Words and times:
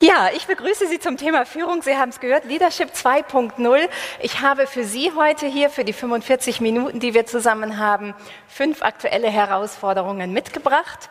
Ja, 0.00 0.30
ich 0.32 0.46
begrüße 0.46 0.86
Sie 0.86 1.00
zum 1.00 1.16
Thema 1.16 1.44
Führung. 1.44 1.82
Sie 1.82 1.96
haben 1.96 2.10
es 2.10 2.20
gehört, 2.20 2.44
Leadership 2.44 2.90
2.0. 2.90 3.88
Ich 4.20 4.40
habe 4.40 4.68
für 4.68 4.84
Sie 4.84 5.10
heute 5.16 5.46
hier, 5.46 5.70
für 5.70 5.82
die 5.82 5.92
45 5.92 6.60
Minuten, 6.60 7.00
die 7.00 7.14
wir 7.14 7.26
zusammen 7.26 7.78
haben, 7.78 8.14
fünf 8.46 8.82
aktuelle 8.82 9.28
Herausforderungen 9.28 10.32
mitgebracht, 10.32 11.10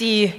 die 0.00 0.34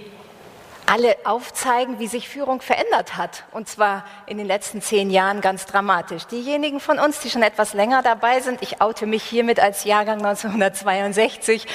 alle 0.86 1.16
aufzeigen, 1.24 1.98
wie 1.98 2.08
sich 2.08 2.28
Führung 2.28 2.60
verändert 2.60 3.16
hat. 3.16 3.46
Und 3.52 3.70
zwar 3.70 4.04
in 4.26 4.38
den 4.38 4.48
letzten 4.48 4.82
zehn 4.82 5.10
Jahren 5.10 5.40
ganz 5.40 5.66
dramatisch. 5.66 6.26
Diejenigen 6.26 6.82
von 6.82 7.00
uns, 7.00 7.22
die 7.22 7.30
schon 7.30 7.42
etwas 7.42 7.74
länger 7.74 8.04
dabei 8.04 8.42
sind, 8.42 8.62
ich 8.62 8.82
oute 8.82 9.06
mich 9.06 9.24
hiermit 9.24 9.62
als 9.62 9.86
Jahrgang 9.86 10.18
1962, 10.18 11.66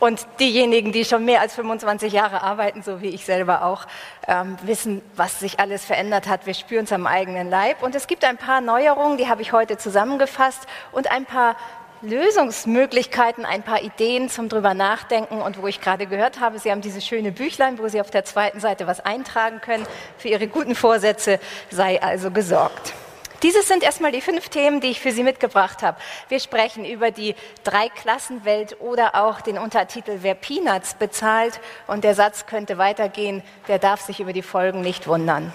und 0.00 0.26
diejenigen, 0.40 0.90
die 0.90 1.04
schon 1.04 1.24
mehr 1.24 1.40
als 1.40 1.54
25 1.54 2.12
Jahre 2.12 2.42
arbeiten, 2.42 2.82
so 2.82 3.00
wie 3.00 3.10
ich 3.10 3.24
selber 3.24 3.64
auch, 3.64 3.86
ähm, 4.26 4.56
wissen, 4.62 5.02
was 5.14 5.38
sich 5.38 5.60
alles 5.60 5.84
verändert 5.84 6.26
hat. 6.26 6.46
Wir 6.46 6.54
spüren 6.54 6.84
es 6.84 6.92
am 6.92 7.06
eigenen 7.06 7.48
Leib. 7.48 7.82
Und 7.82 7.94
es 7.94 8.06
gibt 8.06 8.24
ein 8.24 8.38
paar 8.38 8.60
Neuerungen, 8.60 9.18
die 9.18 9.28
habe 9.28 9.42
ich 9.42 9.52
heute 9.52 9.78
zusammengefasst 9.78 10.66
und 10.90 11.10
ein 11.10 11.26
paar 11.26 11.54
Lösungsmöglichkeiten, 12.02 13.44
ein 13.44 13.62
paar 13.62 13.82
Ideen 13.82 14.30
zum 14.30 14.48
drüber 14.48 14.72
nachdenken 14.72 15.42
und 15.42 15.60
wo 15.60 15.66
ich 15.66 15.82
gerade 15.82 16.06
gehört 16.06 16.40
habe, 16.40 16.58
Sie 16.58 16.70
haben 16.70 16.80
diese 16.80 17.02
schöne 17.02 17.30
Büchlein, 17.30 17.78
wo 17.78 17.88
Sie 17.88 18.00
auf 18.00 18.10
der 18.10 18.24
zweiten 18.24 18.58
Seite 18.58 18.86
was 18.86 19.00
eintragen 19.00 19.60
können. 19.60 19.86
Für 20.16 20.28
Ihre 20.28 20.48
guten 20.48 20.74
Vorsätze 20.74 21.38
sei 21.70 22.02
also 22.02 22.30
gesorgt. 22.30 22.94
Dieses 23.42 23.68
sind 23.68 23.82
erstmal 23.82 24.12
die 24.12 24.20
fünf 24.20 24.50
Themen, 24.50 24.82
die 24.82 24.88
ich 24.88 25.00
für 25.00 25.12
Sie 25.12 25.22
mitgebracht 25.22 25.82
habe. 25.82 25.96
Wir 26.28 26.40
sprechen 26.40 26.84
über 26.84 27.10
die 27.10 27.34
Dreiklassenwelt 27.64 28.80
oder 28.80 29.14
auch 29.14 29.40
den 29.40 29.56
Untertitel 29.56 30.18
Wer 30.20 30.34
Peanuts 30.34 30.92
bezahlt. 30.94 31.58
Und 31.86 32.04
der 32.04 32.14
Satz 32.14 32.44
könnte 32.44 32.76
weitergehen, 32.76 33.42
der 33.66 33.78
darf 33.78 34.02
sich 34.02 34.20
über 34.20 34.34
die 34.34 34.42
Folgen 34.42 34.82
nicht 34.82 35.06
wundern. 35.06 35.54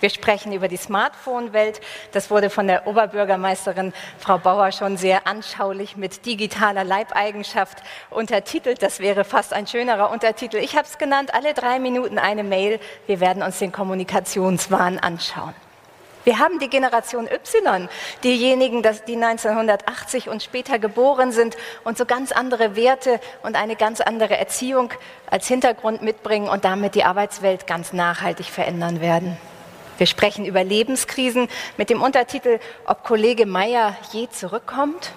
Wir 0.00 0.10
sprechen 0.10 0.52
über 0.52 0.68
die 0.68 0.76
Smartphone-Welt. 0.76 1.80
Das 2.10 2.30
wurde 2.30 2.50
von 2.50 2.66
der 2.66 2.86
Oberbürgermeisterin 2.86 3.94
Frau 4.18 4.36
Bauer 4.36 4.72
schon 4.72 4.98
sehr 4.98 5.26
anschaulich 5.26 5.96
mit 5.96 6.26
digitaler 6.26 6.84
Leibeigenschaft 6.84 7.82
untertitelt. 8.10 8.82
Das 8.82 8.98
wäre 8.98 9.24
fast 9.24 9.54
ein 9.54 9.66
schönerer 9.66 10.10
Untertitel. 10.10 10.56
Ich 10.56 10.76
habe 10.76 10.88
es 10.88 10.98
genannt, 10.98 11.32
alle 11.32 11.54
drei 11.54 11.78
Minuten 11.78 12.18
eine 12.18 12.42
Mail. 12.42 12.78
Wir 13.06 13.20
werden 13.20 13.42
uns 13.42 13.60
den 13.60 13.72
Kommunikationswahn 13.72 14.98
anschauen. 14.98 15.54
Wir 16.24 16.38
haben 16.38 16.58
die 16.58 16.68
Generation 16.68 17.26
Y, 17.26 17.88
diejenigen, 18.22 18.82
die 18.82 19.16
1980 19.16 20.28
und 20.28 20.42
später 20.42 20.78
geboren 20.78 21.32
sind 21.32 21.56
und 21.84 21.98
so 21.98 22.06
ganz 22.06 22.30
andere 22.32 22.76
Werte 22.76 23.20
und 23.42 23.56
eine 23.56 23.76
ganz 23.76 24.00
andere 24.00 24.38
Erziehung 24.38 24.90
als 25.28 25.48
Hintergrund 25.48 26.02
mitbringen 26.02 26.48
und 26.48 26.64
damit 26.64 26.94
die 26.94 27.04
Arbeitswelt 27.04 27.66
ganz 27.66 27.92
nachhaltig 27.92 28.46
verändern 28.46 29.00
werden. 29.00 29.36
Wir 29.98 30.06
sprechen 30.06 30.46
über 30.46 30.64
Lebenskrisen 30.64 31.48
mit 31.76 31.90
dem 31.90 32.02
Untertitel 32.02 32.58
Ob 32.86 33.04
Kollege 33.04 33.46
Meyer 33.46 33.96
je 34.12 34.28
zurückkommt. 34.28 35.12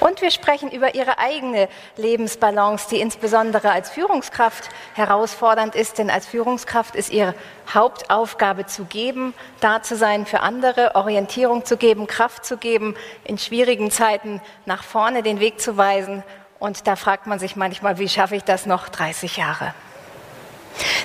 Und 0.00 0.20
wir 0.20 0.30
sprechen 0.30 0.70
über 0.70 0.94
ihre 0.94 1.18
eigene 1.18 1.68
Lebensbalance, 1.96 2.88
die 2.90 3.00
insbesondere 3.00 3.70
als 3.70 3.90
Führungskraft 3.90 4.68
herausfordernd 4.94 5.74
ist, 5.74 5.98
denn 5.98 6.10
als 6.10 6.26
Führungskraft 6.26 6.96
ist 6.96 7.10
ihre 7.10 7.34
Hauptaufgabe 7.72 8.66
zu 8.66 8.84
geben, 8.84 9.34
da 9.60 9.82
zu 9.82 9.96
sein 9.96 10.26
für 10.26 10.40
andere, 10.40 10.94
Orientierung 10.94 11.64
zu 11.64 11.76
geben, 11.76 12.06
Kraft 12.06 12.44
zu 12.44 12.56
geben, 12.56 12.96
in 13.24 13.38
schwierigen 13.38 13.90
Zeiten 13.90 14.40
nach 14.66 14.82
vorne 14.82 15.22
den 15.22 15.40
Weg 15.40 15.60
zu 15.60 15.76
weisen. 15.76 16.22
Und 16.58 16.86
da 16.86 16.96
fragt 16.96 17.26
man 17.26 17.38
sich 17.38 17.56
manchmal, 17.56 17.98
wie 17.98 18.08
schaffe 18.08 18.36
ich 18.36 18.44
das 18.44 18.66
noch 18.66 18.88
30 18.88 19.36
Jahre? 19.36 19.74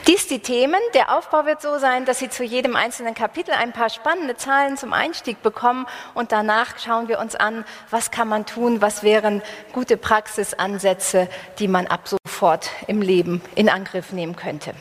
Dies 0.08 0.28
die 0.28 0.40
Themen. 0.40 0.80
Der 0.94 1.16
Aufbau 1.16 1.46
wird 1.46 1.62
so 1.62 1.78
sein, 1.78 2.06
dass 2.06 2.20
Sie 2.20 2.30
zu 2.30 2.44
jedem 2.44 2.76
einzelnen 2.76 3.14
Kapitel 3.14 3.54
ein 3.54 3.74
paar 3.74 3.90
spannende 3.90 4.36
Zahlen 4.36 4.78
zum 4.78 4.94
Einstieg 4.94 5.42
bekommen 5.44 5.86
und 6.14 6.32
danach 6.32 6.80
schauen 6.80 7.08
wir 7.08 7.20
uns 7.20 7.36
an, 7.36 7.66
was 7.90 8.12
kann 8.12 8.28
man 8.28 8.46
tun, 8.46 8.82
was 8.82 9.04
wären 9.04 9.42
gute 9.74 9.98
Praxisansätze, 9.98 11.30
die 11.60 11.68
man 11.68 11.88
ab 11.88 12.08
sofort 12.08 12.70
im 12.88 13.02
Leben 13.02 13.42
in 13.56 13.70
Angriff 13.70 14.12
nehmen 14.12 14.36
könnte. 14.36 14.74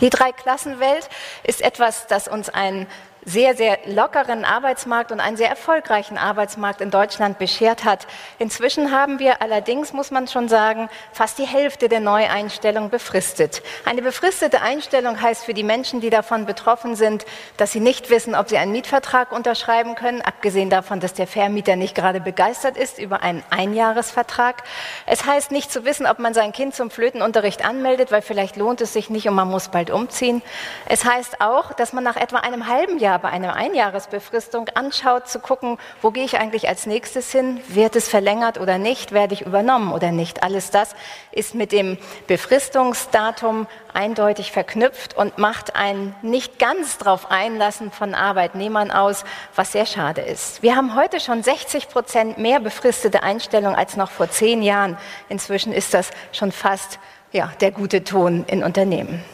Die 0.00 0.10
Dreiklassenwelt 0.10 1.08
ist 1.42 1.62
etwas, 1.62 2.06
das 2.06 2.28
uns 2.28 2.50
ein 2.50 2.86
sehr, 3.26 3.56
sehr 3.56 3.80
lockeren 3.86 4.44
Arbeitsmarkt 4.44 5.10
und 5.10 5.18
einen 5.18 5.36
sehr 5.36 5.48
erfolgreichen 5.48 6.16
Arbeitsmarkt 6.16 6.80
in 6.80 6.92
Deutschland 6.92 7.40
beschert 7.40 7.84
hat. 7.84 8.06
Inzwischen 8.38 8.92
haben 8.92 9.18
wir 9.18 9.42
allerdings, 9.42 9.92
muss 9.92 10.12
man 10.12 10.28
schon 10.28 10.48
sagen, 10.48 10.88
fast 11.12 11.38
die 11.38 11.46
Hälfte 11.46 11.88
der 11.88 11.98
Neueinstellungen 11.98 12.88
befristet. 12.88 13.62
Eine 13.84 14.00
befristete 14.02 14.62
Einstellung 14.62 15.20
heißt 15.20 15.44
für 15.44 15.54
die 15.54 15.64
Menschen, 15.64 16.00
die 16.00 16.08
davon 16.08 16.46
betroffen 16.46 16.94
sind, 16.94 17.26
dass 17.56 17.72
sie 17.72 17.80
nicht 17.80 18.10
wissen, 18.10 18.36
ob 18.36 18.48
sie 18.48 18.58
einen 18.58 18.70
Mietvertrag 18.70 19.32
unterschreiben 19.32 19.96
können, 19.96 20.22
abgesehen 20.22 20.70
davon, 20.70 21.00
dass 21.00 21.12
der 21.12 21.26
Vermieter 21.26 21.74
nicht 21.74 21.96
gerade 21.96 22.20
begeistert 22.20 22.76
ist 22.76 23.00
über 23.00 23.22
einen 23.22 23.42
Einjahresvertrag. 23.50 24.62
Es 25.04 25.26
heißt 25.26 25.50
nicht 25.50 25.72
zu 25.72 25.84
wissen, 25.84 26.06
ob 26.06 26.20
man 26.20 26.32
sein 26.32 26.52
Kind 26.52 26.76
zum 26.76 26.90
Flötenunterricht 26.90 27.64
anmeldet, 27.64 28.12
weil 28.12 28.22
vielleicht 28.22 28.54
lohnt 28.54 28.80
es 28.80 28.92
sich 28.92 29.10
nicht 29.10 29.28
und 29.28 29.34
man 29.34 29.48
muss 29.48 29.66
bald 29.68 29.90
umziehen. 29.90 30.42
Es 30.88 31.04
heißt 31.04 31.40
auch, 31.40 31.72
dass 31.72 31.92
man 31.92 32.04
nach 32.04 32.16
etwa 32.16 32.36
einem 32.38 32.68
halben 32.68 33.00
Jahr 33.00 33.15
bei 33.18 33.28
einer 33.28 33.54
Einjahresbefristung 33.54 34.68
anschaut, 34.74 35.28
zu 35.28 35.40
gucken, 35.40 35.78
wo 36.02 36.10
gehe 36.10 36.24
ich 36.24 36.38
eigentlich 36.38 36.68
als 36.68 36.86
nächstes 36.86 37.32
hin? 37.32 37.60
Wird 37.68 37.96
es 37.96 38.08
verlängert 38.08 38.58
oder 38.58 38.78
nicht? 38.78 39.12
Werde 39.12 39.34
ich 39.34 39.42
übernommen 39.42 39.92
oder 39.92 40.12
nicht? 40.12 40.42
Alles 40.42 40.70
das 40.70 40.94
ist 41.32 41.54
mit 41.54 41.72
dem 41.72 41.98
Befristungsdatum 42.26 43.66
eindeutig 43.92 44.52
verknüpft 44.52 45.16
und 45.16 45.38
macht 45.38 45.74
ein 45.74 46.14
nicht 46.22 46.58
ganz 46.58 46.98
drauf 46.98 47.30
einlassen 47.30 47.90
von 47.90 48.14
Arbeitnehmern 48.14 48.90
aus, 48.90 49.24
was 49.54 49.72
sehr 49.72 49.86
schade 49.86 50.20
ist. 50.20 50.62
Wir 50.62 50.76
haben 50.76 50.94
heute 50.94 51.20
schon 51.20 51.42
60 51.42 51.88
Prozent 51.88 52.38
mehr 52.38 52.60
befristete 52.60 53.22
Einstellungen 53.22 53.76
als 53.76 53.96
noch 53.96 54.10
vor 54.10 54.30
zehn 54.30 54.62
Jahren. 54.62 54.98
Inzwischen 55.28 55.72
ist 55.72 55.94
das 55.94 56.10
schon 56.32 56.52
fast 56.52 56.98
ja, 57.32 57.52
der 57.60 57.70
gute 57.70 58.04
Ton 58.04 58.44
in 58.48 58.62
Unternehmen. 58.62 59.24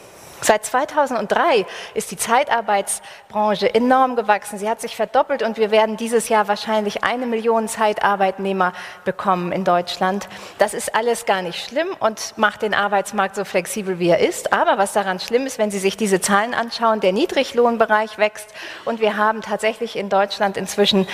Seit 0.44 0.64
2003 0.64 1.66
ist 1.94 2.10
die 2.10 2.16
Zeitarbeitsbranche 2.16 3.72
enorm 3.72 4.16
gewachsen. 4.16 4.58
Sie 4.58 4.69
hat 4.69 4.80
sich 4.80 4.97
verdoppelt 4.97 5.44
und 5.44 5.56
wir 5.56 5.70
werden 5.70 5.97
dieses 5.97 6.28
Jahr 6.28 6.48
wahrscheinlich 6.48 7.04
eine 7.04 7.26
Million 7.26 7.69
Zeitarbeitnehmer 7.69 8.72
bekommen 9.04 9.53
in 9.53 9.64
Deutschland. 9.64 10.28
Das 10.58 10.75
ist 10.75 10.97
alles 10.97 11.26
gar 11.26 11.42
nicht 11.42 11.64
schlimm 11.64 11.86
und 12.00 12.34
macht 12.36 12.62
den 12.62 12.75
Arbeitsmarkt 12.75 13.36
so 13.36 13.44
flexibel, 13.44 14.00
wie 14.00 14.08
er 14.08 14.19
ist. 14.19 14.53
Aber 14.53 14.78
was 14.78 14.92
daran 14.92 15.20
schlimm 15.20 15.47
ist, 15.47 15.58
wenn 15.58 15.70
Sie 15.70 15.78
sich 15.78 15.97
diese 15.97 16.20
Zahlen 16.20 16.54
anschauen, 16.54 16.98
der 16.98 17.12
Niedriglohnbereich 17.12 18.19
wächst 18.19 18.48
und 18.84 19.00
wir 19.00 19.16
haben 19.16 19.42
tatsächlich 19.42 19.97
in 19.97 20.09
Deutschland 20.09 20.56
inzwischen 20.56 21.06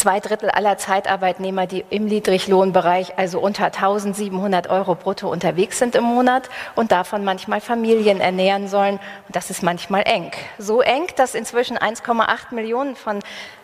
zwei 0.00 0.18
Drittel 0.20 0.48
aller 0.48 0.78
Zeitarbeitnehmer, 0.78 1.66
die 1.66 1.84
im 1.90 2.06
Niedriglohnbereich, 2.06 3.18
also 3.18 3.38
unter 3.38 3.66
1700 3.66 4.70
Euro 4.70 4.94
brutto 4.94 5.30
unterwegs 5.30 5.78
sind 5.78 5.94
im 5.94 6.04
Monat 6.04 6.48
und 6.74 6.90
davon 6.90 7.22
manchmal 7.22 7.60
Familien 7.60 8.18
ernähren 8.18 8.69
sollen. 8.70 8.94
Und 9.26 9.36
das 9.36 9.50
ist 9.50 9.62
manchmal 9.62 10.04
eng. 10.06 10.32
So 10.56 10.80
eng, 10.80 11.06
dass 11.16 11.34
inzwischen 11.34 11.76
1,8 11.76 12.54
Millionen 12.54 12.96
von 12.96 13.18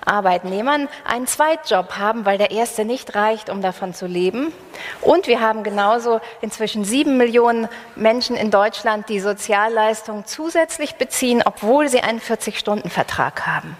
Arbeitnehmern 0.04 0.88
einen 1.04 1.26
Zweitjob 1.26 1.96
haben, 1.96 2.26
weil 2.26 2.36
der 2.36 2.50
erste 2.50 2.84
nicht 2.84 3.14
reicht, 3.14 3.48
um 3.48 3.62
davon 3.62 3.94
zu 3.94 4.06
leben. 4.06 4.52
Und 5.00 5.26
wir 5.26 5.40
haben 5.40 5.64
genauso 5.64 6.20
inzwischen 6.42 6.84
sieben 6.84 7.16
Millionen 7.16 7.68
Menschen 7.94 8.36
in 8.36 8.50
Deutschland, 8.50 9.08
die 9.08 9.20
Sozialleistungen 9.20 10.26
zusätzlich 10.26 10.96
beziehen, 10.96 11.42
obwohl 11.44 11.88
sie 11.88 12.00
einen 12.00 12.20
40-Stunden-Vertrag 12.20 13.46
haben. 13.46 13.76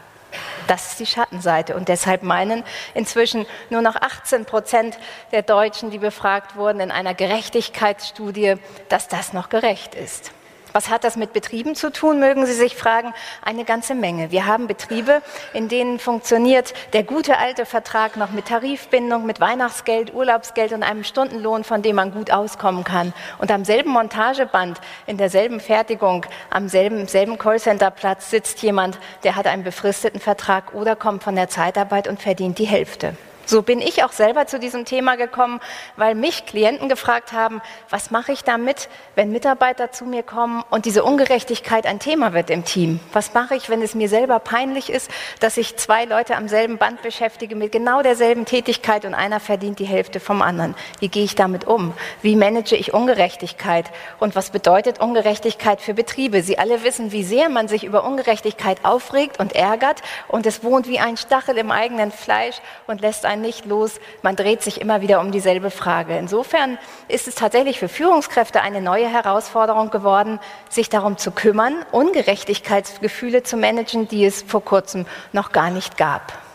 Das 0.67 0.91
ist 0.91 1.01
die 1.01 1.07
Schattenseite. 1.07 1.77
Und 1.77 1.89
deshalb 1.89 2.23
meinen 2.23 2.65
inzwischen 2.95 3.47
nur 3.71 3.83
noch 3.83 3.97
18 3.97 4.45
Prozent 4.45 4.99
der 5.33 5.43
Deutschen, 5.43 5.91
die 5.91 5.99
befragt 5.99 6.57
wurden 6.57 6.81
in 6.81 6.91
einer 6.91 7.15
Gerechtigkeitsstudie, 7.15 8.55
dass 8.89 9.09
das 9.09 9.33
noch 9.33 9.49
gerecht 9.49 9.95
ist. 9.95 10.33
Was 10.77 10.91
hat 10.91 11.05
das 11.05 11.17
mit 11.17 11.33
Betrieben 11.33 11.75
zu 11.75 11.91
tun, 11.91 12.21
mögen 12.21 12.45
Sie 12.45 12.53
sich 12.53 12.77
fragen? 12.77 13.15
Eine 13.41 13.65
ganze 13.65 13.95
Menge. 13.95 14.31
Wir 14.31 14.45
haben 14.45 14.67
Betriebe, 14.67 15.23
in 15.55 15.69
denen 15.69 15.99
funktioniert 15.99 16.75
der 16.93 17.03
gute 17.03 17.39
alte 17.39 17.65
Vertrag 17.65 18.19
noch 18.19 18.31
mit 18.31 18.49
Tarifbindung, 18.49 19.25
mit 19.25 19.41
Weihnachtsgeld, 19.41 20.13
Urlaubsgeld 20.13 20.75
und 20.75 20.83
einem 20.83 21.03
Stundenlohn, 21.03 21.65
von 21.65 21.81
dem 21.81 21.97
man 21.97 22.13
gut 22.13 22.31
auskommen 22.31 22.85
kann. 22.85 23.15
Und 23.39 23.51
am 23.51 23.65
selben 23.65 23.89
Montageband, 23.89 24.79
in 25.07 25.17
derselben 25.17 25.61
Fertigung, 25.61 26.27
am 26.51 26.69
selben, 26.69 27.09
selben 27.09 27.39
Callcenterplatz 27.39 28.29
sitzt 28.29 28.61
jemand, 28.61 28.99
der 29.25 29.35
hat 29.35 29.47
einen 29.47 29.65
befristeten 29.65 30.21
Vertrag 30.21 30.75
oder 30.75 30.95
kommt 30.95 31.25
von 31.25 31.37
der 31.37 31.49
Zeitarbeit 31.49 32.07
und 32.07 32.21
verdient 32.21 32.59
die 32.59 32.67
Hälfte. 32.67 33.17
So 33.49 33.63
bin 33.63 33.81
ich 33.81 34.03
auch 34.03 34.11
selber 34.11 34.49
zu 34.49 34.59
diesem 34.59 34.85
Thema 34.85 35.15
gekommen, 35.15 35.61
weil 35.95 36.17
mich 36.17 36.47
Klienten 36.47 36.89
gefragt 36.89 37.33
haben, 37.33 37.63
was 37.89 38.11
mache 38.11 38.33
ich 38.33 38.43
damit, 38.43 38.89
wenn 39.15 39.31
Mitarbeiter 39.31 39.93
zu 39.93 40.05
mir 40.05 40.25
kommen 40.25 40.65
und 40.69 40.85
diese 40.85 41.05
Ungerechtigkeit 41.05 41.87
ein 41.87 42.01
Thema 42.01 42.33
wird 42.33 42.51
im 42.51 42.65
Team? 42.65 42.99
Was 43.13 43.35
mache 43.35 43.55
ich, 43.55 43.71
wenn 43.71 43.83
es 43.83 43.95
mir 43.95 44.09
selber 44.09 44.41
peinlich 44.41 44.91
ist, 44.91 45.13
dass 45.39 45.59
ich 45.59 45.77
zwei 45.77 46.07
Leute 46.07 46.35
am 46.35 46.49
selben 46.49 46.77
Band 46.77 47.03
beschäftige 47.03 47.55
mit 47.55 47.71
genau 47.71 48.03
derselben 48.03 48.47
Tätigkeit 48.47 49.05
und 49.05 49.15
einer 49.15 49.39
verdient 49.39 49.79
die 49.79 49.85
Hälfte 49.85 50.19
vom 50.19 50.43
anderen? 50.43 50.75
Wie 50.99 51.09
gehe 51.09 51.23
ich 51.23 51.37
damit 51.37 51.69
um? 51.69 51.93
Wie 52.23 52.35
manage 52.35 52.75
ich 52.75 52.95
Ungerechtigkeit? 52.95 53.93
Und 54.19 54.35
was 54.35 54.51
bedeutet 54.51 54.99
Ungerechtigkeit 54.99 55.81
für 55.81 55.95
Betriebe? 55.95 56.43
Sie 56.43 56.59
alle 56.59 56.83
wissen, 56.83 57.13
wie 57.13 57.23
sehr 57.23 57.49
man 57.49 57.69
sich 57.69 57.85
über 57.85 58.03
Ungerechtigkeit 58.03 58.85
aufregt 58.85 59.39
und 59.39 59.55
ärgert 59.55 60.03
und 60.27 60.47
es 60.47 60.65
wohnt 60.65 60.89
wie 60.89 60.99
ein 60.99 61.17
Stachel 61.17 61.57
im 61.59 61.71
eigenen 61.71 62.11
Fleisch 62.11 62.57
und 62.89 63.01
lässt 63.01 63.25
einen 63.25 63.36
nicht 63.41 63.67
los. 63.67 64.01
Man 64.23 64.37
dreht 64.37 64.63
sich 64.63 64.81
immer 64.81 65.01
wieder 65.01 65.21
um 65.21 65.33
dieselbe 65.33 65.71
Frage. 65.71 66.17
Insofern 66.17 66.79
ist 67.09 67.29
es 67.29 67.35
tatsächlich 67.35 67.79
für 67.79 67.89
Führungskräfte 67.89 68.61
eine 68.61 68.81
neue 68.81 69.09
Herausforderung 69.09 69.91
geworden, 69.91 70.41
sich 70.69 70.89
darum 70.89 71.19
zu 71.19 71.31
kümmern, 71.31 71.75
Ungerechtigkeitsgefühle 71.93 73.43
zu 73.43 73.57
managen, 73.57 74.09
die 74.09 74.25
es 74.25 74.43
vor 74.43 74.65
kurzem 74.65 75.07
noch 75.33 75.53
gar 75.53 75.71
nicht 75.71 75.97
gab. 75.97 76.46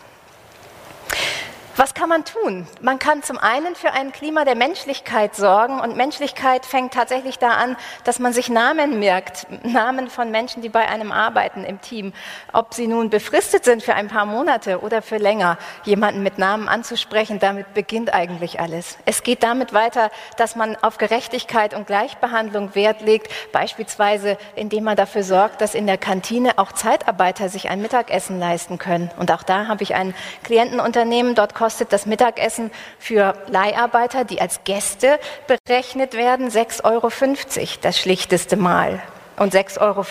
Was 1.74 1.94
kann 1.94 2.10
man 2.10 2.26
tun? 2.26 2.66
Man 2.82 2.98
kann 2.98 3.22
zum 3.22 3.38
einen 3.38 3.74
für 3.74 3.92
ein 3.92 4.12
Klima 4.12 4.44
der 4.44 4.56
Menschlichkeit 4.56 5.34
sorgen 5.34 5.80
und 5.80 5.96
Menschlichkeit 5.96 6.66
fängt 6.66 6.92
tatsächlich 6.92 7.38
da 7.38 7.52
an, 7.52 7.78
dass 8.04 8.18
man 8.18 8.34
sich 8.34 8.50
Namen 8.50 8.98
merkt, 8.98 9.46
Namen 9.64 10.10
von 10.10 10.30
Menschen, 10.30 10.60
die 10.60 10.68
bei 10.68 10.86
einem 10.86 11.12
arbeiten 11.12 11.64
im 11.64 11.80
Team. 11.80 12.12
Ob 12.52 12.74
sie 12.74 12.86
nun 12.86 13.08
befristet 13.08 13.64
sind 13.64 13.82
für 13.82 13.94
ein 13.94 14.08
paar 14.08 14.26
Monate 14.26 14.80
oder 14.80 15.00
für 15.00 15.16
länger, 15.16 15.56
jemanden 15.84 16.22
mit 16.22 16.36
Namen 16.36 16.68
anzusprechen, 16.68 17.38
damit 17.38 17.72
beginnt 17.72 18.12
eigentlich 18.12 18.60
alles. 18.60 18.98
Es 19.06 19.22
geht 19.22 19.42
damit 19.42 19.72
weiter, 19.72 20.10
dass 20.36 20.56
man 20.56 20.76
auf 20.82 20.98
Gerechtigkeit 20.98 21.72
und 21.72 21.86
Gleichbehandlung 21.86 22.74
Wert 22.74 23.00
legt, 23.00 23.32
beispielsweise 23.50 24.36
indem 24.56 24.84
man 24.84 24.96
dafür 24.96 25.22
sorgt, 25.22 25.62
dass 25.62 25.74
in 25.74 25.86
der 25.86 25.96
Kantine 25.96 26.58
auch 26.58 26.72
Zeitarbeiter 26.72 27.48
sich 27.48 27.70
ein 27.70 27.80
Mittagessen 27.80 28.38
leisten 28.38 28.76
können. 28.76 29.10
Und 29.16 29.32
auch 29.32 29.42
da 29.42 29.68
habe 29.68 29.82
ich 29.82 29.94
ein 29.94 30.14
Klientenunternehmen, 30.44 31.34
dort 31.34 31.54
kostet 31.62 31.92
das 31.92 32.06
Mittagessen 32.06 32.72
für 32.98 33.34
Leiharbeiter, 33.46 34.24
die 34.24 34.40
als 34.40 34.64
Gäste 34.64 35.20
berechnet 35.46 36.14
werden, 36.14 36.48
6,50 36.48 36.84
Euro, 36.84 37.08
das 37.82 38.00
schlichteste 38.00 38.56
Mal. 38.56 39.00
Und 39.36 39.54
6,50 39.54 39.80
Euro 39.80 40.04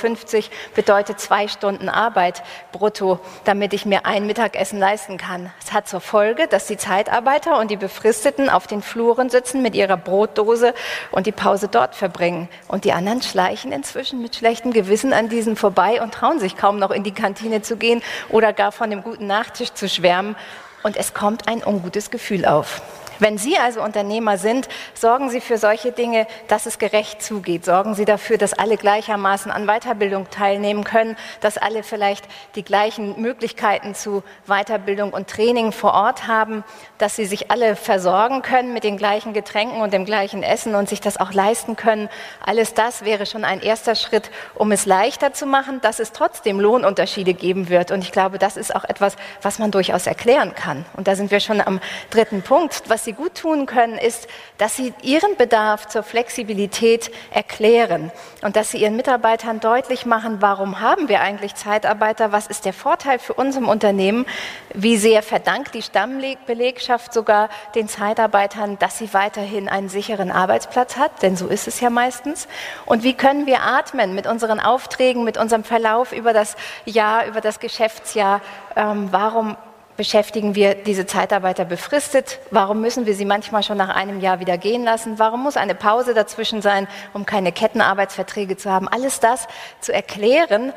bedeutet 0.74 1.20
zwei 1.20 1.50
Stunden 1.50 1.90
Arbeit 1.90 2.42
brutto, 2.72 3.20
damit 3.44 3.74
ich 3.74 3.86
mir 3.86 4.06
ein 4.06 4.26
Mittagessen 4.26 4.80
leisten 4.80 5.18
kann. 5.18 5.52
Es 5.62 5.74
hat 5.74 5.88
zur 5.90 6.00
Folge, 6.00 6.48
dass 6.48 6.68
die 6.68 6.78
Zeitarbeiter 6.78 7.60
und 7.60 7.70
die 7.70 7.78
Befristeten 7.78 8.50
auf 8.50 8.66
den 8.66 8.82
Fluren 8.82 9.30
sitzen 9.30 9.62
mit 9.62 9.76
ihrer 9.76 9.98
Brotdose 9.98 10.74
und 11.12 11.28
die 11.28 11.32
Pause 11.32 11.68
dort 11.68 11.96
verbringen. 11.96 12.48
Und 12.68 12.86
die 12.86 12.94
anderen 12.94 13.22
schleichen 13.22 13.72
inzwischen 13.72 14.22
mit 14.22 14.38
schlechtem 14.38 14.72
Gewissen 14.72 15.12
an 15.12 15.28
diesen 15.28 15.56
vorbei 15.56 16.02
und 16.02 16.14
trauen 16.14 16.40
sich 16.40 16.56
kaum 16.56 16.80
noch 16.80 16.92
in 16.92 17.04
die 17.04 17.14
Kantine 17.14 17.62
zu 17.62 17.76
gehen 17.76 18.02
oder 18.30 18.54
gar 18.54 18.72
von 18.72 18.90
dem 18.90 19.04
guten 19.04 19.28
Nachtisch 19.28 19.74
zu 19.74 19.88
schwärmen 19.88 20.36
und 20.84 20.98
es 20.98 21.14
kommt 21.14 21.48
ein 21.48 21.64
ungutes 21.64 22.12
Gefühl 22.12 22.46
auf. 22.46 22.82
Wenn 23.22 23.38
Sie 23.38 23.56
also 23.56 23.84
Unternehmer 23.84 24.40
sind, 24.40 24.68
sorgen 24.96 25.30
Sie 25.30 25.42
für 25.42 25.60
solche 25.60 25.92
Dinge, 25.92 26.26
dass 26.48 26.66
es 26.66 26.80
gerecht 26.80 27.22
zugeht. 27.22 27.64
Sorgen 27.66 27.94
Sie 27.94 28.04
dafür, 28.04 28.40
dass 28.40 28.54
alle 28.54 28.78
gleichermaßen 28.78 29.52
an 29.52 29.68
Weiterbildung 29.68 30.32
teilnehmen 30.32 30.84
können, 30.84 31.16
dass 31.40 31.60
alle 31.60 31.84
vielleicht 31.84 32.26
die 32.56 32.64
gleichen 32.64 33.22
Möglichkeiten 33.22 33.94
zu 33.94 34.24
Weiterbildung 34.48 35.14
und 35.14 35.28
Training 35.28 35.72
vor 35.72 35.94
Ort 35.94 36.26
haben, 36.26 36.64
dass 36.98 37.16
sie 37.16 37.26
sich 37.26 37.52
alle 37.52 37.76
versorgen 37.76 38.42
können 38.42 38.74
mit 38.74 38.84
den 38.84 38.98
gleichen 38.98 39.34
Getränken 39.34 39.82
und 39.82 39.94
dem 39.94 40.06
gleichen 40.06 40.42
Essen 40.42 40.74
und 40.74 40.90
sich 40.90 41.00
das 41.00 41.18
auch 41.18 41.32
leisten 41.32 41.76
können. 41.76 42.10
Alles 42.44 42.74
das 42.74 43.06
wäre 43.06 43.28
schon 43.28 43.46
ein 43.46 43.62
erster 43.62 43.94
Schritt, 43.94 44.32
um 44.56 44.72
es 44.72 44.88
leichter 44.88 45.32
zu 45.32 45.46
machen, 45.46 45.80
dass 45.82 46.00
es 46.00 46.12
trotzdem 46.12 46.60
Lohnunterschiede 46.60 47.36
geben 47.36 47.70
wird. 47.70 47.92
Und 47.92 48.04
ich 48.04 48.12
glaube, 48.12 48.40
das 48.40 48.58
ist 48.58 48.76
auch 48.76 48.84
etwas, 48.84 49.16
was 49.44 49.60
man 49.60 49.70
durchaus 49.70 50.08
erklären 50.08 50.56
kann. 50.56 50.86
Und 50.98 51.08
da 51.08 51.16
sind 51.16 51.30
wir 51.30 51.40
schon 51.40 51.62
am 51.62 51.80
dritten 52.10 52.42
Punkt, 52.42 52.82
was 52.88 53.04
Sie 53.04 53.11
Sie 53.12 53.18
gut 53.18 53.36
tun 53.36 53.66
können, 53.66 53.98
ist, 53.98 54.30
dass 54.58 54.78
Sie 54.78 54.94
Ihren 55.02 55.36
Bedarf 55.36 55.88
zur 55.90 56.02
Flexibilität 56.02 57.12
erklären 57.32 58.10
und 58.42 58.56
dass 58.56 58.72
Sie 58.72 58.78
Ihren 58.78 58.96
Mitarbeitern 58.96 59.60
deutlich 59.60 60.06
machen, 60.06 60.38
warum 60.40 60.80
haben 60.80 61.10
wir 61.10 61.20
eigentlich 61.20 61.56
Zeitarbeiter, 61.56 62.32
was 62.32 62.48
ist 62.48 62.64
der 62.64 62.72
Vorteil 62.72 63.20
für 63.20 63.34
uns 63.34 63.58
im 63.58 63.68
Unternehmen, 63.68 64.26
wie 64.74 64.96
sehr 64.96 65.24
verdankt 65.24 65.74
die 65.74 65.82
Stammbelegschaft 65.82 67.14
sogar 67.14 67.50
den 67.76 67.90
Zeitarbeitern, 67.90 68.80
dass 68.80 68.98
sie 68.98 69.14
weiterhin 69.14 69.68
einen 69.68 69.90
sicheren 69.90 70.32
Arbeitsplatz 70.32 70.96
hat, 70.96 71.22
denn 71.22 71.36
so 71.36 71.48
ist 71.48 71.68
es 71.68 71.82
ja 71.82 71.90
meistens. 71.90 72.48
Und 72.86 73.04
wie 73.04 73.14
können 73.14 73.46
wir 73.46 73.64
atmen 73.64 74.16
mit 74.16 74.26
unseren 74.26 74.62
Aufträgen, 74.62 75.26
mit 75.26 75.38
unserem 75.38 75.66
Verlauf 75.66 76.14
über 76.14 76.32
das 76.32 76.56
Jahr, 76.86 77.26
über 77.26 77.42
das 77.42 77.60
Geschäftsjahr? 77.60 78.40
Ähm, 78.78 79.10
warum 79.12 79.58
beschäftigen 79.98 80.56
wir 80.56 80.76
diese 80.76 81.06
Zeitarbeiter 81.06 81.66
befristet? 81.66 82.40
Warum 82.50 82.82
müssen 82.82 83.06
wir 83.06 83.16
sie 83.16 83.26
manchmal 83.26 83.64
schon 83.64 83.78
nach 83.78 83.90
einem 83.90 84.20
Jahr 84.20 84.40
wieder 84.40 84.58
gehen 84.58 84.84
lassen? 84.84 85.20
Warum 85.20 85.44
muss 85.44 85.58
eine 85.58 85.76
Pause 85.76 86.14
dazwischen 86.14 86.62
sein, 86.62 86.88
um 87.14 87.26
keine 87.26 87.52
Kettenarbeitsverträge 87.52 88.58
zu 88.58 88.72
haben? 88.72 88.88
Alles 88.88 89.20
das 89.20 89.48
zu 89.80 89.94
erklären, 89.94 90.74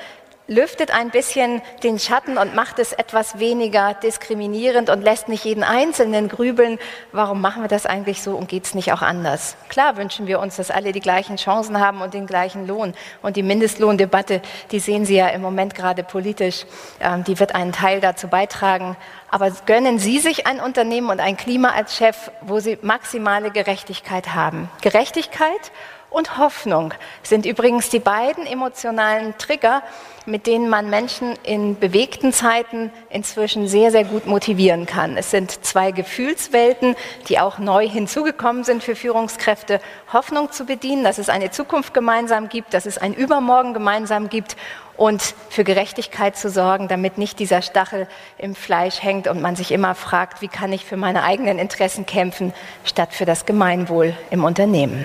lüftet 0.46 0.91
ein 0.93 1.11
bisschen 1.11 1.62
den 1.82 1.99
Schatten 1.99 2.37
und 2.37 2.55
macht 2.55 2.79
es 2.79 2.93
etwas 2.93 3.38
weniger 3.38 3.94
diskriminierend 3.94 4.91
und 4.91 5.02
lässt 5.02 5.29
nicht 5.29 5.44
jeden 5.44 5.64
Einzelnen 5.64 6.29
grübeln, 6.29 6.79
warum 7.12 7.41
machen 7.41 7.62
wir 7.62 7.69
das 7.69 7.87
eigentlich 7.87 8.23
so 8.23 8.37
und 8.37 8.49
geht 8.49 8.67
es 8.67 8.75
nicht 8.75 8.93
auch 8.93 9.00
anders. 9.00 9.56
Klar 9.69 9.96
wünschen 9.96 10.26
wir 10.26 10.41
uns, 10.41 10.56
dass 10.56 10.70
alle 10.70 10.93
die 10.93 11.00
gleichen 11.00 11.37
Chancen 11.37 11.81
haben 11.81 12.02
und 12.02 12.12
den 12.12 12.26
gleichen 12.26 12.67
Lohn. 12.67 12.94
Und 13.23 13.37
die 13.37 13.43
Mindestlohndebatte, 13.43 14.43
die 14.70 14.81
sehen 14.81 15.06
Sie 15.06 15.17
ja 15.17 15.29
im 15.29 15.41
Moment 15.41 15.75
gerade 15.75 16.02
politisch, 16.02 16.67
ähm, 17.00 17.25
die 17.25 17.41
wird 17.41 17.55
einen 17.55 17.73
Teil 17.73 18.00
dazu 18.00 18.29
beitragen. 18.29 18.96
Aber 19.31 19.50
gönnen 19.67 19.99
Sie 19.99 20.19
sich 20.19 20.46
ein 20.46 20.61
Unternehmen 20.61 21.11
und 21.11 21.20
ein 21.20 21.37
Klima 21.37 21.70
als 21.70 21.96
Chef, 21.96 22.31
wo 22.43 22.61
Sie 22.61 22.79
maximale 22.82 23.50
Gerechtigkeit 23.50 24.35
haben. 24.35 24.69
Gerechtigkeit 24.82 25.73
und 26.14 26.38
Hoffnung 26.38 26.94
sind 27.25 27.44
übrigens 27.44 27.88
die 27.88 27.99
beiden 27.99 28.46
emotionalen 28.46 29.37
Trigger, 29.37 29.82
mit 30.26 30.46
denen 30.46 30.69
man 30.69 30.88
Menschen 30.88 31.34
in 31.43 31.78
bewegten 31.78 32.32
Zeiten 32.32 32.91
inzwischen 33.10 33.67
sehr, 33.67 33.91
sehr 33.91 34.05
gut 34.05 34.27
motivieren 34.27 34.86
kann. 34.86 35.17
Es 35.17 35.32
sind 35.32 35.65
zwei 35.65 35.91
Gefühlswelten, 35.91 36.94
die 37.29 37.41
auch 37.41 37.58
neu 37.58 37.89
hinzugekommen 37.89 38.62
sind 38.62 38.82
für 38.82 38.94
Führungskräfte, 38.94 39.81
Hoffnung 40.12 40.53
zu 40.53 40.65
bedienen, 40.65 41.03
dass 41.03 41.19
es 41.19 41.29
eine 41.29 41.50
Zukunft 41.50 41.93
gemeinsam 41.93 42.48
gibt, 42.48 42.74
dass 42.74 42.86
es 42.86 42.96
ein 42.96 43.12
Übermorgen 43.12 43.74
gemeinsam 43.74 44.29
gibt 44.29 44.56
und 44.96 45.34
für 45.50 45.65
Gerechtigkeit 45.65 46.36
zu 46.36 46.48
sorgen, 46.48 46.86
damit 46.86 47.19
nicht 47.19 47.41
dieser 47.41 47.60
Stachel 47.60 48.06
im 48.39 48.55
Fleisch 48.55 49.03
hängt 49.03 49.27
und 49.27 49.43
man 49.43 49.56
sich 49.56 49.72
immer 49.72 49.96
fragt, 49.96 50.41
wie 50.41 50.48
kann 50.48 50.72
ich 50.72 50.84
für 50.84 50.96
meine 50.96 51.24
eigenen 51.24 51.58
Interessen 51.58 52.06
kämpfen, 52.06 52.55
statt 52.84 53.12
für 53.12 53.24
das 53.24 53.46
Gemeinwohl 53.46 54.15
im 54.31 54.44
Unternehmen. 54.44 55.05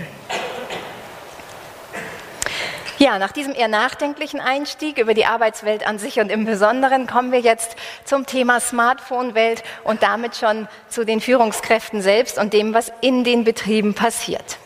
Ja, 3.01 3.17
nach 3.17 3.31
diesem 3.31 3.55
eher 3.55 3.69
nachdenklichen 3.69 4.41
Einstieg 4.41 4.97
über 4.97 5.13
die 5.13 5.25
Arbeitswelt 5.25 5.87
an 5.87 5.99
sich 5.99 6.19
und 6.19 6.29
im 6.29 6.43
Besonderen 6.43 7.07
kommen 7.07 7.31
wir 7.31 7.39
jetzt 7.39 7.77
zum 8.03 8.25
Thema 8.25 8.59
Smartphone-Welt 8.59 9.63
und 9.85 10.03
damit 10.03 10.35
schon 10.35 10.67
zu 10.89 11.05
den 11.05 11.21
Führungskräften 11.21 12.01
selbst 12.01 12.37
und 12.37 12.51
dem, 12.51 12.73
was 12.73 12.91
in 12.99 13.23
den 13.23 13.45
Betrieben 13.45 13.93
passiert. 13.93 14.57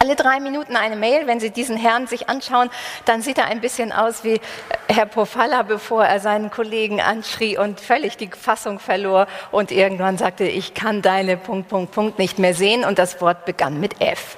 Alle 0.00 0.16
drei 0.16 0.40
Minuten 0.40 0.74
eine 0.74 0.96
Mail. 0.96 1.28
Wenn 1.28 1.38
Sie 1.38 1.50
diesen 1.50 1.76
Herrn 1.76 2.08
sich 2.08 2.28
anschauen, 2.28 2.68
dann 3.04 3.22
sieht 3.22 3.38
er 3.38 3.44
ein 3.44 3.60
bisschen 3.60 3.92
aus 3.92 4.24
wie 4.24 4.40
Herr 4.88 5.06
Pofalla, 5.06 5.62
bevor 5.62 6.04
er 6.04 6.18
seinen 6.18 6.50
Kollegen 6.50 7.00
anschrie 7.00 7.56
und 7.56 7.78
völlig 7.78 8.16
die 8.16 8.28
Fassung 8.28 8.80
verlor 8.80 9.28
und 9.52 9.70
irgendwann 9.70 10.18
sagte, 10.18 10.48
ich 10.48 10.74
kann 10.74 11.00
deine 11.00 11.36
Punkt, 11.36 11.68
Punkt, 11.68 11.92
Punkt 11.92 12.18
nicht 12.18 12.40
mehr 12.40 12.54
sehen 12.54 12.84
und 12.84 12.98
das 12.98 13.20
Wort 13.20 13.44
begann 13.44 13.78
mit 13.78 14.00
F. 14.00 14.36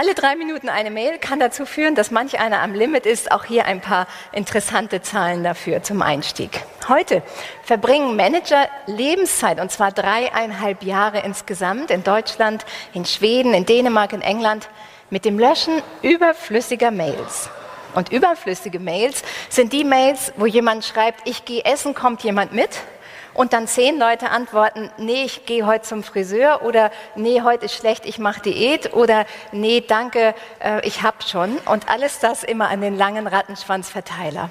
Alle 0.00 0.14
drei 0.14 0.34
Minuten 0.34 0.70
eine 0.70 0.90
Mail 0.90 1.18
kann 1.18 1.40
dazu 1.40 1.66
führen, 1.66 1.94
dass 1.94 2.10
manch 2.10 2.40
einer 2.40 2.62
am 2.62 2.72
Limit 2.72 3.04
ist. 3.04 3.32
Auch 3.32 3.44
hier 3.44 3.66
ein 3.66 3.82
paar 3.82 4.06
interessante 4.32 5.02
Zahlen 5.02 5.44
dafür 5.44 5.82
zum 5.82 6.00
Einstieg. 6.00 6.62
Heute 6.88 7.22
verbringen 7.64 8.16
Manager 8.16 8.66
Lebenszeit, 8.86 9.60
und 9.60 9.70
zwar 9.70 9.92
dreieinhalb 9.92 10.84
Jahre 10.84 11.20
insgesamt, 11.20 11.90
in 11.90 12.02
Deutschland, 12.02 12.64
in 12.94 13.04
Schweden, 13.04 13.52
in 13.52 13.66
Dänemark, 13.66 14.14
in 14.14 14.22
England, 14.22 14.70
mit 15.10 15.26
dem 15.26 15.38
Löschen 15.38 15.82
überflüssiger 16.00 16.90
Mails. 16.90 17.50
Und 17.94 18.10
überflüssige 18.10 18.78
Mails 18.78 19.22
sind 19.50 19.74
die 19.74 19.84
Mails, 19.84 20.32
wo 20.38 20.46
jemand 20.46 20.86
schreibt, 20.86 21.28
ich 21.28 21.44
gehe 21.44 21.66
essen, 21.66 21.92
kommt 21.92 22.22
jemand 22.22 22.54
mit? 22.54 22.70
Und 23.40 23.54
dann 23.54 23.66
zehn 23.66 23.98
Leute 23.98 24.28
antworten, 24.28 24.90
nee, 24.98 25.24
ich 25.24 25.46
gehe 25.46 25.64
heute 25.64 25.80
zum 25.80 26.02
Friseur 26.02 26.60
oder 26.62 26.90
nee, 27.16 27.40
heute 27.40 27.64
ist 27.64 27.74
schlecht, 27.74 28.04
ich 28.04 28.18
mache 28.18 28.42
Diät 28.42 28.92
oder 28.92 29.24
nee, 29.50 29.80
danke, 29.80 30.34
äh, 30.62 30.86
ich 30.86 31.02
hab 31.02 31.26
schon 31.26 31.56
und 31.64 31.88
alles 31.88 32.18
das 32.18 32.44
immer 32.44 32.68
an 32.68 32.82
den 32.82 32.98
langen 32.98 33.26
Rattenschwanzverteiler. 33.26 34.50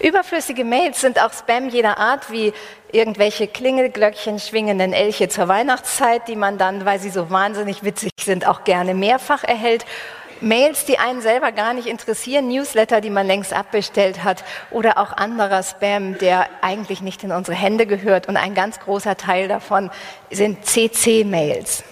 Überflüssige 0.00 0.64
Mails 0.64 1.00
sind 1.00 1.18
auch 1.18 1.32
Spam 1.32 1.70
jeder 1.70 1.96
Art, 1.96 2.30
wie 2.30 2.52
irgendwelche 2.92 3.48
Klingelglöckchen 3.48 4.38
schwingenden 4.38 4.92
Elche 4.92 5.30
zur 5.30 5.48
Weihnachtszeit, 5.48 6.28
die 6.28 6.36
man 6.36 6.58
dann, 6.58 6.84
weil 6.84 7.00
sie 7.00 7.08
so 7.08 7.30
wahnsinnig 7.30 7.84
witzig 7.84 8.12
sind, 8.20 8.46
auch 8.46 8.64
gerne 8.64 8.92
mehrfach 8.92 9.44
erhält 9.44 9.86
Mails, 10.40 10.84
die 10.84 10.98
einen 10.98 11.20
selber 11.20 11.52
gar 11.52 11.72
nicht 11.72 11.86
interessieren, 11.86 12.48
Newsletter, 12.48 13.00
die 13.00 13.10
man 13.10 13.26
längst 13.26 13.52
abbestellt 13.52 14.22
hat 14.22 14.44
oder 14.70 14.98
auch 14.98 15.12
anderer 15.12 15.62
Spam, 15.62 16.18
der 16.18 16.46
eigentlich 16.60 17.00
nicht 17.00 17.24
in 17.24 17.32
unsere 17.32 17.56
Hände 17.56 17.86
gehört. 17.86 18.28
Und 18.28 18.36
ein 18.36 18.54
ganz 18.54 18.80
großer 18.80 19.16
Teil 19.16 19.48
davon 19.48 19.90
sind 20.30 20.64
CC-Mails. 20.66 21.84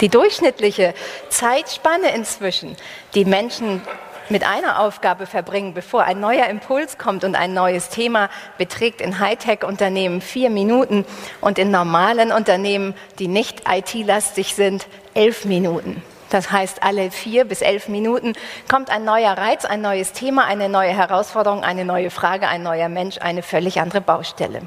Die 0.00 0.08
durchschnittliche 0.08 0.94
Zeitspanne 1.28 2.14
inzwischen, 2.14 2.76
die 3.14 3.24
Menschen 3.24 3.82
mit 4.28 4.46
einer 4.46 4.80
Aufgabe 4.80 5.26
verbringen, 5.26 5.74
bevor 5.74 6.04
ein 6.04 6.20
neuer 6.20 6.46
Impuls 6.46 6.98
kommt 6.98 7.24
und 7.24 7.34
ein 7.34 7.54
neues 7.54 7.88
Thema, 7.88 8.28
beträgt 8.58 9.00
in 9.00 9.18
Hightech-Unternehmen 9.18 10.20
vier 10.20 10.50
Minuten 10.50 11.04
und 11.40 11.58
in 11.58 11.70
normalen 11.70 12.30
Unternehmen, 12.30 12.94
die 13.18 13.26
nicht 13.26 13.62
IT-lastig 13.68 14.54
sind, 14.54 14.86
elf 15.14 15.44
Minuten. 15.44 16.02
Das 16.30 16.52
heißt, 16.52 16.82
alle 16.82 17.10
vier 17.10 17.44
bis 17.44 17.62
elf 17.62 17.88
Minuten 17.88 18.34
kommt 18.70 18.90
ein 18.90 19.04
neuer 19.04 19.32
Reiz, 19.32 19.64
ein 19.64 19.80
neues 19.80 20.12
Thema, 20.12 20.44
eine 20.44 20.68
neue 20.68 20.90
Herausforderung, 20.90 21.64
eine 21.64 21.84
neue 21.84 22.10
Frage, 22.10 22.48
ein 22.48 22.62
neuer 22.62 22.88
Mensch, 22.88 23.18
eine 23.18 23.42
völlig 23.42 23.80
andere 23.80 24.00
Baustelle. 24.00 24.62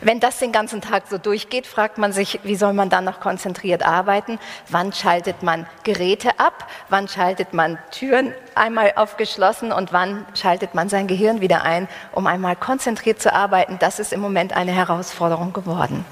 Wenn 0.00 0.20
das 0.20 0.38
den 0.38 0.52
ganzen 0.52 0.80
Tag 0.80 1.04
so 1.10 1.18
durchgeht, 1.18 1.66
fragt 1.66 1.98
man 1.98 2.12
sich, 2.12 2.40
wie 2.44 2.56
soll 2.56 2.72
man 2.72 2.88
dann 2.88 3.04
noch 3.04 3.20
konzentriert 3.20 3.84
arbeiten? 3.84 4.38
Wann 4.68 4.92
schaltet 4.92 5.42
man 5.42 5.66
Geräte 5.84 6.38
ab? 6.38 6.66
Wann 6.88 7.08
schaltet 7.08 7.52
man 7.52 7.78
Türen 7.90 8.32
einmal 8.54 8.92
aufgeschlossen 8.96 9.72
und 9.72 9.92
wann 9.92 10.26
schaltet 10.34 10.74
man 10.74 10.88
sein 10.88 11.06
Gehirn 11.06 11.40
wieder 11.40 11.62
ein, 11.62 11.88
um 12.12 12.26
einmal 12.26 12.56
konzentriert 12.56 13.20
zu 13.20 13.32
arbeiten? 13.32 13.76
Das 13.78 13.98
ist 13.98 14.12
im 14.12 14.20
Moment 14.20 14.54
eine 14.54 14.72
Herausforderung 14.72 15.52
geworden. 15.52 16.04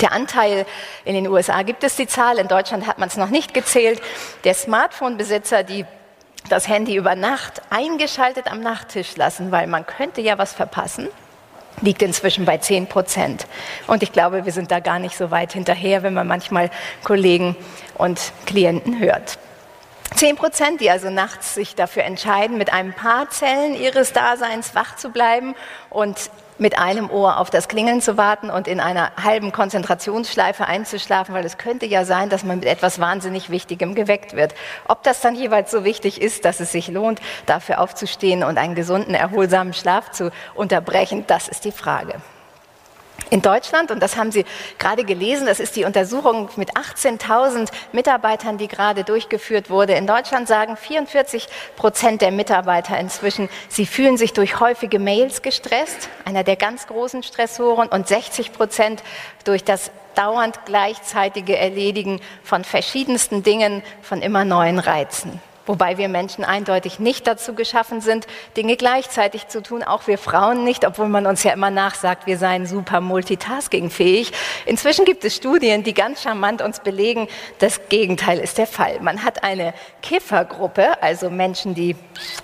Der 0.00 0.12
Anteil 0.12 0.66
in 1.04 1.14
den 1.14 1.26
USA 1.28 1.62
gibt 1.62 1.82
es 1.84 1.96
die 1.96 2.06
Zahl, 2.06 2.38
in 2.38 2.48
Deutschland 2.48 2.86
hat 2.86 2.98
man 2.98 3.08
es 3.08 3.16
noch 3.16 3.30
nicht 3.30 3.54
gezählt. 3.54 4.00
Der 4.44 4.54
Smartphone-Besitzer, 4.54 5.62
die 5.62 5.86
das 6.48 6.68
Handy 6.68 6.94
über 6.96 7.14
Nacht 7.14 7.62
eingeschaltet 7.70 8.50
am 8.50 8.60
Nachttisch 8.60 9.16
lassen, 9.16 9.50
weil 9.50 9.66
man 9.66 9.86
könnte 9.86 10.20
ja 10.20 10.38
was 10.38 10.52
verpassen, 10.52 11.08
liegt 11.80 12.02
inzwischen 12.02 12.44
bei 12.44 12.58
10 12.58 12.86
Prozent. 12.86 13.46
Und 13.86 14.02
ich 14.02 14.12
glaube, 14.12 14.44
wir 14.44 14.52
sind 14.52 14.70
da 14.70 14.80
gar 14.80 14.98
nicht 14.98 15.16
so 15.16 15.30
weit 15.30 15.52
hinterher, 15.52 16.02
wenn 16.02 16.14
man 16.14 16.26
manchmal 16.26 16.70
Kollegen 17.02 17.56
und 17.96 18.32
Klienten 18.46 18.98
hört. 18.98 19.38
10 20.14 20.36
Prozent, 20.36 20.80
die 20.80 20.90
also 20.90 21.10
nachts 21.10 21.54
sich 21.54 21.74
dafür 21.74 22.04
entscheiden, 22.04 22.58
mit 22.58 22.72
einem 22.72 22.92
paar 22.92 23.28
Zellen 23.28 23.74
ihres 23.74 24.12
Daseins 24.12 24.74
wach 24.74 24.96
zu 24.96 25.10
bleiben 25.10 25.54
und 25.90 26.30
mit 26.58 26.78
einem 26.78 27.10
Ohr 27.10 27.38
auf 27.38 27.50
das 27.50 27.68
Klingeln 27.68 28.00
zu 28.00 28.16
warten 28.16 28.50
und 28.50 28.68
in 28.68 28.80
einer 28.80 29.12
halben 29.22 29.52
Konzentrationsschleife 29.52 30.66
einzuschlafen, 30.66 31.34
weil 31.34 31.44
es 31.44 31.58
könnte 31.58 31.86
ja 31.86 32.04
sein, 32.04 32.28
dass 32.28 32.44
man 32.44 32.60
mit 32.60 32.68
etwas 32.68 32.98
wahnsinnig 32.98 33.50
Wichtigem 33.50 33.94
geweckt 33.94 34.34
wird. 34.34 34.54
Ob 34.88 35.02
das 35.02 35.20
dann 35.20 35.34
jeweils 35.34 35.70
so 35.70 35.84
wichtig 35.84 36.20
ist, 36.20 36.44
dass 36.44 36.60
es 36.60 36.72
sich 36.72 36.88
lohnt, 36.88 37.20
dafür 37.46 37.80
aufzustehen 37.80 38.42
und 38.42 38.58
einen 38.58 38.74
gesunden, 38.74 39.14
erholsamen 39.14 39.72
Schlaf 39.72 40.10
zu 40.10 40.30
unterbrechen, 40.54 41.24
das 41.26 41.48
ist 41.48 41.64
die 41.64 41.72
Frage. 41.72 42.14
In 43.28 43.42
Deutschland, 43.42 43.90
und 43.90 44.00
das 44.00 44.16
haben 44.16 44.30
Sie 44.30 44.44
gerade 44.78 45.02
gelesen, 45.02 45.46
das 45.46 45.58
ist 45.58 45.74
die 45.74 45.84
Untersuchung 45.84 46.48
mit 46.56 46.76
18.000 46.76 47.70
Mitarbeitern, 47.90 48.56
die 48.56 48.68
gerade 48.68 49.02
durchgeführt 49.02 49.68
wurde. 49.68 49.94
In 49.94 50.06
Deutschland 50.06 50.46
sagen 50.46 50.76
44 50.76 51.48
Prozent 51.74 52.22
der 52.22 52.30
Mitarbeiter 52.30 52.96
inzwischen, 52.98 53.48
sie 53.68 53.84
fühlen 53.84 54.16
sich 54.16 54.32
durch 54.32 54.60
häufige 54.60 55.00
Mails 55.00 55.42
gestresst, 55.42 56.08
einer 56.24 56.44
der 56.44 56.54
ganz 56.54 56.86
großen 56.86 57.24
Stressoren, 57.24 57.88
und 57.88 58.06
60 58.06 58.52
Prozent 58.52 59.02
durch 59.44 59.64
das 59.64 59.90
dauernd 60.14 60.64
gleichzeitige 60.64 61.56
Erledigen 61.56 62.20
von 62.44 62.62
verschiedensten 62.62 63.42
Dingen, 63.42 63.82
von 64.02 64.22
immer 64.22 64.44
neuen 64.44 64.78
Reizen. 64.78 65.40
Wobei 65.66 65.98
wir 65.98 66.08
Menschen 66.08 66.44
eindeutig 66.44 67.00
nicht 67.00 67.26
dazu 67.26 67.54
geschaffen 67.54 68.00
sind, 68.00 68.26
Dinge 68.56 68.76
gleichzeitig 68.76 69.48
zu 69.48 69.62
tun, 69.62 69.82
auch 69.82 70.06
wir 70.06 70.16
Frauen 70.16 70.64
nicht, 70.64 70.86
obwohl 70.86 71.08
man 71.08 71.26
uns 71.26 71.42
ja 71.42 71.52
immer 71.52 71.70
nachsagt, 71.70 72.26
wir 72.26 72.38
seien 72.38 72.66
super 72.66 73.00
multitaskingfähig. 73.00 74.32
Inzwischen 74.64 75.04
gibt 75.04 75.24
es 75.24 75.34
Studien, 75.34 75.82
die 75.82 75.92
ganz 75.92 76.22
charmant 76.22 76.62
uns 76.62 76.80
belegen, 76.80 77.28
das 77.58 77.88
Gegenteil 77.88 78.38
ist 78.38 78.58
der 78.58 78.66
Fall. 78.66 79.00
Man 79.00 79.24
hat 79.24 79.42
eine 79.42 79.74
Kiffergruppe, 80.02 81.02
also 81.02 81.30
Menschen, 81.30 81.74
die 81.74 81.96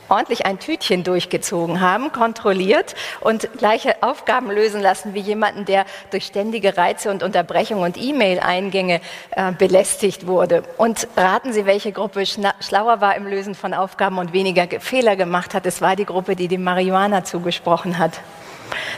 ordentlich 0.08 0.44
ein 0.44 0.58
Tütchen 0.58 1.04
durchgezogen 1.04 1.80
haben, 1.80 2.12
kontrolliert 2.12 2.94
und 3.20 3.48
gleiche 3.56 4.02
Aufgaben 4.02 4.50
lösen 4.50 4.82
lassen 4.82 5.14
wie 5.14 5.20
jemanden, 5.20 5.64
der 5.64 5.86
durch 6.10 6.26
ständige 6.26 6.76
Reize 6.76 7.10
und 7.10 7.22
Unterbrechungen 7.22 7.84
und 7.84 7.96
E-Mail-Eingänge 7.96 9.00
äh, 9.30 9.52
belästigt 9.52 10.26
wurde. 10.26 10.64
Und 10.76 11.06
raten 11.16 11.52
Sie, 11.52 11.66
welche 11.66 11.92
Gruppe 11.92 12.24
schlauer 12.26 13.00
war 13.00 13.11
im 13.16 13.26
Lösen 13.26 13.54
von 13.54 13.74
Aufgaben 13.74 14.18
und 14.18 14.32
weniger 14.32 14.66
Fehler 14.80 15.16
gemacht 15.16 15.54
hat. 15.54 15.66
Es 15.66 15.80
war 15.80 15.96
die 15.96 16.04
Gruppe, 16.04 16.36
die 16.36 16.48
dem 16.48 16.64
Marihuana 16.64 17.24
zugesprochen 17.24 17.98
hat. 17.98 18.20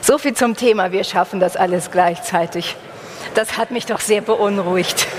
So 0.00 0.18
viel 0.18 0.34
zum 0.34 0.56
Thema, 0.56 0.92
wir 0.92 1.04
schaffen 1.04 1.40
das 1.40 1.56
alles 1.56 1.90
gleichzeitig. 1.90 2.76
Das 3.34 3.56
hat 3.56 3.70
mich 3.70 3.86
doch 3.86 4.00
sehr 4.00 4.20
beunruhigt. 4.20 5.06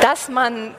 Dass 0.00 0.28
man 0.28 0.74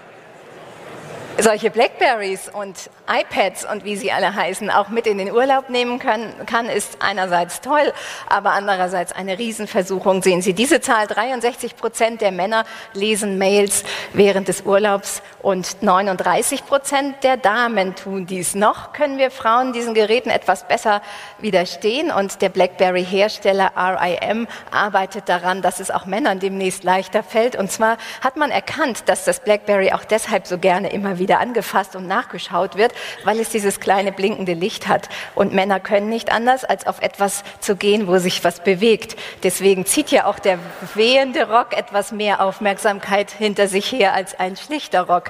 solche 1.41 1.69
Blackberries 1.69 2.49
und 2.49 2.89
iPads 3.07 3.65
und 3.71 3.85
wie 3.85 3.95
sie 3.95 4.11
alle 4.11 4.35
heißen 4.35 4.69
auch 4.69 4.89
mit 4.89 5.07
in 5.07 5.17
den 5.17 5.31
Urlaub 5.31 5.69
nehmen 5.69 5.99
können, 5.99 6.33
kann, 6.45 6.67
ist 6.67 6.97
einerseits 7.01 7.61
toll, 7.61 7.93
aber 8.27 8.51
andererseits 8.51 9.11
eine 9.11 9.39
Riesenversuchung. 9.39 10.21
Sehen 10.21 10.41
Sie 10.41 10.53
diese 10.53 10.81
Zahl, 10.81 11.07
63 11.07 11.75
Prozent 11.75 12.21
der 12.21 12.31
Männer 12.31 12.65
lesen 12.93 13.37
Mails 13.37 13.83
während 14.13 14.47
des 14.47 14.61
Urlaubs 14.61 15.21
und 15.41 15.81
39 15.81 16.65
Prozent 16.65 17.23
der 17.23 17.37
Damen 17.37 17.95
tun 17.95 18.25
dies. 18.25 18.55
Noch 18.55 18.93
können 18.93 19.17
wir 19.17 19.31
Frauen 19.31 19.73
diesen 19.73 19.93
Geräten 19.93 20.29
etwas 20.29 20.67
besser 20.67 21.01
widerstehen 21.39 22.11
und 22.11 22.41
der 22.41 22.49
Blackberry-Hersteller 22.49 23.71
RIM 23.75 24.47
arbeitet 24.71 25.29
daran, 25.29 25.61
dass 25.61 25.79
es 25.79 25.91
auch 25.91 26.05
Männern 26.05 26.39
demnächst 26.39 26.83
leichter 26.83 27.23
fällt. 27.23 27.55
Und 27.55 27.71
zwar 27.71 27.97
hat 28.21 28.35
man 28.35 28.51
erkannt, 28.51 29.03
dass 29.07 29.25
das 29.25 29.39
Blackberry 29.39 29.91
auch 29.91 30.03
deshalb 30.03 30.47
so 30.47 30.57
gerne 30.57 30.91
immer 30.91 31.19
wieder 31.19 31.28
wieder 31.29 31.39
angefasst 31.39 31.95
und 31.95 32.07
nachgeschaut 32.07 32.75
wird, 32.75 32.91
weil 33.23 33.39
es 33.39 33.49
dieses 33.49 33.79
kleine 33.79 34.11
blinkende 34.11 34.53
Licht 34.53 34.87
hat. 34.87 35.09
Und 35.35 35.53
Männer 35.53 35.79
können 35.79 36.09
nicht 36.09 36.31
anders, 36.31 36.65
als 36.65 36.87
auf 36.87 37.01
etwas 37.01 37.43
zu 37.59 37.75
gehen, 37.75 38.07
wo 38.07 38.17
sich 38.17 38.43
was 38.43 38.63
bewegt. 38.63 39.15
Deswegen 39.43 39.85
zieht 39.85 40.09
ja 40.09 40.25
auch 40.25 40.39
der 40.39 40.57
wehende 40.95 41.47
Rock 41.47 41.77
etwas 41.77 42.11
mehr 42.11 42.41
Aufmerksamkeit 42.41 43.29
hinter 43.29 43.67
sich 43.67 43.91
her 43.91 44.15
als 44.15 44.39
ein 44.39 44.57
schlichter 44.57 45.01
Rock. 45.01 45.29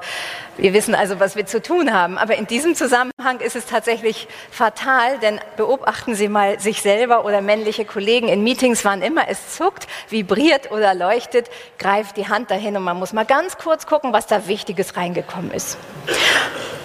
Wir 0.56 0.74
wissen 0.74 0.96
also, 0.96 1.20
was 1.20 1.36
wir 1.36 1.46
zu 1.46 1.62
tun 1.62 1.94
haben. 1.94 2.18
Aber 2.18 2.38
in 2.38 2.48
diesem 2.48 2.76
Zusammenhang 2.76 3.42
ist 3.42 3.58
es 3.58 3.66
tatsächlich 3.66 4.30
fatal, 4.52 5.20
denn 5.20 5.42
beobachten 5.58 6.16
Sie 6.16 6.30
mal 6.30 6.62
sich 6.62 6.82
selber 6.82 7.26
oder 7.26 7.42
männliche 7.42 7.84
Kollegen 7.84 8.30
in 8.30 8.42
Meetings, 8.42 8.86
wann 8.86 9.02
immer 9.02 9.28
es 9.28 9.56
zuckt, 9.56 9.88
vibriert 10.08 10.72
oder 10.72 10.94
leuchtet, 10.94 11.50
greift 11.78 12.16
die 12.16 12.30
Hand 12.30 12.52
dahin 12.52 12.78
und 12.78 12.84
man 12.84 12.98
muss 12.98 13.12
mal 13.12 13.26
ganz 13.26 13.58
kurz 13.58 13.86
gucken, 13.86 14.14
was 14.14 14.28
da 14.28 14.48
Wichtiges 14.48 14.96
reingekommen 14.96 15.52
ist. 15.52 15.78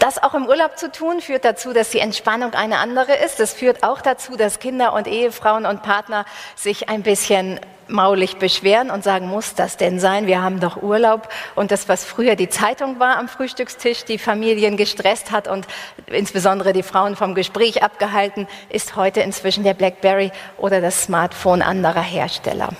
Das 0.01 0.23
auch 0.23 0.35
im 0.35 0.47
Urlaub 0.47 0.77
zu 0.77 0.93
tun, 0.93 1.23
führt 1.23 1.47
dazu, 1.47 1.73
dass 1.73 1.89
die 1.89 1.99
Entspannung 1.99 2.53
eine 2.53 2.77
andere 2.77 3.15
ist. 3.25 3.41
Es 3.41 3.55
führt 3.55 3.83
auch 3.83 4.03
dazu, 4.03 4.37
dass 4.37 4.59
Kinder 4.59 4.93
und 4.93 5.07
Ehefrauen 5.07 5.65
und 5.65 5.83
Partner 5.83 6.27
sich 6.57 6.91
ein 6.91 7.03
bisschen 7.03 7.59
maulig 7.89 8.37
beschweren 8.37 8.91
und 8.91 9.03
sagen, 9.03 9.29
muss 9.29 9.55
das 9.55 9.77
denn 9.77 9.99
sein? 9.99 10.27
Wir 10.27 10.43
haben 10.43 10.61
doch 10.61 10.83
Urlaub. 10.83 11.29
Und 11.55 11.71
das, 11.71 11.89
was 11.89 12.05
früher 12.05 12.37
die 12.37 12.49
Zeitung 12.49 13.01
war 13.01 13.17
am 13.17 13.29
Frühstückstisch, 13.29 14.05
die 14.05 14.19
Familien 14.19 14.77
gestresst 14.77 15.31
hat 15.31 15.49
und 15.49 15.67
insbesondere 16.07 16.73
die 16.73 16.83
Frauen 16.83 17.17
vom 17.17 17.35
Gespräch 17.35 17.83
abgehalten, 17.83 18.47
ist 18.69 18.97
heute 18.97 19.21
inzwischen 19.21 19.65
der 19.65 19.75
BlackBerry 19.75 20.33
oder 20.59 20.81
das 20.81 21.05
Smartphone 21.05 21.63
anderer 21.63 22.03
Hersteller. 22.03 22.71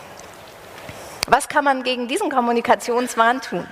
Was 1.27 1.49
kann 1.49 1.65
man 1.65 1.85
gegen 1.85 2.07
diesen 2.07 2.29
Kommunikationswahn 2.29 3.41
tun? 3.41 3.67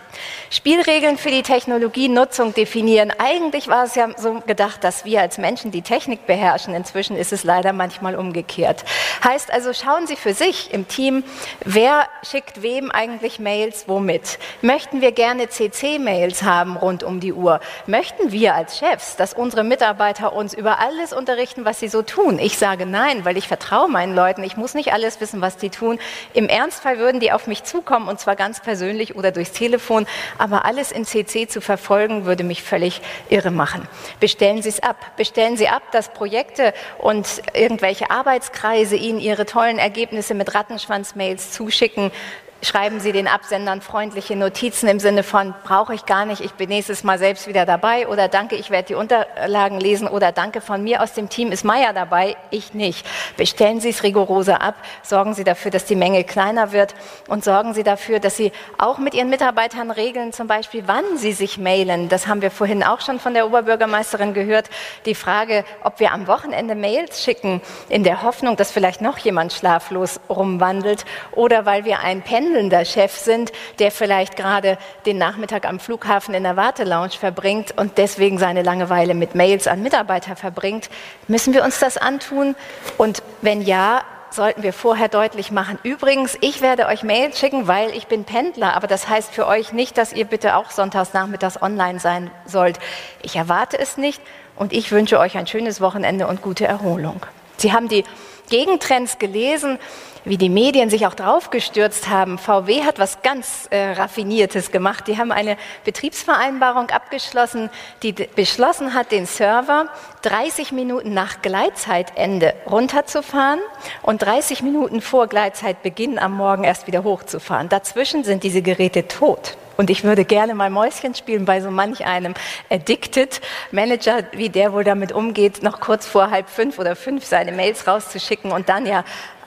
Spielregeln 0.48 1.18
für 1.18 1.30
die 1.30 1.42
Technologienutzung 1.42 2.54
definieren. 2.54 3.12
Eigentlich 3.18 3.68
war 3.68 3.84
es 3.84 3.94
ja 3.94 4.08
so 4.16 4.40
gedacht, 4.40 4.82
dass 4.84 5.04
wir 5.04 5.20
als 5.20 5.36
Menschen 5.36 5.70
die 5.70 5.82
Technik 5.82 6.26
beherrschen. 6.26 6.74
Inzwischen 6.74 7.14
ist 7.14 7.30
es 7.30 7.44
leider 7.44 7.74
manchmal 7.74 8.16
umgekehrt. 8.16 8.86
Heißt 9.22 9.52
also, 9.52 9.74
schauen 9.74 10.06
Sie 10.06 10.16
für 10.16 10.32
sich 10.32 10.72
im 10.72 10.88
Team, 10.88 11.24
wer 11.66 12.06
schickt 12.22 12.62
wem 12.62 12.90
eigentlich 12.90 13.38
Mails 13.38 13.86
womit? 13.86 14.38
Möchten 14.62 15.02
wir 15.02 15.12
gerne 15.12 15.50
CC-Mails 15.50 16.44
haben 16.44 16.78
rund 16.78 17.02
um 17.02 17.20
die 17.20 17.34
Uhr? 17.34 17.60
Möchten 17.86 18.32
wir 18.32 18.54
als 18.54 18.78
Chefs, 18.78 19.16
dass 19.16 19.34
unsere 19.34 19.62
Mitarbeiter 19.62 20.32
uns 20.32 20.54
über 20.54 20.78
alles 20.78 21.12
unterrichten, 21.12 21.66
was 21.66 21.80
sie 21.80 21.88
so 21.88 22.00
tun? 22.00 22.38
Ich 22.38 22.56
sage 22.56 22.86
nein, 22.86 23.26
weil 23.26 23.36
ich 23.36 23.46
vertraue 23.46 23.88
meinen 23.88 24.14
Leuten. 24.14 24.42
Ich 24.42 24.56
muss 24.56 24.72
nicht 24.72 24.94
alles 24.94 25.20
wissen, 25.20 25.42
was 25.42 25.58
die 25.58 25.68
tun. 25.68 25.98
Im 26.32 26.48
Ernstfall 26.48 26.98
würden 26.98 27.20
die 27.20 27.30
auf 27.30 27.41
auf 27.42 27.46
mich 27.48 27.64
zukommen 27.64 28.08
und 28.08 28.20
zwar 28.20 28.36
ganz 28.36 28.60
persönlich 28.60 29.16
oder 29.16 29.32
durchs 29.32 29.50
Telefon, 29.50 30.06
aber 30.38 30.64
alles 30.64 30.92
in 30.92 31.04
CC 31.04 31.48
zu 31.48 31.60
verfolgen, 31.60 32.24
würde 32.24 32.44
mich 32.44 32.62
völlig 32.62 33.02
irre 33.30 33.50
machen. 33.50 33.88
Bestellen 34.20 34.62
Sie 34.62 34.68
es 34.68 34.80
ab. 34.80 34.96
Bestellen 35.16 35.56
Sie 35.56 35.68
ab, 35.68 35.82
dass 35.90 36.12
Projekte 36.12 36.72
und 36.98 37.42
irgendwelche 37.52 38.10
Arbeitskreise 38.10 38.94
Ihnen 38.94 39.18
ihre 39.18 39.44
tollen 39.44 39.78
Ergebnisse 39.78 40.34
mit 40.34 40.54
Rattenschwanz-Mails 40.54 41.50
zuschicken 41.50 42.12
schreiben 42.62 43.00
Sie 43.00 43.10
den 43.10 43.26
Absendern 43.26 43.80
freundliche 43.80 44.36
Notizen 44.36 44.88
im 44.88 45.00
Sinne 45.00 45.24
von, 45.24 45.52
brauche 45.64 45.94
ich 45.94 46.06
gar 46.06 46.24
nicht, 46.24 46.40
ich 46.40 46.52
bin 46.52 46.68
nächstes 46.68 47.02
Mal 47.02 47.18
selbst 47.18 47.48
wieder 47.48 47.66
dabei 47.66 48.06
oder 48.06 48.28
danke, 48.28 48.54
ich 48.54 48.70
werde 48.70 48.88
die 48.88 48.94
Unterlagen 48.94 49.80
lesen 49.80 50.06
oder 50.06 50.30
danke 50.30 50.60
von 50.60 50.82
mir 50.82 51.02
aus 51.02 51.12
dem 51.12 51.28
Team 51.28 51.50
ist 51.50 51.64
Meier 51.64 51.92
dabei, 51.92 52.36
ich 52.50 52.72
nicht. 52.72 53.04
Bestellen 53.36 53.80
Sie 53.80 53.88
es 53.88 54.04
rigoroser 54.04 54.62
ab, 54.62 54.76
sorgen 55.02 55.34
Sie 55.34 55.42
dafür, 55.42 55.72
dass 55.72 55.86
die 55.86 55.96
Menge 55.96 56.22
kleiner 56.22 56.70
wird 56.70 56.94
und 57.28 57.42
sorgen 57.42 57.74
Sie 57.74 57.82
dafür, 57.82 58.20
dass 58.20 58.36
Sie 58.36 58.52
auch 58.78 58.98
mit 58.98 59.14
Ihren 59.14 59.28
Mitarbeitern 59.28 59.90
regeln, 59.90 60.32
zum 60.32 60.46
Beispiel, 60.46 60.84
wann 60.86 61.16
Sie 61.16 61.32
sich 61.32 61.58
mailen. 61.58 62.08
Das 62.08 62.28
haben 62.28 62.42
wir 62.42 62.52
vorhin 62.52 62.84
auch 62.84 63.00
schon 63.00 63.18
von 63.18 63.34
der 63.34 63.46
Oberbürgermeisterin 63.46 64.34
gehört. 64.34 64.70
Die 65.04 65.16
Frage, 65.16 65.64
ob 65.82 65.98
wir 65.98 66.12
am 66.12 66.28
Wochenende 66.28 66.76
Mails 66.76 67.24
schicken, 67.24 67.60
in 67.88 68.04
der 68.04 68.22
Hoffnung, 68.22 68.56
dass 68.56 68.70
vielleicht 68.70 69.00
noch 69.00 69.18
jemand 69.18 69.52
schlaflos 69.52 70.20
rumwandelt 70.28 71.04
oder 71.32 71.66
weil 71.66 71.84
wir 71.84 72.00
ein 72.00 72.22
Pen 72.22 72.51
handelnder 72.52 72.84
Chef 72.84 73.16
sind, 73.16 73.50
der 73.78 73.90
vielleicht 73.90 74.36
gerade 74.36 74.76
den 75.06 75.16
Nachmittag 75.16 75.66
am 75.66 75.80
Flughafen 75.80 76.34
in 76.34 76.42
der 76.42 76.56
Wartelounge 76.56 77.10
verbringt 77.10 77.72
und 77.78 77.96
deswegen 77.96 78.38
seine 78.38 78.62
Langeweile 78.62 79.14
mit 79.14 79.34
Mails 79.34 79.66
an 79.66 79.82
Mitarbeiter 79.82 80.36
verbringt. 80.36 80.90
Müssen 81.28 81.54
wir 81.54 81.64
uns 81.64 81.78
das 81.78 81.96
antun? 81.96 82.54
Und 82.98 83.22
wenn 83.40 83.62
ja, 83.62 84.02
sollten 84.30 84.62
wir 84.62 84.72
vorher 84.72 85.08
deutlich 85.08 85.50
machen. 85.50 85.78
Übrigens, 85.82 86.38
ich 86.40 86.62
werde 86.62 86.86
euch 86.86 87.02
Mails 87.02 87.38
schicken, 87.38 87.68
weil 87.68 87.90
ich 87.90 88.06
bin 88.06 88.24
Pendler, 88.24 88.74
aber 88.74 88.86
das 88.86 89.08
heißt 89.08 89.32
für 89.32 89.46
euch 89.46 89.72
nicht, 89.72 89.98
dass 89.98 90.12
ihr 90.12 90.24
bitte 90.24 90.56
auch 90.56 90.70
sonntags 90.70 91.12
nachmittags 91.12 91.60
online 91.60 92.00
sein 92.00 92.30
sollt. 92.46 92.78
Ich 93.22 93.36
erwarte 93.36 93.78
es 93.78 93.96
nicht 93.96 94.22
und 94.56 94.72
ich 94.72 94.90
wünsche 94.90 95.18
euch 95.18 95.36
ein 95.36 95.46
schönes 95.46 95.80
Wochenende 95.80 96.26
und 96.26 96.40
gute 96.40 96.66
Erholung. 96.66 97.20
Sie 97.58 97.72
haben 97.72 97.88
die 97.88 98.04
Gegentrends 98.48 99.18
gelesen 99.18 99.78
wie 100.24 100.36
die 100.36 100.48
Medien 100.48 100.90
sich 100.90 101.06
auch 101.06 101.14
draufgestürzt 101.14 102.08
haben. 102.08 102.38
VW 102.38 102.84
hat 102.84 102.98
was 102.98 103.22
ganz 103.22 103.66
äh, 103.70 103.92
Raffiniertes 103.92 104.70
gemacht. 104.70 105.08
Die 105.08 105.18
haben 105.18 105.32
eine 105.32 105.56
Betriebsvereinbarung 105.84 106.90
abgeschlossen, 106.90 107.70
die 108.02 108.12
beschlossen 108.12 108.94
hat, 108.94 109.10
den 109.12 109.26
Server 109.26 109.86
30 110.22 110.72
Minuten 110.72 111.14
nach 111.14 111.42
Gleitzeitende 111.42 112.54
runterzufahren 112.70 113.60
und 114.02 114.22
30 114.22 114.62
Minuten 114.62 115.00
vor 115.00 115.26
Gleitzeitbeginn 115.26 116.18
am 116.18 116.36
Morgen 116.36 116.64
erst 116.64 116.86
wieder 116.86 117.04
hochzufahren. 117.04 117.68
Dazwischen 117.68 118.24
sind 118.24 118.44
diese 118.44 118.62
Geräte 118.62 119.08
tot. 119.08 119.56
Und 119.76 119.90
ich 119.90 120.04
würde 120.04 120.24
gerne 120.24 120.54
mal 120.54 120.70
Mäuschen 120.70 121.14
spielen 121.14 121.44
bei 121.44 121.60
so 121.60 121.70
manch 121.70 122.04
einem 122.04 122.34
Addicted 122.70 123.40
Manager, 123.70 124.24
wie 124.32 124.50
der 124.50 124.72
wohl 124.72 124.84
damit 124.84 125.12
umgeht, 125.12 125.62
noch 125.62 125.80
kurz 125.80 126.06
vor 126.06 126.30
halb 126.30 126.48
fünf 126.48 126.78
oder 126.78 126.94
fünf 126.94 127.24
seine 127.24 127.52
Mails 127.52 127.86
rauszuschicken 127.86 128.52
und 128.52 128.68
dann 128.68 128.86
ja 128.86 129.02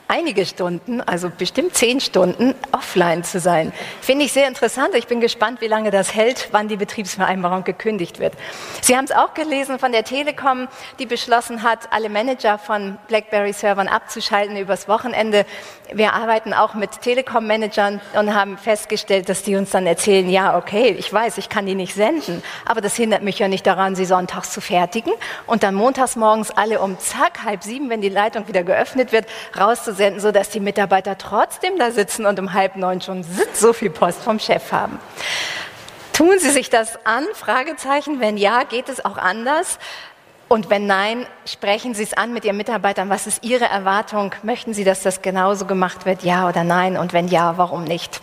einige 0.07 0.45
Stunden, 0.45 1.01
also 1.01 1.31
bestimmt 1.35 1.75
zehn 1.75 1.99
Stunden, 1.99 2.53
offline 2.71 3.23
zu 3.23 3.39
sein. 3.39 3.73
Finde 4.01 4.25
ich 4.25 4.33
sehr 4.33 4.47
interessant. 4.47 4.93
Ich 4.95 5.07
bin 5.07 5.19
gespannt, 5.19 5.61
wie 5.61 5.67
lange 5.67 5.89
das 5.89 6.13
hält, 6.13 6.49
wann 6.51 6.67
die 6.67 6.77
Betriebsvereinbarung 6.77 7.63
gekündigt 7.63 8.19
wird. 8.19 8.33
Sie 8.81 8.95
haben 8.95 9.05
es 9.05 9.11
auch 9.11 9.33
gelesen 9.33 9.79
von 9.79 9.91
der 9.91 10.03
Telekom, 10.03 10.67
die 10.99 11.05
beschlossen 11.05 11.63
hat, 11.63 11.91
alle 11.91 12.09
Manager 12.09 12.57
von 12.57 12.97
BlackBerry-Servern 13.07 13.87
abzuschalten 13.87 14.57
übers 14.57 14.87
Wochenende. 14.87 15.45
Wir 15.91 16.13
arbeiten 16.13 16.53
auch 16.53 16.75
mit 16.75 17.01
Telekom-Managern 17.01 17.99
und 18.17 18.33
haben 18.33 18.57
festgestellt, 18.57 19.27
dass 19.29 19.43
die 19.43 19.55
uns 19.55 19.71
dann 19.71 19.87
erzählen, 19.87 20.29
ja, 20.29 20.57
okay, 20.57 20.95
ich 20.97 21.11
weiß, 21.11 21.37
ich 21.37 21.49
kann 21.49 21.65
die 21.65 21.75
nicht 21.75 21.95
senden, 21.95 22.43
aber 22.65 22.81
das 22.81 22.95
hindert 22.95 23.23
mich 23.23 23.39
ja 23.39 23.47
nicht 23.47 23.65
daran, 23.65 23.95
sie 23.95 24.05
sonntags 24.05 24.51
zu 24.51 24.61
fertigen 24.61 25.13
und 25.47 25.63
dann 25.63 25.73
montags 25.73 26.15
morgens 26.15 26.51
alle 26.51 26.79
um 26.79 26.99
zack, 26.99 27.43
halb 27.43 27.63
sieben, 27.63 27.89
wenn 27.89 28.01
die 28.01 28.09
Leitung 28.09 28.47
wieder 28.47 28.63
geöffnet 28.63 29.11
wird, 29.11 29.25
rauszusetzen 29.57 29.94
senden, 29.95 30.19
sodass 30.19 30.49
die 30.49 30.59
Mitarbeiter 30.59 31.17
trotzdem 31.17 31.79
da 31.79 31.91
sitzen 31.91 32.25
und 32.25 32.39
um 32.39 32.53
halb 32.53 32.75
neun 32.75 33.01
schon 33.01 33.25
so 33.53 33.73
viel 33.73 33.89
Post 33.89 34.21
vom 34.21 34.39
Chef 34.39 34.71
haben. 34.71 34.99
Tun 36.13 36.39
Sie 36.39 36.51
sich 36.51 36.69
das 36.69 36.97
an? 37.05 37.25
Fragezeichen. 37.33 38.19
Wenn 38.19 38.37
ja, 38.37 38.63
geht 38.63 38.87
es 38.87 39.03
auch 39.03 39.17
anders? 39.17 39.79
Und 40.47 40.69
wenn 40.69 40.85
nein, 40.85 41.25
sprechen 41.45 41.93
Sie 41.93 42.03
es 42.03 42.13
an 42.13 42.33
mit 42.33 42.45
Ihren 42.45 42.57
Mitarbeitern. 42.57 43.09
Was 43.09 43.27
ist 43.27 43.43
Ihre 43.43 43.65
Erwartung? 43.65 44.33
Möchten 44.43 44.73
Sie, 44.73 44.83
dass 44.83 45.01
das 45.01 45.21
genauso 45.21 45.65
gemacht 45.65 46.05
wird? 46.05 46.23
Ja 46.23 46.47
oder 46.47 46.63
nein? 46.63 46.97
Und 46.97 47.13
wenn 47.13 47.27
ja, 47.27 47.57
warum 47.57 47.83
nicht? 47.83 48.21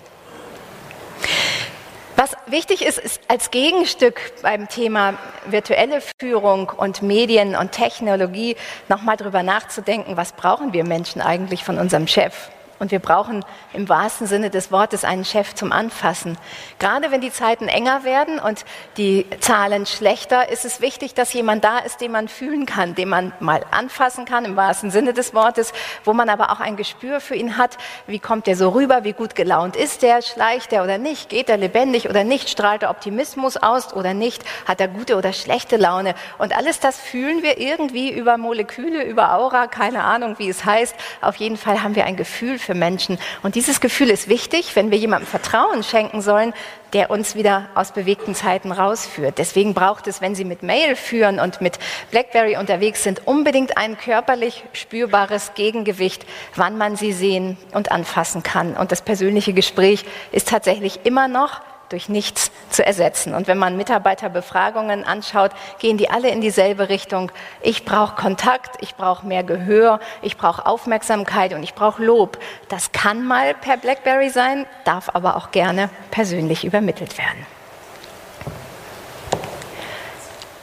Was 2.23 2.37
wichtig 2.47 2.87
ist, 2.87 2.99
ist 2.99 3.21
als 3.27 3.51
Gegenstück 3.51 4.21
beim 4.43 4.69
Thema 4.69 5.15
virtuelle 5.47 6.01
Führung 6.21 6.69
und 6.69 7.03
Medien 7.03 7.57
und 7.57 7.73
Technologie 7.73 8.55
nochmal 8.89 9.17
drüber 9.17 9.43
nachzudenken, 9.43 10.17
was 10.17 10.31
brauchen 10.31 10.73
wir 10.73 10.85
Menschen 10.85 11.21
eigentlich 11.21 11.65
von 11.65 11.79
unserem 11.79 12.07
Chef? 12.07 12.51
Und 12.83 12.91
wir 12.91 12.99
brauchen 12.99 13.45
im 13.73 13.89
wahrsten 13.89 14.27
Sinne 14.27 14.51
des 14.51 14.73
Wortes 14.73 15.05
einen 15.05 15.25
Chef 15.25 15.55
zum 15.55 15.71
Anfassen. 15.71 16.37
Gerade 16.81 17.13
wenn 17.13 17.21
die 17.21 17.31
Zeiten 17.31 17.69
enger 17.69 18.03
werden 18.03 18.41
und 18.41 18.65
die 18.97 19.25
Zahlen 19.39 19.87
schlechter, 19.87 20.49
ist 20.49 20.65
es 20.65 20.81
wichtig, 20.81 21.15
dass 21.15 21.33
jemand 21.33 21.63
da 21.63 21.79
ist, 21.79 22.01
den 22.01 22.11
man 22.11 22.27
fühlen 22.27 22.67
kann, 22.67 22.97
den 22.97 23.09
man 23.09 23.33
mal 23.39 23.65
anfassen 23.71 24.25
kann, 24.25 24.45
im 24.45 24.57
wahrsten 24.57 24.91
Sinne 24.91 25.13
des 25.13 25.33
Wortes, 25.33 25.73
wo 26.03 26.13
man 26.13 26.29
aber 26.29 26.51
auch 26.51 26.59
ein 26.59 26.77
Gespür 26.77 27.21
für 27.21 27.37
ihn 27.37 27.57
hat. 27.57 27.79
Wie 28.09 28.19
kommt 28.19 28.49
er 28.49 28.57
so 28.57 28.71
rüber? 28.71 29.05
Wie 29.05 29.13
gut 29.13 29.37
gelaunt 29.37 29.77
ist 29.77 30.03
der? 30.03 30.21
Schleicht 30.21 30.73
er 30.73 30.83
oder 30.83 30.99
nicht? 30.99 31.29
Geht 31.29 31.51
er 31.51 31.59
lebendig 31.59 32.11
oder 32.11 32.25
nicht? 32.25 32.51
Strahlt 32.51 32.83
er 32.83 32.91
Optimismus 32.91 33.59
aus 33.59 33.95
oder 33.95 34.13
nicht? 34.13 34.43
Hat 34.67 34.81
er 34.81 34.89
gute 34.89 35.15
oder 35.15 35.33
schlechte 35.33 35.77
Laune? 35.77 36.17
Und 36.39 36.57
alles 36.57 36.81
das 36.81 36.99
fühlen 36.99 37.45
wir 37.45 37.59
irgendwie 37.59 38.11
über 38.13 38.39
Moleküle, 38.39 39.05
über 39.05 39.35
Aura, 39.35 39.69
keine 39.69 40.03
Ahnung, 40.03 40.35
wie 40.41 40.49
es 40.49 40.65
heißt. 40.65 40.97
Auf 41.21 41.37
jeden 41.37 41.57
Fall 41.57 41.85
haben 41.85 41.95
wir 41.95 42.07
ein 42.07 42.17
Gefühl 42.17 42.59
für 42.59 42.72
für 42.73 42.79
Menschen. 42.79 43.19
Und 43.43 43.55
dieses 43.55 43.81
Gefühl 43.81 44.09
ist 44.09 44.29
wichtig, 44.29 44.75
wenn 44.77 44.91
wir 44.91 44.99
jemandem 44.99 45.29
Vertrauen 45.29 45.83
schenken 45.83 46.23
sollen, 46.23 46.55
der 46.95 47.11
uns 47.11 47.35
wieder 47.35 47.69
aus 47.75 47.93
bewegten 47.93 48.35
Zeiten 48.35 48.73
rausführt. 48.73 49.39
Deswegen 49.39 49.75
braucht 49.75 50.07
es, 50.07 50.21
wenn 50.21 50.35
Sie 50.35 50.45
mit 50.45 50.63
Mail 50.63 50.97
führen 50.97 51.39
und 51.39 51.61
mit 51.61 51.79
BlackBerry 52.11 52.57
unterwegs 52.57 53.03
sind, 53.03 53.27
unbedingt 53.27 53.77
ein 53.77 53.99
körperlich 53.99 54.65
spürbares 54.73 55.53
Gegengewicht, 55.55 56.27
wann 56.55 56.79
man 56.79 56.97
sie 56.97 57.13
sehen 57.13 57.57
und 57.73 57.93
anfassen 57.93 58.43
kann. 58.43 58.75
Und 58.75 58.93
das 58.93 59.03
persönliche 59.03 59.53
Gespräch 59.53 60.05
ist 60.33 60.49
tatsächlich 60.49 61.01
immer 61.05 61.29
noch 61.29 61.61
durch 61.93 62.09
nichts 62.09 62.51
zu 62.71 62.85
ersetzen. 62.85 63.35
Und 63.35 63.47
wenn 63.47 63.59
man 63.59 63.77
Mitarbeiterbefragungen 63.77 65.05
anschaut, 65.05 65.53
gehen 65.79 65.99
die 65.99 66.11
alle 66.11 66.31
in 66.31 66.41
dieselbe 66.41 66.89
Richtung. 66.89 67.31
Ich 67.61 67.85
brauche 67.85 68.15
Kontakt, 68.15 68.77
ich 68.81 68.97
brauche 68.97 69.27
mehr 69.27 69.45
Gehör, 69.45 70.01
ich 70.23 70.37
brauche 70.37 70.67
Aufmerksamkeit 70.67 71.53
und 71.53 71.63
ich 71.63 71.75
brauche 71.75 72.03
Lob. 72.03 72.39
Das 72.69 72.93
kann 72.93 73.27
mal 73.27 73.55
per 73.55 73.77
BlackBerry 73.77 74.31
sein, 74.31 74.67
darf 74.85 75.11
aber 75.13 75.37
auch 75.37 75.51
gerne 75.51 75.91
persönlich 76.11 76.65
übermittelt 76.65 77.19
werden. 77.19 77.47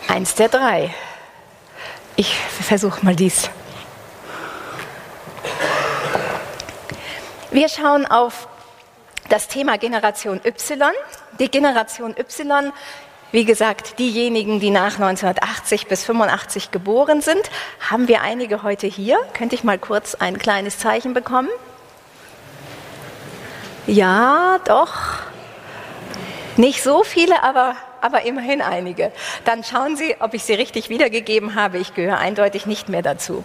Eins 0.08 0.34
der 0.36 0.50
drei. 0.50 0.94
Ich 2.16 2.36
versuche 2.36 3.06
mal 3.06 3.16
dies. 3.16 3.50
Wir 7.52 7.70
schauen 7.70 8.06
auf 8.06 8.48
das 9.30 9.48
Thema 9.48 9.78
Generation 9.78 10.42
Y. 10.44 10.92
Die 11.40 11.50
Generation 11.50 12.16
Y, 12.18 12.74
wie 13.32 13.46
gesagt, 13.46 14.00
diejenigen, 14.00 14.60
die 14.60 14.72
nach 14.72 14.96
1980 15.00 15.88
bis 15.88 16.04
85 16.04 16.72
geboren 16.72 17.22
sind, 17.22 17.44
haben 17.90 18.08
wir 18.08 18.22
einige 18.22 18.64
heute 18.64 18.88
hier. 18.88 19.20
Könnte 19.34 19.56
ich 19.56 19.64
mal 19.64 19.78
kurz 19.78 20.16
ein 20.16 20.40
kleines 20.40 20.80
Zeichen 20.80 21.14
bekommen? 21.14 21.50
Ja, 23.86 24.60
doch. 24.66 24.94
Nicht 26.58 26.84
so 26.84 27.04
viele, 27.04 27.44
aber, 27.44 27.76
aber 28.02 28.24
immerhin 28.24 28.62
einige. 28.62 29.12
Dann 29.46 29.64
schauen 29.64 29.96
Sie, 29.96 30.16
ob 30.20 30.34
ich 30.34 30.44
sie 30.44 30.56
richtig 30.56 30.90
wiedergegeben 30.90 31.56
habe. 31.56 31.78
Ich 31.78 31.94
gehöre 31.94 32.18
eindeutig 32.18 32.66
nicht 32.66 32.90
mehr 32.90 33.02
dazu. 33.02 33.44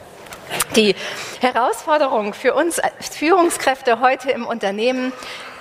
Die 0.77 0.95
Herausforderung 1.41 2.35
für 2.35 2.55
uns 2.55 2.81
Führungskräfte 3.01 4.01
heute 4.01 4.31
im 4.31 4.47
Unternehmen 4.47 5.13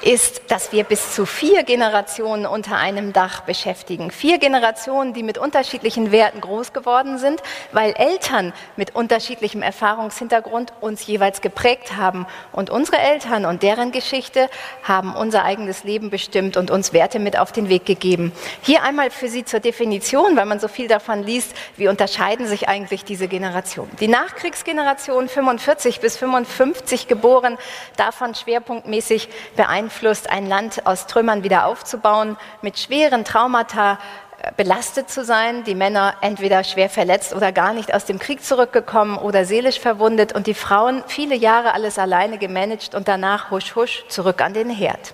ist, 0.05 0.43
dass 0.49 0.71
wir 0.71 0.83
bis 0.83 1.13
zu 1.13 1.25
vier 1.25 1.63
Generationen 1.63 2.45
unter 2.45 2.75
einem 2.77 3.13
Dach 3.13 3.41
beschäftigen. 3.41 4.11
Vier 4.11 4.37
Generationen, 4.37 5.13
die 5.13 5.23
mit 5.23 5.37
unterschiedlichen 5.37 6.11
Werten 6.11 6.41
groß 6.41 6.73
geworden 6.73 7.17
sind, 7.17 7.41
weil 7.71 7.93
Eltern 7.93 8.53
mit 8.75 8.95
unterschiedlichem 8.95 9.61
Erfahrungshintergrund 9.61 10.73
uns 10.81 11.07
jeweils 11.07 11.41
geprägt 11.41 11.95
haben. 11.95 12.27
Und 12.51 12.69
unsere 12.69 12.97
Eltern 12.97 13.45
und 13.45 13.63
deren 13.63 13.91
Geschichte 13.91 14.49
haben 14.83 15.15
unser 15.15 15.45
eigenes 15.45 15.83
Leben 15.83 16.09
bestimmt 16.09 16.57
und 16.57 16.69
uns 16.69 16.91
Werte 16.93 17.19
mit 17.19 17.39
auf 17.39 17.51
den 17.51 17.69
Weg 17.69 17.85
gegeben. 17.85 18.33
Hier 18.61 18.83
einmal 18.83 19.09
für 19.09 19.29
Sie 19.29 19.45
zur 19.45 19.61
Definition, 19.61 20.35
weil 20.35 20.45
man 20.45 20.59
so 20.59 20.67
viel 20.67 20.87
davon 20.87 21.23
liest, 21.23 21.53
wie 21.77 21.87
unterscheiden 21.87 22.47
sich 22.47 22.67
eigentlich 22.67 23.05
diese 23.05 23.27
Generationen. 23.27 23.91
Die 23.99 24.07
Nachkriegsgeneration 24.09 25.29
45 25.29 26.01
bis 26.01 26.17
55 26.17 27.07
geboren, 27.07 27.57
davon 27.95 28.35
schwerpunktmäßig 28.35 29.29
beeinflusst 29.55 29.92
beeinflusst, 29.93 30.29
ein 30.29 30.47
Land 30.47 30.85
aus 30.85 31.07
Trümmern 31.07 31.43
wieder 31.43 31.65
aufzubauen, 31.65 32.37
mit 32.61 32.79
schweren 32.79 33.23
Traumata 33.23 33.99
äh, 34.41 34.51
belastet 34.57 35.09
zu 35.09 35.23
sein, 35.23 35.63
die 35.63 35.75
Männer 35.75 36.15
entweder 36.21 36.63
schwer 36.63 36.89
verletzt 36.89 37.33
oder 37.33 37.51
gar 37.51 37.73
nicht 37.73 37.93
aus 37.93 38.05
dem 38.05 38.19
Krieg 38.19 38.43
zurückgekommen 38.43 39.17
oder 39.17 39.45
seelisch 39.45 39.79
verwundet 39.79 40.33
und 40.33 40.47
die 40.47 40.53
Frauen 40.53 41.03
viele 41.07 41.35
Jahre 41.35 41.73
alles 41.73 41.99
alleine 41.99 42.37
gemanagt 42.37 42.95
und 42.95 43.07
danach 43.07 43.51
husch 43.51 43.75
husch 43.75 44.05
zurück 44.09 44.41
an 44.41 44.53
den 44.53 44.69
Herd. 44.69 45.13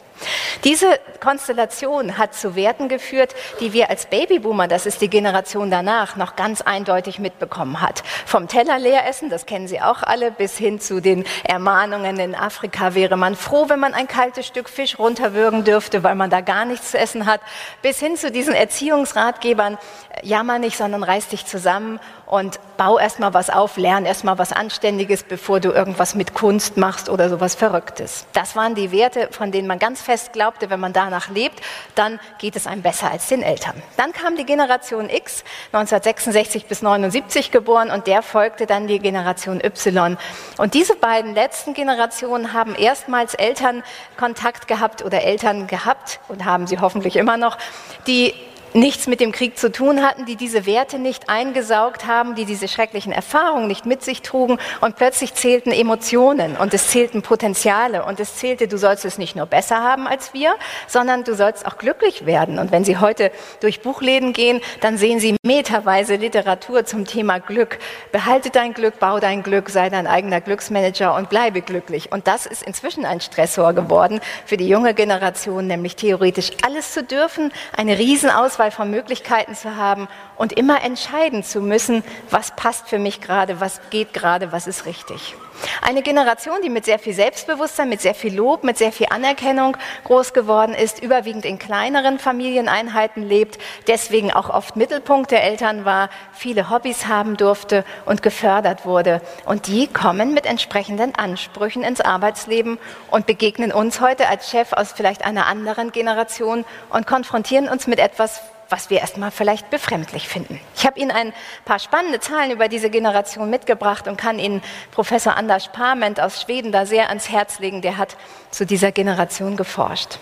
Diese 0.64 1.00
Konstellation 1.20 2.18
hat 2.18 2.34
zu 2.34 2.56
Werten 2.56 2.90
geführt, 2.90 3.36
die 3.60 3.74
wir 3.74 3.90
als 3.90 4.06
Babyboomer, 4.08 4.68
das 4.68 4.86
ist 4.86 5.02
die 5.02 5.10
Generation 5.10 5.72
danach, 5.72 6.16
noch 6.16 6.36
ganz 6.36 6.62
eindeutig 6.62 7.20
mitbekommen 7.20 7.82
hat. 7.82 8.04
Vom 8.26 8.48
Teller 8.48 8.80
leer 8.80 9.08
essen, 9.08 9.30
das 9.30 9.46
kennen 9.46 9.68
Sie 9.68 9.82
auch 9.82 10.04
alle, 10.04 10.32
bis 10.32 10.58
hin 10.58 10.80
zu 10.80 11.02
den 11.02 11.26
Ermahnungen 11.44 12.20
in 12.20 12.36
Afrika 12.36 12.96
wäre 12.96 13.18
man 13.18 13.36
froh, 13.36 13.70
wenn 13.70 13.80
man 13.80 13.94
ein 13.94 14.08
kaltes 14.08 14.48
Stück 14.48 14.70
Fisch 14.70 15.00
runterwürgen 15.00 15.64
dürfte, 15.64 16.04
weil 16.04 16.16
man 16.16 16.30
da 16.30 16.42
gar 16.42 16.66
nichts 16.66 16.92
zu 16.92 16.98
essen 16.98 17.26
hat, 17.26 17.42
bis 17.82 18.00
hin 18.00 18.16
zu 18.16 18.32
diesen 18.32 18.54
Erziehungsratgebern, 18.54 19.78
jammer 20.24 20.60
nicht, 20.60 20.78
sondern 20.78 21.04
reiß 21.04 21.30
dich 21.30 21.46
zusammen 21.46 22.00
und 22.26 22.60
bau 22.78 23.00
erstmal 23.00 23.34
was 23.34 23.50
auf, 23.50 23.78
lern 23.78 24.06
erstmal 24.06 24.38
was 24.38 24.54
Anständiges, 24.54 25.24
bevor 25.24 25.60
du 25.60 25.72
irgendwas 25.72 26.14
mit 26.14 26.34
Kunst 26.34 26.78
machst 26.78 27.10
oder 27.10 27.30
sowas 27.30 27.56
Verrücktes. 27.56 28.26
Das 28.34 28.56
waren 28.56 28.76
die 28.76 28.92
Werte, 28.92 29.30
von 29.32 29.52
denen 29.52 29.68
man 29.68 29.80
ganz 29.80 30.02
fest 30.10 30.34
glaubte, 30.34 30.72
wenn 30.72 30.80
man 30.80 30.92
danach 30.92 31.30
lebt, 31.30 31.62
dann 31.94 32.20
geht 32.40 32.56
es 32.56 32.66
einem 32.66 32.82
besser 32.82 33.12
als 33.12 33.28
den 33.28 33.44
Eltern. 33.44 33.76
Dann 33.96 34.12
kam 34.12 34.36
die 34.36 34.44
Generation 34.44 35.08
X, 35.08 35.44
1966 35.72 36.66
bis 36.66 36.82
79 36.82 37.52
geboren 37.52 37.92
und 37.92 38.08
der 38.08 38.24
folgte 38.24 38.66
dann 38.66 38.88
die 38.88 38.98
Generation 38.98 39.64
Y. 39.64 40.18
Und 40.58 40.74
diese 40.74 40.96
beiden 40.96 41.36
letzten 41.36 41.76
Generationen 41.76 42.54
haben 42.54 42.74
erstmals 42.74 43.36
Elternkontakt 43.36 44.68
gehabt 44.68 45.06
oder 45.06 45.22
Eltern 45.22 45.68
gehabt 45.68 46.20
und 46.28 46.44
haben 46.44 46.66
sie 46.66 46.80
hoffentlich 46.80 47.16
immer 47.16 47.38
noch, 47.38 47.60
die 48.08 48.34
nichts 48.74 49.08
mit 49.08 49.20
dem 49.20 49.32
Krieg 49.32 49.58
zu 49.58 49.72
tun 49.72 50.02
hatten, 50.06 50.26
die 50.26 50.36
diese 50.36 50.66
Werte 50.66 51.00
nicht 51.00 51.30
eingesaugt 51.30 52.06
haben, 52.06 52.36
die 52.36 52.46
diese 52.46 52.68
schrecklichen 52.68 53.12
Erfahrungen 53.12 53.68
nicht 53.68 53.86
mit 53.86 54.04
sich 54.04 54.22
trugen 54.22 54.60
und 54.82 54.96
plötzlich 54.96 55.34
zählten 55.34 55.72
Emotionen 55.72 56.56
und 56.58 56.74
es 56.74 56.88
zählten 56.88 57.22
Potenziale 57.22 58.06
und 58.06 58.20
es 58.20 58.36
zählte, 58.36 58.68
du 58.68 58.78
sollst 58.78 59.06
es 59.06 59.18
nicht 59.18 59.36
nur 59.36 59.46
besser 59.46 59.84
haben 59.84 60.08
als 60.08 60.34
wir, 60.34 60.54
sondern 60.88 61.24
du 61.24 61.36
sollst 61.36 61.66
auch 61.66 61.78
glücklich 61.78 62.26
werden. 62.26 62.60
Und 62.60 62.72
wenn 62.72 62.84
Sie 62.84 62.98
heute 62.98 63.32
durch 63.62 63.82
Buchläden 63.82 64.34
gehen, 64.34 64.62
dann 64.82 64.98
sehen 64.98 65.20
Sie 65.20 65.36
meterweise 65.44 66.16
Literatur 66.16 66.86
zum 66.86 67.06
Thema 67.06 67.40
Glück. 67.40 67.80
Behalte 68.12 68.50
dein 68.50 68.74
Glück, 68.74 69.00
bau 69.00 69.20
dein 69.20 69.44
Glück, 69.44 69.70
sei 69.70 69.90
dein 69.90 70.08
eigener 70.08 70.42
Glücksmanager 70.42 71.16
und 71.16 71.30
bleibe 71.30 71.62
glücklich. 71.62 72.12
Und 72.12 72.28
das 72.28 72.46
ist 72.46 72.64
inzwischen 72.64 73.06
ein 73.06 73.22
Stressor 73.22 73.74
geworden 73.74 74.22
für 74.46 74.58
die 74.58 74.68
junge 74.68 74.94
Generation, 74.94 75.68
nämlich 75.68 75.96
theoretisch 75.96 76.52
alles 76.66 76.94
zu 76.94 77.04
dürfen, 77.04 77.52
eine 77.76 77.98
Riesenauswahl 77.98 78.59
Auswahl 78.60 78.72
von 78.72 78.92
Möglichkeiten 78.92 79.56
zu 79.56 79.78
haben 79.78 80.10
und 80.40 80.54
immer 80.54 80.84
entscheiden 80.84 81.44
zu 81.44 81.62
müssen, 81.62 82.04
was 82.32 82.56
passt 82.56 82.88
für 82.88 82.98
mich 82.98 83.22
gerade, 83.22 83.60
was 83.60 83.82
geht 83.92 84.14
gerade, 84.14 84.52
was 84.52 84.66
ist 84.66 84.88
richtig. 84.88 85.36
Eine 85.82 86.02
Generation, 86.02 86.62
die 86.64 86.70
mit 86.70 86.86
sehr 86.86 86.98
viel 86.98 87.14
Selbstbewusstsein, 87.14 87.90
mit 87.90 88.00
sehr 88.00 88.16
viel 88.16 88.34
Lob, 88.34 88.64
mit 88.64 88.78
sehr 88.78 88.94
viel 88.94 89.08
Anerkennung 89.10 89.76
groß 90.06 90.32
geworden 90.32 90.74
ist, 90.74 91.04
überwiegend 91.04 91.44
in 91.44 91.60
kleineren 91.60 92.20
Familieneinheiten 92.20 93.22
lebt, 93.22 93.58
deswegen 93.88 94.32
auch 94.32 94.50
oft 94.50 94.78
Mittelpunkt 94.78 95.32
der 95.32 95.44
Eltern 95.44 95.84
war, 95.84 96.10
viele 96.32 96.70
Hobbys 96.70 97.08
haben 97.08 97.36
durfte 97.36 97.84
und 98.06 98.24
gefördert 98.24 98.86
wurde. 98.86 99.22
Und 99.46 99.68
die 99.68 99.88
kommen 99.88 100.34
mit 100.34 100.46
entsprechenden 100.46 101.16
Ansprüchen 101.16 101.84
ins 101.84 102.00
Arbeitsleben 102.00 102.78
und 103.12 103.26
begegnen 103.26 103.74
uns 103.74 104.00
heute 104.00 104.30
als 104.30 104.50
Chef 104.50 104.72
aus 104.72 104.94
vielleicht 104.94 105.26
einer 105.26 105.48
anderen 105.48 105.92
Generation 105.92 106.64
und 106.90 107.06
konfrontieren 107.06 107.68
uns 107.68 107.88
mit 107.88 108.00
etwas, 108.00 108.42
was 108.70 108.90
wir 108.90 109.00
erstmal 109.00 109.32
vielleicht 109.32 109.70
befremdlich 109.70 110.28
finden. 110.28 110.60
Ich 110.76 110.86
habe 110.86 111.00
Ihnen 111.00 111.12
ein 111.12 111.34
paar 111.66 111.80
spannende 111.80 112.20
Zahlen 112.20 112.52
über 112.52 112.68
diese 112.68 112.90
Generation 112.90 113.50
mitgebracht 113.50 114.08
und 114.08 114.18
kann 114.18 114.40
Ihnen 114.40 114.62
Professor 114.92 115.36
Anders 115.36 115.72
Parment 115.72 116.20
aus 116.20 116.42
Schweden 116.42 116.72
da 116.72 116.86
sehr 116.86 117.10
ans 117.10 117.30
Herz 117.30 117.60
legen. 117.60 117.82
Der 117.82 117.98
hat 117.98 118.18
zu 118.52 118.66
dieser 118.66 118.92
Generation 118.92 119.58
geforscht. 119.58 120.20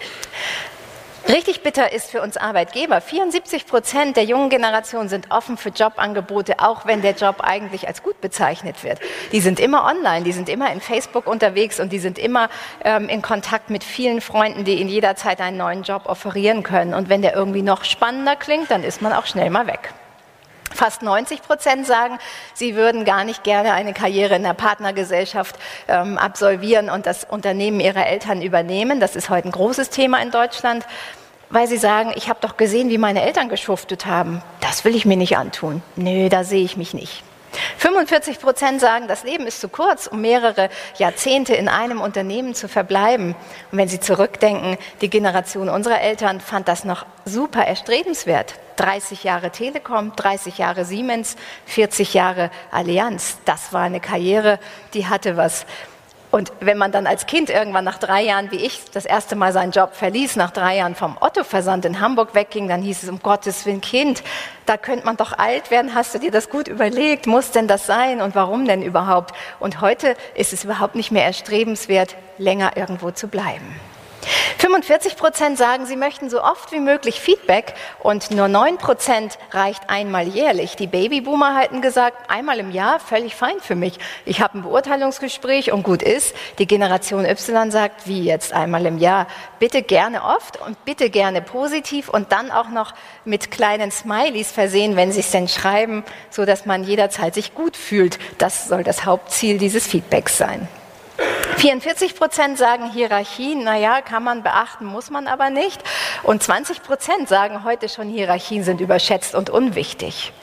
Richtig 1.30 1.62
bitter 1.62 1.92
ist 1.92 2.10
für 2.10 2.22
uns 2.22 2.38
Arbeitgeber. 2.38 3.02
74 3.02 3.68
Prozent 3.68 4.16
der 4.16 4.24
jungen 4.24 4.50
Generation 4.50 5.10
sind 5.10 5.30
offen 5.30 5.58
für 5.58 5.70
Jobangebote, 5.70 6.60
auch 6.60 6.86
wenn 6.86 7.02
der 7.02 7.16
Job 7.16 7.42
eigentlich 7.42 7.86
als 7.86 8.02
gut 8.02 8.22
bezeichnet 8.22 8.82
wird. 8.86 9.00
Die 9.34 9.42
sind 9.42 9.60
immer 9.60 9.84
online, 9.84 10.24
die 10.24 10.32
sind 10.32 10.48
immer 10.48 10.72
in 10.72 10.80
Facebook 10.80 11.28
unterwegs 11.28 11.82
und 11.82 11.92
die 11.92 12.00
sind 12.00 12.18
immer 12.18 12.48
ähm, 12.86 13.10
in 13.10 13.22
Kontakt 13.22 13.70
mit 13.70 13.84
vielen 13.84 14.22
Freunden, 14.22 14.64
die 14.64 14.76
ihnen 14.76 14.90
jederzeit 14.90 15.42
einen 15.42 15.58
neuen 15.58 15.84
Job 15.84 16.04
offerieren 16.06 16.64
können. 16.64 16.94
Und 16.94 17.10
wenn 17.10 17.22
der 17.22 17.36
irgendwie 17.36 17.62
noch 17.62 17.84
spannender 17.84 18.38
klingt, 18.38 18.72
dann 18.72 18.86
ist 18.86 19.02
man 19.02 19.12
auch 19.12 19.26
schnell 19.26 19.50
mal 19.50 19.68
weg. 19.68 19.94
Fast 20.78 21.02
90 21.02 21.42
Prozent 21.42 21.88
sagen, 21.88 22.20
sie 22.54 22.76
würden 22.76 23.04
gar 23.04 23.24
nicht 23.24 23.44
gerne 23.44 23.74
eine 23.74 23.94
Karriere 23.94 24.36
in 24.36 24.44
der 24.44 24.54
Partnergesellschaft 24.54 25.56
ähm, 25.88 26.18
absolvieren 26.18 26.90
und 26.90 27.06
das 27.06 27.24
Unternehmen 27.24 27.80
ihrer 27.80 28.06
Eltern 28.06 28.42
übernehmen. 28.42 29.00
Das 29.00 29.16
ist 29.16 29.30
heute 29.30 29.48
ein 29.48 29.52
großes 29.52 29.90
Thema 29.90 30.22
in 30.22 30.30
Deutschland, 30.30 30.86
weil 31.50 31.68
sie 31.68 31.78
sagen, 31.78 32.12
ich 32.16 32.30
habe 32.30 32.40
doch 32.42 32.58
gesehen, 32.58 32.90
wie 32.90 32.98
meine 32.98 33.22
Eltern 33.22 33.50
geschuftet 33.50 34.06
haben. 34.06 34.42
Das 34.60 34.86
will 34.86 34.96
ich 34.96 35.06
mir 35.06 35.18
nicht 35.18 35.38
antun. 35.38 35.82
Nö, 35.96 36.30
da 36.30 36.44
sehe 36.44 36.64
ich 36.64 36.78
mich 36.78 36.94
nicht. 36.94 37.24
45 37.78 38.40
Prozent 38.40 38.82
sagen, 38.82 39.08
das 39.08 39.24
Leben 39.24 39.48
ist 39.48 39.62
zu 39.62 39.70
kurz, 39.70 40.08
um 40.08 40.22
mehrere 40.22 40.70
Jahrzehnte 40.98 41.56
in 41.56 41.68
einem 41.68 42.02
Unternehmen 42.02 42.54
zu 42.54 42.68
verbleiben. 42.68 43.36
Und 43.72 43.78
wenn 43.78 43.88
Sie 43.88 44.00
zurückdenken, 44.00 44.78
die 45.02 45.10
Generation 45.10 45.70
unserer 45.70 46.02
Eltern 46.02 46.42
fand 46.42 46.68
das 46.68 46.84
noch 46.84 47.06
super 47.26 47.66
erstrebenswert. 47.66 48.56
30 48.76 49.24
Jahre 49.24 49.50
Telekom, 49.50 50.16
30 50.16 50.60
Jahre 50.60 50.86
Siemens, 50.86 51.36
40 51.66 52.14
Jahre 52.14 52.52
Allianz. 52.72 53.40
Das 53.46 53.74
war 53.74 53.82
eine 53.82 54.00
Karriere, 54.00 54.60
die 54.94 55.08
hatte 55.08 55.36
was. 55.36 55.66
Und 56.38 56.52
wenn 56.60 56.78
man 56.78 56.92
dann 56.92 57.08
als 57.08 57.26
Kind 57.26 57.50
irgendwann 57.50 57.84
nach 57.84 57.98
drei 57.98 58.22
Jahren, 58.22 58.52
wie 58.52 58.58
ich, 58.58 58.92
das 58.92 59.06
erste 59.06 59.36
Mal 59.36 59.52
seinen 59.54 59.72
Job 59.72 59.96
verließ, 59.96 60.36
nach 60.36 60.52
drei 60.52 60.78
Jahren 60.78 60.94
vom 60.94 61.18
Otto-Versand 61.20 61.84
in 61.84 62.00
Hamburg 62.00 62.36
wegging, 62.36 62.68
dann 62.68 62.84
hieß 62.84 63.02
es, 63.02 63.10
um 63.10 63.24
Gottes 63.24 63.66
Willen, 63.66 63.82
Kind, 63.82 64.22
da 64.68 64.78
könnte 64.78 65.04
man 65.04 65.18
doch 65.18 65.34
alt 65.36 65.72
werden, 65.72 65.96
hast 65.96 66.14
du 66.14 66.20
dir 66.20 66.30
das 66.30 66.52
gut 66.52 66.68
überlegt, 66.68 67.26
muss 67.26 67.50
denn 67.50 67.68
das 67.68 67.88
sein 67.88 68.22
und 68.22 68.36
warum 68.36 68.68
denn 68.68 68.84
überhaupt? 68.84 69.34
Und 69.60 69.82
heute 69.82 70.16
ist 70.36 70.54
es 70.54 70.64
überhaupt 70.64 70.94
nicht 70.94 71.10
mehr 71.10 71.26
erstrebenswert, 71.26 72.16
länger 72.38 72.78
irgendwo 72.78 73.10
zu 73.10 73.28
bleiben. 73.30 73.76
45 74.60 75.18
Prozent 75.18 75.58
sagen, 75.58 75.86
sie 75.86 75.96
möchten 75.96 76.30
so 76.30 76.44
oft 76.44 76.72
wie 76.72 76.80
möglich 76.80 77.20
Feedback 77.20 77.74
und 78.00 78.32
nur 78.32 78.48
9 78.48 78.78
Prozent 78.78 79.38
reicht 79.52 79.90
einmal 79.90 80.28
jährlich. 80.28 80.76
Die 80.76 80.88
Babyboomer 80.88 81.56
hatten 81.56 81.82
gesagt, 81.82 82.30
einmal 82.30 82.60
im 82.60 82.72
Jahr 82.72 83.00
völlig 83.00 83.36
fein 83.36 83.60
für 83.60 83.76
mich. 83.76 84.00
Ich 84.26 84.42
habe 84.42 84.58
ein 84.58 84.64
Beurteilungsgespräch 84.64 85.72
und 85.72 85.84
gut 85.84 86.02
ist. 86.02 86.36
Die 86.60 86.68
Generation 86.68 87.26
Y 87.26 87.72
sagt, 87.72 88.08
wie 88.08 88.24
jetzt 88.24 88.54
einmal 88.54 88.86
im 88.86 88.98
Jahr? 88.98 89.28
Bitte 89.60 89.82
gerne 89.82 90.24
oft 90.24 90.60
und 90.62 90.84
bitte 90.86 91.10
gerne 91.10 91.42
positiv 91.42 92.10
und 92.10 92.32
dann 92.32 92.52
auch 92.52 92.70
noch 92.70 92.94
mit 93.26 93.52
kleinen 93.52 93.92
Smileys 93.92 94.52
versehen, 94.52 94.96
wenn 94.96 95.12
sie 95.12 95.22
es 95.22 95.32
denn 95.32 95.48
schreiben, 95.48 96.04
so 96.30 96.46
dass 96.46 96.66
man 96.66 96.84
jederzeit 96.84 97.34
sich 97.34 97.54
gut 97.54 97.78
fühlt. 97.78 98.20
Das 98.38 98.68
soll 98.68 98.84
das 98.84 99.06
Hauptziel 99.06 99.58
dieses 99.58 99.88
Feedbacks 99.88 100.38
sein. 100.38 100.68
44 101.58 102.16
Prozent 102.16 102.60
sagen 102.60 102.92
Hierarchien, 102.92 103.64
naja, 103.64 104.02
kann 104.02 104.24
man 104.24 104.44
beachten, 104.44 104.86
muss 104.86 105.10
man 105.10 105.26
aber 105.26 105.50
nicht. 105.50 105.82
Und 106.22 106.44
20 106.44 106.84
Prozent 106.84 107.28
sagen 107.28 107.64
heute 107.64 107.90
schon, 107.90 108.10
Hierarchien 108.10 108.64
sind 108.64 108.80
überschätzt 108.80 109.34
und 109.34 109.50
unwichtig. 109.50 110.34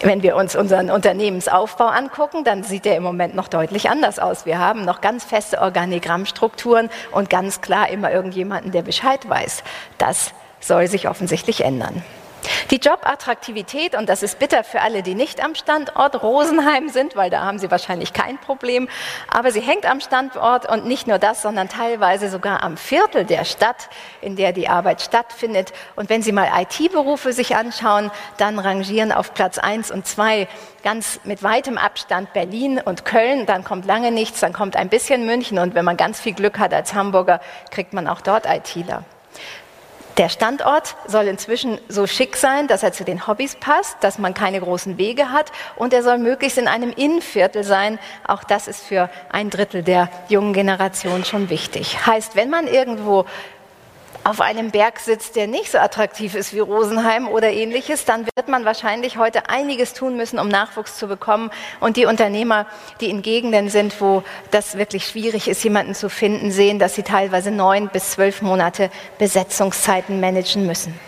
Wenn 0.00 0.22
wir 0.22 0.36
uns 0.36 0.56
unseren 0.56 0.90
Unternehmensaufbau 0.90 1.84
angucken, 1.84 2.44
dann 2.44 2.62
sieht 2.62 2.86
der 2.86 2.96
im 2.96 3.02
Moment 3.02 3.34
noch 3.34 3.48
deutlich 3.48 3.90
anders 3.90 4.18
aus. 4.18 4.46
Wir 4.46 4.58
haben 4.58 4.86
noch 4.86 5.02
ganz 5.02 5.24
feste 5.24 5.60
Organigrammstrukturen 5.60 6.88
und 7.12 7.28
ganz 7.28 7.60
klar 7.60 7.90
immer 7.90 8.10
irgendjemanden, 8.10 8.72
der 8.72 8.82
Bescheid 8.82 9.28
weiß. 9.28 9.62
Das 9.98 10.32
soll 10.60 10.88
sich 10.88 11.08
offensichtlich 11.10 11.62
ändern. 11.62 12.02
Die 12.70 12.76
Jobattraktivität, 12.76 13.94
und 13.94 14.08
das 14.08 14.22
ist 14.22 14.38
bitter 14.38 14.64
für 14.64 14.80
alle, 14.80 15.02
die 15.02 15.14
nicht 15.14 15.42
am 15.42 15.54
Standort 15.54 16.22
Rosenheim 16.22 16.88
sind, 16.88 17.16
weil 17.16 17.30
da 17.30 17.42
haben 17.42 17.58
sie 17.58 17.70
wahrscheinlich 17.70 18.12
kein 18.12 18.38
Problem, 18.38 18.88
aber 19.28 19.50
sie 19.50 19.60
hängt 19.60 19.86
am 19.86 20.00
Standort 20.00 20.68
und 20.68 20.86
nicht 20.86 21.06
nur 21.06 21.18
das, 21.18 21.42
sondern 21.42 21.68
teilweise 21.68 22.28
sogar 22.28 22.62
am 22.62 22.76
Viertel 22.76 23.24
der 23.24 23.44
Stadt, 23.44 23.88
in 24.20 24.36
der 24.36 24.52
die 24.52 24.68
Arbeit 24.68 25.02
stattfindet. 25.02 25.72
Und 25.96 26.10
wenn 26.10 26.22
Sie 26.22 26.32
mal 26.32 26.48
IT-Berufe 26.62 27.32
sich 27.32 27.56
anschauen, 27.56 28.10
dann 28.36 28.58
rangieren 28.58 29.12
auf 29.12 29.34
Platz 29.34 29.58
eins 29.58 29.90
und 29.90 30.06
zwei 30.06 30.48
ganz 30.82 31.20
mit 31.24 31.42
weitem 31.42 31.78
Abstand 31.78 32.32
Berlin 32.32 32.80
und 32.84 33.04
Köln, 33.04 33.46
dann 33.46 33.64
kommt 33.64 33.86
lange 33.86 34.10
nichts, 34.10 34.40
dann 34.40 34.52
kommt 34.52 34.76
ein 34.76 34.88
bisschen 34.88 35.26
München 35.26 35.58
und 35.58 35.74
wenn 35.74 35.84
man 35.84 35.96
ganz 35.96 36.20
viel 36.20 36.34
Glück 36.34 36.58
hat 36.58 36.74
als 36.74 36.94
Hamburger, 36.94 37.40
kriegt 37.70 37.92
man 37.92 38.06
auch 38.06 38.20
dort 38.20 38.46
ITler. 38.46 39.04
Der 40.16 40.28
Standort 40.28 40.94
soll 41.08 41.26
inzwischen 41.26 41.80
so 41.88 42.06
schick 42.06 42.36
sein, 42.36 42.68
dass 42.68 42.84
er 42.84 42.92
zu 42.92 43.02
den 43.02 43.26
Hobbys 43.26 43.56
passt, 43.56 43.96
dass 44.00 44.18
man 44.18 44.32
keine 44.32 44.60
großen 44.60 44.96
Wege 44.96 45.32
hat 45.32 45.50
und 45.74 45.92
er 45.92 46.04
soll 46.04 46.18
möglichst 46.18 46.56
in 46.56 46.68
einem 46.68 46.92
Innenviertel 46.92 47.64
sein. 47.64 47.98
Auch 48.24 48.44
das 48.44 48.68
ist 48.68 48.84
für 48.84 49.10
ein 49.32 49.50
Drittel 49.50 49.82
der 49.82 50.08
jungen 50.28 50.52
Generation 50.52 51.24
schon 51.24 51.50
wichtig. 51.50 52.06
Heißt, 52.06 52.36
wenn 52.36 52.48
man 52.48 52.68
irgendwo 52.68 53.24
auf 54.24 54.40
einem 54.40 54.70
Berg 54.70 54.98
sitzt, 54.98 55.36
der 55.36 55.46
nicht 55.46 55.70
so 55.70 55.78
attraktiv 55.78 56.34
ist 56.34 56.54
wie 56.54 56.60
Rosenheim 56.60 57.28
oder 57.28 57.50
ähnliches, 57.50 58.04
dann 58.06 58.26
wird 58.26 58.48
man 58.48 58.64
wahrscheinlich 58.64 59.18
heute 59.18 59.50
einiges 59.50 59.92
tun 59.92 60.16
müssen, 60.16 60.38
um 60.38 60.48
Nachwuchs 60.48 60.98
zu 60.98 61.06
bekommen. 61.06 61.50
Und 61.80 61.96
die 61.96 62.06
Unternehmer, 62.06 62.66
die 63.00 63.10
in 63.10 63.22
Gegenden 63.22 63.68
sind, 63.68 64.00
wo 64.00 64.22
das 64.50 64.78
wirklich 64.78 65.06
schwierig 65.06 65.46
ist, 65.48 65.62
jemanden 65.62 65.94
zu 65.94 66.08
finden, 66.08 66.50
sehen, 66.50 66.78
dass 66.78 66.94
sie 66.94 67.02
teilweise 67.02 67.50
neun 67.50 67.88
bis 67.88 68.12
zwölf 68.12 68.40
Monate 68.40 68.90
Besetzungszeiten 69.18 70.20
managen 70.20 70.66
müssen. 70.66 70.98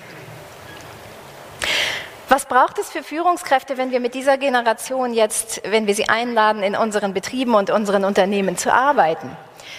Was 2.29 2.47
braucht 2.47 2.79
es 2.79 2.91
für 2.91 3.05
Führungskräfte, 3.05 3.79
wenn 3.79 3.93
wir 3.93 4.01
mit 4.01 4.15
dieser 4.15 4.37
Generation 4.37 5.15
jetzt, 5.15 5.62
wenn 5.65 5.87
wir 5.87 5.95
sie 5.95 6.09
einladen, 6.09 6.65
in 6.65 6.75
unseren 6.75 7.15
Betrieben 7.15 7.55
und 7.55 7.71
unseren 7.71 8.05
Unternehmen 8.05 8.57
zu 8.57 8.73
arbeiten? 8.73 9.31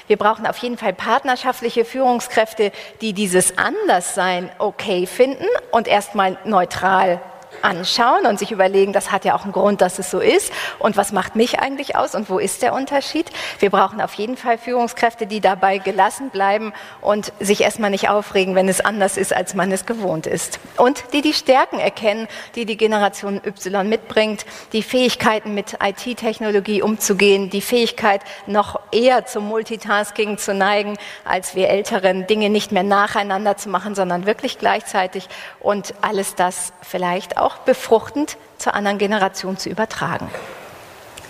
Wir 0.07 0.15
brauchen 0.15 0.47
auf 0.47 0.57
jeden 0.59 0.77
Fall 0.77 0.93
partnerschaftliche 0.93 1.83
Führungskräfte, 1.83 2.71
die 3.01 3.11
dieses 3.11 3.57
Anderssein 3.57 4.49
okay 4.59 5.05
finden 5.07 5.45
und 5.71 5.89
erstmal 5.89 6.37
neutral 6.45 7.19
anschauen 7.61 8.25
und 8.25 8.39
sich 8.39 8.51
überlegen, 8.51 8.93
das 8.93 9.11
hat 9.11 9.25
ja 9.25 9.35
auch 9.35 9.43
einen 9.43 9.53
Grund, 9.53 9.81
dass 9.81 9.99
es 9.99 10.11
so 10.11 10.19
ist 10.19 10.51
und 10.79 10.97
was 10.97 11.11
macht 11.11 11.35
mich 11.35 11.59
eigentlich 11.59 11.95
aus 11.95 12.15
und 12.15 12.29
wo 12.29 12.39
ist 12.39 12.61
der 12.61 12.73
Unterschied. 12.73 13.29
Wir 13.59 13.69
brauchen 13.69 14.01
auf 14.01 14.13
jeden 14.15 14.37
Fall 14.37 14.57
Führungskräfte, 14.57 15.27
die 15.27 15.41
dabei 15.41 15.77
gelassen 15.77 16.29
bleiben 16.29 16.73
und 17.01 17.31
sich 17.39 17.61
erstmal 17.61 17.89
nicht 17.89 18.09
aufregen, 18.09 18.55
wenn 18.55 18.69
es 18.69 18.81
anders 18.81 19.17
ist, 19.17 19.33
als 19.33 19.53
man 19.53 19.71
es 19.71 19.85
gewohnt 19.85 20.27
ist. 20.27 20.59
Und 20.77 21.03
die 21.13 21.21
die 21.21 21.33
Stärken 21.33 21.79
erkennen, 21.79 22.27
die 22.55 22.65
die 22.65 22.77
Generation 22.77 23.41
Y 23.45 23.87
mitbringt, 23.87 24.45
die 24.73 24.83
Fähigkeiten 24.83 25.53
mit 25.53 25.77
IT-Technologie 25.81 26.81
umzugehen, 26.81 27.49
die 27.49 27.61
Fähigkeit 27.61 28.21
noch 28.45 28.79
eher 28.91 29.25
zum 29.25 29.47
Multitasking 29.47 30.37
zu 30.37 30.53
neigen, 30.53 30.97
als 31.25 31.55
wir 31.55 31.69
Älteren 31.69 32.27
Dinge 32.27 32.49
nicht 32.49 32.71
mehr 32.71 32.83
nacheinander 32.83 33.57
zu 33.57 33.69
machen, 33.69 33.95
sondern 33.95 34.25
wirklich 34.25 34.59
gleichzeitig 34.59 35.27
und 35.59 35.93
alles 36.01 36.35
das 36.35 36.73
vielleicht 36.81 37.36
auch 37.41 37.57
befruchtend 37.57 38.37
zur 38.57 38.73
anderen 38.73 38.97
Generation 38.97 39.57
zu 39.57 39.69
übertragen. 39.69 40.29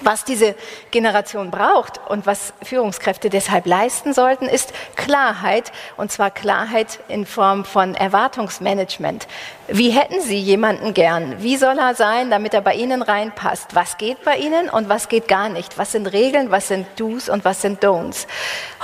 Was 0.02 0.24
diese 0.24 0.56
Generation 0.92 1.52
braucht 1.52 2.00
und 2.08 2.26
was 2.26 2.54
Führungskräfte 2.64 3.30
deshalb 3.30 3.66
leisten 3.66 4.14
sollten, 4.14 4.46
ist 4.46 4.74
Klarheit, 4.96 5.72
und 5.98 6.12
zwar 6.12 6.32
Klarheit 6.32 7.00
in 7.08 7.26
Form 7.26 7.66
von 7.66 7.96
Erwartungsmanagement. 7.96 9.28
Wie 9.68 9.90
hätten 9.90 10.22
Sie 10.22 10.38
jemanden 10.38 10.94
gern? 10.94 11.42
Wie 11.42 11.58
soll 11.58 11.78
er 11.78 11.96
sein, 11.96 12.30
damit 12.30 12.54
er 12.54 12.62
bei 12.62 12.76
Ihnen 12.76 13.02
reinpasst? 13.02 13.76
Was 13.76 13.98
geht 13.98 14.24
bei 14.24 14.38
Ihnen 14.38 14.70
und 14.70 14.88
was 14.88 15.10
geht 15.10 15.28
gar 15.28 15.50
nicht? 15.50 15.78
Was 15.78 15.92
sind 15.92 16.08
Regeln, 16.08 16.52
was 16.52 16.68
sind 16.68 16.88
Do's 16.96 17.28
und 17.28 17.44
was 17.44 17.62
sind 17.62 17.84
Don'ts? 17.84 18.28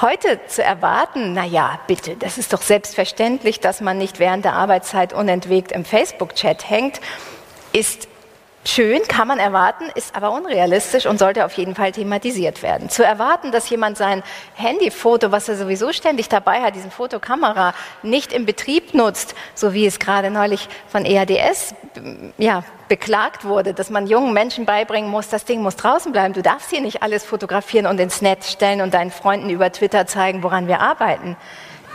Heute 0.02 0.40
zu 0.48 0.64
erwarten, 0.64 1.34
na 1.34 1.46
ja, 1.46 1.80
bitte, 1.88 2.16
das 2.16 2.38
ist 2.38 2.54
doch 2.54 2.62
selbstverständlich, 2.62 3.60
dass 3.60 3.82
man 3.82 3.98
nicht 3.98 4.20
während 4.20 4.46
der 4.46 4.54
Arbeitszeit 4.54 5.14
unentwegt 5.14 5.72
im 5.72 5.86
Facebook-Chat 5.86 6.70
hängt, 6.70 7.00
ist 7.72 8.08
Schön, 8.66 9.02
kann 9.10 9.28
man 9.28 9.40
erwarten, 9.40 9.90
ist 9.94 10.16
aber 10.16 10.32
unrealistisch 10.32 11.06
und 11.06 11.20
sollte 11.20 11.44
auf 11.44 11.52
jeden 11.54 11.76
Fall 11.76 11.92
thematisiert 11.92 12.64
werden. 12.64 12.90
Zu 12.90 13.04
erwarten, 13.04 13.52
dass 13.52 13.70
jemand 13.70 13.98
sein 13.98 14.24
Handyfoto, 14.56 15.34
was 15.34 15.50
er 15.50 15.58
sowieso 15.58 15.92
ständig 15.92 16.30
dabei 16.30 16.62
hat, 16.62 16.74
diesen 16.74 16.90
Fotokamera, 16.90 17.74
nicht 18.04 18.32
im 18.32 18.46
Betrieb 18.46 18.94
nutzt, 18.94 19.36
so 19.54 19.74
wie 19.74 19.86
es 19.86 20.00
gerade 20.00 20.32
neulich 20.32 20.70
von 20.88 21.04
EADS 21.04 21.76
ja, 22.38 22.64
beklagt 22.88 23.44
wurde, 23.44 23.74
dass 23.74 23.90
man 23.90 24.08
jungen 24.08 24.32
Menschen 24.34 24.66
beibringen 24.66 25.12
muss, 25.12 25.28
das 25.28 25.44
Ding 25.44 25.62
muss 25.62 25.76
draußen 25.76 26.14
bleiben. 26.14 26.34
Du 26.34 26.42
darfst 26.42 26.70
hier 26.70 26.82
nicht 26.82 27.04
alles 27.04 27.26
fotografieren 27.26 27.86
und 27.86 28.00
ins 28.00 28.22
Netz 28.22 28.50
stellen 28.50 28.80
und 28.80 28.94
deinen 28.94 29.12
Freunden 29.12 29.50
über 29.50 29.74
Twitter 29.74 30.08
zeigen, 30.08 30.42
woran 30.42 30.68
wir 30.68 30.80
arbeiten 30.80 31.36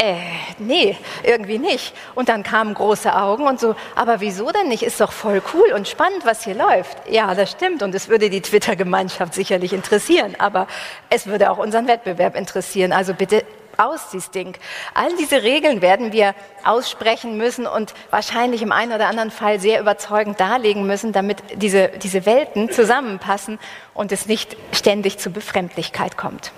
äh, 0.01 0.15
nee, 0.59 0.97
irgendwie 1.25 1.59
nicht. 1.59 1.93
Und 2.15 2.29
dann 2.29 2.45
kamen 2.45 2.73
große 2.73 3.15
Augen 3.15 3.47
und 3.49 3.59
so, 3.59 3.75
aber 3.97 4.21
wieso 4.21 4.51
denn 4.53 4.69
nicht? 4.69 4.85
Ist 4.85 5.01
doch 5.01 5.11
voll 5.11 5.43
cool 5.53 5.73
und 5.75 5.89
spannend, 5.89 6.25
was 6.25 6.45
hier 6.45 6.55
läuft. 6.55 6.97
Ja, 7.11 7.35
das 7.35 7.51
stimmt 7.51 7.83
und 7.83 7.95
es 7.95 8.09
würde 8.09 8.31
die 8.31 8.41
Twitter-Gemeinschaft 8.41 9.35
sicherlich 9.35 9.73
interessieren, 9.73 10.37
aber 10.39 10.69
es 11.11 11.27
würde 11.27 11.51
auch 11.51 11.59
unseren 11.59 11.89
Wettbewerb 11.89 12.37
interessieren. 12.37 12.93
Also 12.93 13.13
bitte 13.13 13.45
aus, 13.77 14.11
dieses 14.11 14.31
Ding. 14.31 14.57
All 14.95 15.15
diese 15.17 15.43
Regeln 15.43 15.83
werden 15.83 16.13
wir 16.13 16.35
aussprechen 16.65 17.37
müssen 17.37 17.67
und 17.67 17.95
wahrscheinlich 18.11 18.63
im 18.63 18.73
einen 18.73 18.93
oder 18.93 19.07
anderen 19.07 19.31
Fall 19.31 19.61
sehr 19.61 19.81
überzeugend 19.81 20.39
darlegen 20.39 20.87
müssen, 20.87 21.13
damit 21.13 21.39
diese, 21.55 21.89
diese 21.89 22.27
Welten 22.27 22.71
zusammenpassen 22.71 23.59
und 23.95 24.13
es 24.13 24.27
nicht 24.27 24.57
ständig 24.73 25.19
zu 25.19 25.31
Befremdlichkeit 25.31 26.17
kommt. 26.17 26.53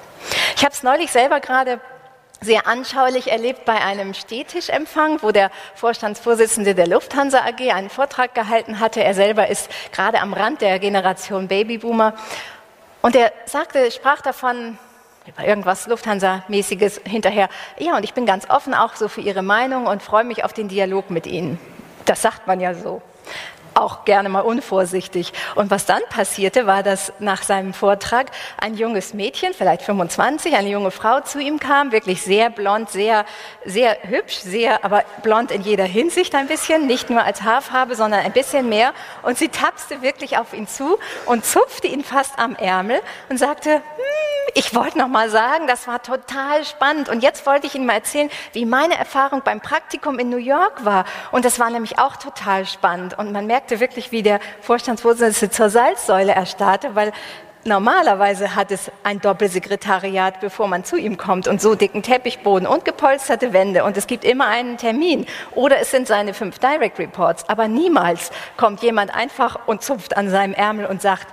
Ich 0.57 0.65
habe 0.65 0.73
es 0.75 0.83
neulich 0.83 1.11
selber 1.11 1.41
gerade 1.41 1.81
sehr 2.41 2.67
anschaulich 2.67 3.31
erlebt 3.31 3.65
bei 3.65 3.81
einem 3.81 4.15
Stehtischempfang, 4.15 5.23
wo 5.23 5.31
der 5.31 5.51
Vorstandsvorsitzende 5.75 6.75
der 6.75 6.87
Lufthansa 6.87 7.41
AG 7.41 7.71
einen 7.73 7.91
Vortrag 7.91 8.35
gehalten 8.35 8.81
hatte. 8.81 9.05
Er 9.05 9.15
selber 9.15 9.49
ist 9.49 9.71
gerade 9.93 10.21
am 10.21 10.33
Rand 10.33 10.61
der 10.63 10.79
Generation 10.79 11.49
Babyboomer. 11.49 12.15
Und 13.03 13.15
er 13.15 13.33
sagte, 13.47 13.91
sprach 13.91 14.23
davon, 14.23 14.79
über 15.27 15.47
irgendwas 15.47 15.87
Lufthansa-mäßiges 15.87 17.07
hinterher. 17.07 17.49
Ja, 17.79 17.97
und 17.97 18.05
ich 18.05 18.15
bin 18.15 18.27
ganz 18.27 18.49
offen 18.49 18.75
auch 18.75 18.97
so 18.97 19.09
für 19.09 19.21
Ihre 19.21 19.43
Meinung 19.43 19.87
und 19.87 20.03
freue 20.03 20.25
mich 20.25 20.45
auf 20.45 20.53
den 20.53 20.69
Dialog 20.69 21.11
mit 21.11 21.27
Ihnen. 21.27 21.59
Das 22.07 22.23
sagt 22.23 22.47
man 22.47 22.61
ja 22.61 22.75
so 22.75 23.03
auch 23.81 24.05
gerne 24.05 24.29
mal 24.29 24.41
unvorsichtig. 24.41 25.33
Und 25.55 25.71
was 25.71 25.87
dann 25.87 26.03
passierte, 26.11 26.67
war, 26.67 26.83
dass 26.83 27.13
nach 27.19 27.43
seinem 27.43 27.75
Vortrag 27.75 28.31
ein 28.59 28.75
junges 28.75 29.15
Mädchen, 29.15 29.55
vielleicht 29.55 29.83
25, 29.83 30.55
eine 30.55 30.69
junge 30.69 30.91
Frau 30.91 31.21
zu 31.21 31.39
ihm 31.41 31.59
kam, 31.59 31.93
wirklich 31.93 32.23
sehr 32.23 32.51
blond, 32.51 32.91
sehr, 32.91 33.25
sehr 33.65 33.97
hübsch, 34.03 34.39
sehr, 34.39 34.85
aber 34.85 35.05
blond 35.23 35.51
in 35.51 35.63
jeder 35.63 35.85
Hinsicht 35.85 36.35
ein 36.35 36.47
bisschen, 36.47 36.87
nicht 36.87 37.11
nur 37.11 37.23
als 37.23 37.43
Haarfarbe, 37.43 37.95
sondern 37.95 38.21
ein 38.21 38.33
bisschen 38.33 38.69
mehr. 38.69 38.93
Und 39.23 39.39
sie 39.39 39.49
tapste 39.49 40.03
wirklich 40.03 40.39
auf 40.39 40.53
ihn 40.53 40.69
zu 40.69 40.99
und 41.27 41.45
zupfte 41.45 41.87
ihn 41.87 42.05
fast 42.05 42.39
am 42.39 42.55
Ärmel 42.57 43.01
und 43.29 43.39
sagte, 43.39 43.75
hm, 43.75 44.41
ich 44.55 44.75
wollte 44.75 44.99
noch 44.99 45.09
mal 45.09 45.31
sagen, 45.31 45.67
das 45.67 45.87
war 45.87 46.03
total 46.03 46.65
spannend. 46.65 47.09
Und 47.09 47.23
jetzt 47.23 47.47
wollte 47.47 47.67
ich 47.67 47.75
Ihnen 47.75 47.87
mal 47.87 47.95
erzählen, 47.95 48.31
wie 48.53 48.65
meine 48.65 48.97
Erfahrung 48.97 49.43
beim 49.45 49.61
Praktikum 49.61 50.19
in 50.19 50.29
New 50.29 50.39
York 50.39 50.85
war. 50.85 51.05
Und 51.31 51.45
das 51.45 51.59
war 51.59 51.71
nämlich 51.71 51.99
auch 51.99 52.17
total 52.17 52.67
spannend. 52.67 53.19
Und 53.19 53.33
man 53.33 53.47
merkte 53.71 53.81
wirklich, 53.81 54.13
wie 54.13 54.23
der 54.23 54.41
Vorstandsvorsitzende 54.61 55.51
zur 55.51 55.71
Salzsäule 55.71 56.33
erstarrte, 56.33 56.95
weil 56.95 57.13
Normalerweise 57.63 58.57
hat 58.57 58.71
es 58.71 58.91
ein 59.03 59.21
Doppelsekretariat, 59.21 60.41
bevor 60.41 60.67
man 60.67 60.83
zu 60.83 60.97
ihm 60.97 61.19
kommt 61.19 61.47
und 61.47 61.61
so 61.61 61.75
dicken 61.75 62.03
Teppichboden 62.03 62.67
und 62.67 62.87
gepolsterte 62.87 63.53
Wände. 63.53 63.85
Und 63.85 63.99
es 63.99 64.07
gibt 64.07 64.25
immer 64.25 64.47
einen 64.47 64.79
Termin. 64.79 65.27
Oder 65.55 65.79
es 65.79 65.91
sind 65.91 66.07
seine 66.07 66.33
fünf 66.33 66.59
Direct 66.59 66.99
Reports, 66.99 67.47
aber 67.51 67.69
niemals 67.69 68.31
kommt 68.57 68.81
jemand 68.81 69.15
einfach 69.15 69.59
und 69.67 69.83
zupft 69.83 70.17
an 70.17 70.31
seinem 70.31 70.55
Ärmel 70.55 70.87
und 70.87 71.03
sagt, 71.03 71.27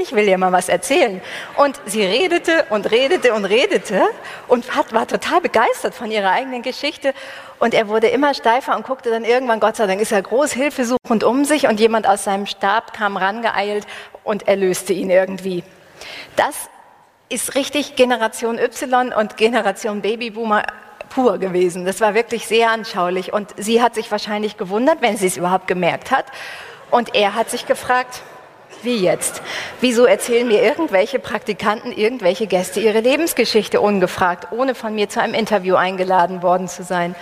ich 0.00 0.12
will 0.12 0.26
dir 0.26 0.38
mal 0.38 0.52
was 0.52 0.68
erzählen. 0.68 1.20
Und 1.56 1.80
sie 1.86 2.04
redete 2.04 2.66
und 2.70 2.90
redete 2.90 3.34
und 3.34 3.44
redete 3.44 4.02
und 4.48 4.76
hat, 4.76 4.92
war 4.92 5.06
total 5.06 5.40
begeistert 5.40 5.94
von 5.94 6.10
ihrer 6.10 6.30
eigenen 6.30 6.62
Geschichte. 6.62 7.14
Und 7.58 7.74
er 7.74 7.88
wurde 7.88 8.08
immer 8.08 8.34
steifer 8.34 8.76
und 8.76 8.86
guckte 8.86 9.10
dann 9.10 9.24
irgendwann, 9.24 9.60
Gott 9.60 9.76
sei 9.76 9.86
Dank 9.86 10.00
ist 10.00 10.12
er 10.12 10.22
groß, 10.22 10.52
hilfesuchend 10.52 11.24
um 11.24 11.44
sich 11.44 11.66
und 11.66 11.80
jemand 11.80 12.06
aus 12.06 12.24
seinem 12.24 12.46
Stab 12.46 12.92
kam 12.92 13.16
rangeeilt 13.16 13.86
und 14.24 14.46
erlöste 14.46 14.92
ihn 14.92 15.10
irgendwie. 15.10 15.64
Das 16.36 16.54
ist 17.28 17.54
richtig 17.54 17.96
Generation 17.96 18.58
Y 18.58 19.12
und 19.12 19.36
Generation 19.36 20.02
Babyboomer 20.02 20.62
pur 21.08 21.38
gewesen. 21.38 21.84
Das 21.84 22.00
war 22.00 22.14
wirklich 22.14 22.46
sehr 22.46 22.70
anschaulich. 22.70 23.32
Und 23.32 23.54
sie 23.56 23.82
hat 23.82 23.94
sich 23.94 24.10
wahrscheinlich 24.10 24.56
gewundert, 24.56 25.00
wenn 25.00 25.16
sie 25.16 25.26
es 25.26 25.36
überhaupt 25.36 25.66
gemerkt 25.66 26.10
hat. 26.10 26.26
Und 26.90 27.14
er 27.14 27.34
hat 27.34 27.50
sich 27.50 27.66
gefragt, 27.66 28.22
Wie 28.82 28.98
jetzt? 28.98 29.42
Wieso 29.80 30.04
erzählen 30.04 30.46
mir 30.46 30.62
irgendwelche 30.62 31.18
Praktikanten, 31.18 31.92
irgendwelche 31.92 32.46
Gäste 32.46 32.80
ihre 32.80 33.00
Lebensgeschichte 33.00 33.80
ungefragt, 33.80 34.52
ohne 34.52 34.74
von 34.74 34.94
mir 34.94 35.08
zu 35.08 35.20
einem 35.20 35.34
Interview 35.34 35.76
eingeladen 35.76 36.42
worden 36.42 36.68
zu 36.68 36.84
sein? 36.84 37.14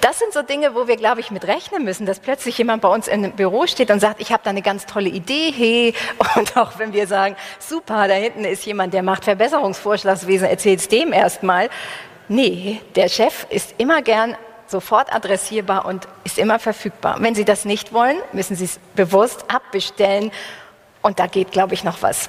Das 0.00 0.18
sind 0.18 0.32
so 0.32 0.42
Dinge, 0.42 0.74
wo 0.74 0.86
wir, 0.86 0.96
glaube 0.96 1.20
ich, 1.20 1.30
mit 1.30 1.46
rechnen 1.46 1.84
müssen, 1.84 2.06
dass 2.06 2.20
plötzlich 2.20 2.58
jemand 2.58 2.82
bei 2.82 2.88
uns 2.88 3.08
im 3.08 3.32
Büro 3.32 3.66
steht 3.66 3.90
und 3.90 4.00
sagt, 4.00 4.20
ich 4.20 4.32
habe 4.32 4.42
da 4.44 4.50
eine 4.50 4.62
ganz 4.62 4.86
tolle 4.86 5.08
Idee, 5.08 5.52
hey. 5.56 5.94
Und 6.36 6.56
auch 6.56 6.78
wenn 6.78 6.92
wir 6.92 7.06
sagen, 7.06 7.36
super, 7.58 8.06
da 8.06 8.14
hinten 8.14 8.44
ist 8.44 8.64
jemand, 8.66 8.94
der 8.94 9.02
macht 9.02 9.24
Verbesserungsvorschlagswesen, 9.24 10.48
erzählt 10.48 10.80
es 10.80 10.88
dem 10.88 11.12
erstmal. 11.12 11.70
Nee, 12.28 12.80
der 12.94 13.08
Chef 13.08 13.46
ist 13.48 13.74
immer 13.78 14.02
gern 14.02 14.36
sofort 14.66 15.12
adressierbar 15.12 15.86
und 15.86 16.06
ist 16.24 16.38
immer 16.38 16.58
verfügbar. 16.58 17.16
Wenn 17.20 17.34
Sie 17.34 17.46
das 17.46 17.64
nicht 17.64 17.92
wollen, 17.92 18.18
müssen 18.32 18.54
Sie 18.54 18.66
es 18.66 18.78
bewusst 18.94 19.46
abbestellen 19.48 20.30
und 21.02 21.18
da 21.18 21.26
geht, 21.26 21.52
glaube 21.52 21.74
ich, 21.74 21.84
noch 21.84 22.02
was. 22.02 22.28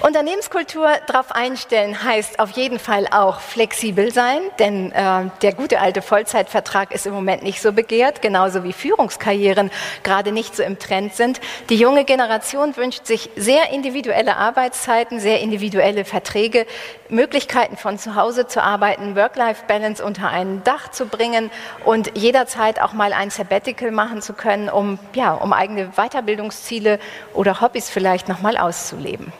Unternehmenskultur 0.00 0.88
darauf 1.06 1.30
einstellen 1.30 2.02
heißt 2.02 2.40
auf 2.40 2.50
jeden 2.52 2.78
Fall 2.78 3.06
auch 3.10 3.40
flexibel 3.40 4.12
sein, 4.12 4.40
denn 4.58 4.92
äh, 4.92 5.30
der 5.42 5.52
gute 5.52 5.78
alte 5.78 6.00
Vollzeitvertrag 6.00 6.92
ist 6.92 7.06
im 7.06 7.12
Moment 7.12 7.42
nicht 7.42 7.60
so 7.60 7.72
begehrt, 7.72 8.22
genauso 8.22 8.64
wie 8.64 8.72
Führungskarrieren 8.72 9.70
gerade 10.02 10.32
nicht 10.32 10.56
so 10.56 10.62
im 10.62 10.78
Trend 10.78 11.14
sind. 11.14 11.40
Die 11.68 11.76
junge 11.76 12.04
Generation 12.04 12.76
wünscht 12.76 13.06
sich 13.06 13.28
sehr 13.36 13.70
individuelle 13.72 14.36
Arbeitszeiten, 14.36 15.20
sehr 15.20 15.40
individuelle 15.40 16.06
Verträge, 16.06 16.66
Möglichkeiten 17.10 17.76
von 17.76 17.98
zu 17.98 18.14
Hause 18.14 18.46
zu 18.46 18.62
arbeiten, 18.62 19.16
Work-Life-Balance 19.16 20.02
unter 20.02 20.28
ein 20.28 20.64
Dach 20.64 20.90
zu 20.90 21.06
bringen 21.06 21.50
und 21.84 22.16
jederzeit 22.16 22.80
auch 22.80 22.94
mal 22.94 23.12
ein 23.12 23.28
Sabbatical 23.30 23.90
machen 23.90 24.22
zu 24.22 24.32
können, 24.32 24.70
um, 24.70 24.98
ja, 25.14 25.34
um 25.34 25.52
eigene 25.52 25.90
Weiterbildungsziele 25.96 26.98
oder 27.34 27.60
Hobbys 27.60 27.90
vielleicht 27.90 28.28
nochmal 28.28 28.56
auszuleben. 28.56 29.32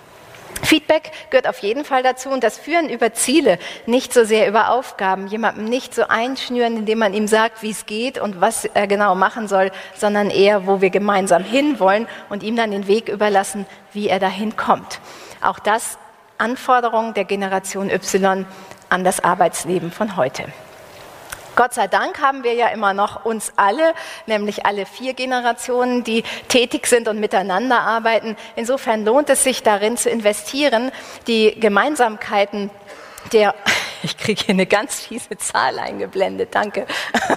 Feedback 0.62 1.11
gehört 1.31 1.46
auf 1.46 1.59
jeden 1.59 1.85
Fall 1.85 2.03
dazu 2.03 2.29
und 2.31 2.44
das 2.44 2.59
Führen 2.59 2.88
über 2.88 3.12
Ziele, 3.12 3.59
nicht 3.87 4.12
so 4.12 4.25
sehr 4.25 4.49
über 4.49 4.70
Aufgaben, 4.70 5.27
jemandem 5.27 5.64
nicht 5.64 5.94
so 5.94 6.07
einschnüren, 6.09 6.77
indem 6.77 6.99
man 6.99 7.14
ihm 7.14 7.27
sagt, 7.27 7.62
wie 7.62 7.70
es 7.70 7.87
geht 7.87 8.18
und 8.18 8.40
was 8.40 8.64
er 8.64 8.87
genau 8.87 9.14
machen 9.14 9.49
soll, 9.49 9.70
sondern 9.96 10.31
eher, 10.31 10.66
wo 10.66 10.81
wir 10.81 10.90
gemeinsam 10.90 11.42
hinwollen 11.42 12.07
und 12.29 12.42
ihm 12.42 12.57
dann 12.57 12.70
den 12.70 12.87
Weg 12.87 13.09
überlassen, 13.09 13.66
wie 13.92 14.09
er 14.09 14.18
dahin 14.18 14.57
kommt. 14.57 15.01
Auch 15.40 15.59
das 15.59 15.99
Anforderungen 16.38 17.14
der 17.14 17.25
Generation 17.25 17.90
Y 17.90 18.46
an 18.88 19.05
das 19.05 19.23
Arbeitsleben 19.23 19.90
von 19.92 20.16
heute. 20.16 20.44
Gott 21.61 21.75
sei 21.75 21.88
Dank 21.88 22.23
haben 22.23 22.42
wir 22.42 22.55
ja 22.55 22.68
immer 22.68 22.94
noch 22.94 23.27
uns 23.27 23.53
alle, 23.57 23.92
nämlich 24.25 24.64
alle 24.64 24.87
vier 24.87 25.12
Generationen, 25.12 26.05
die 26.05 26.25
tätig 26.49 26.87
sind 26.87 27.07
und 27.07 27.20
miteinander 27.20 27.81
arbeiten. 27.81 28.35
Insofern 28.57 29.05
lohnt 29.05 29.29
es 29.29 29.44
sich 29.44 29.62
darin 29.62 29.99
zu 29.99 30.09
investieren, 30.09 30.90
die 31.27 31.61
Gemeinsamkeiten 31.61 32.70
der, 33.35 33.55
ich 34.03 34.16
kriege 34.16 34.42
hier 34.42 34.55
eine 34.55 34.64
ganz 34.64 35.01
fiese 35.01 35.37
Zahl 35.37 35.79
eingeblendet, 35.79 36.55
danke, 36.55 36.87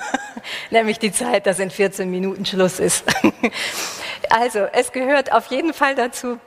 nämlich 0.69 0.99
die 0.99 1.12
Zeit, 1.12 1.45
dass 1.45 1.59
in 1.59 1.69
14 1.69 2.09
Minuten 2.09 2.45
Schluss 2.45 2.79
ist. 2.79 3.03
Also, 4.29 4.59
es 4.71 4.93
gehört 4.93 5.33
auf 5.33 5.47
jeden 5.47 5.73
Fall 5.73 5.95
dazu, 5.95 6.39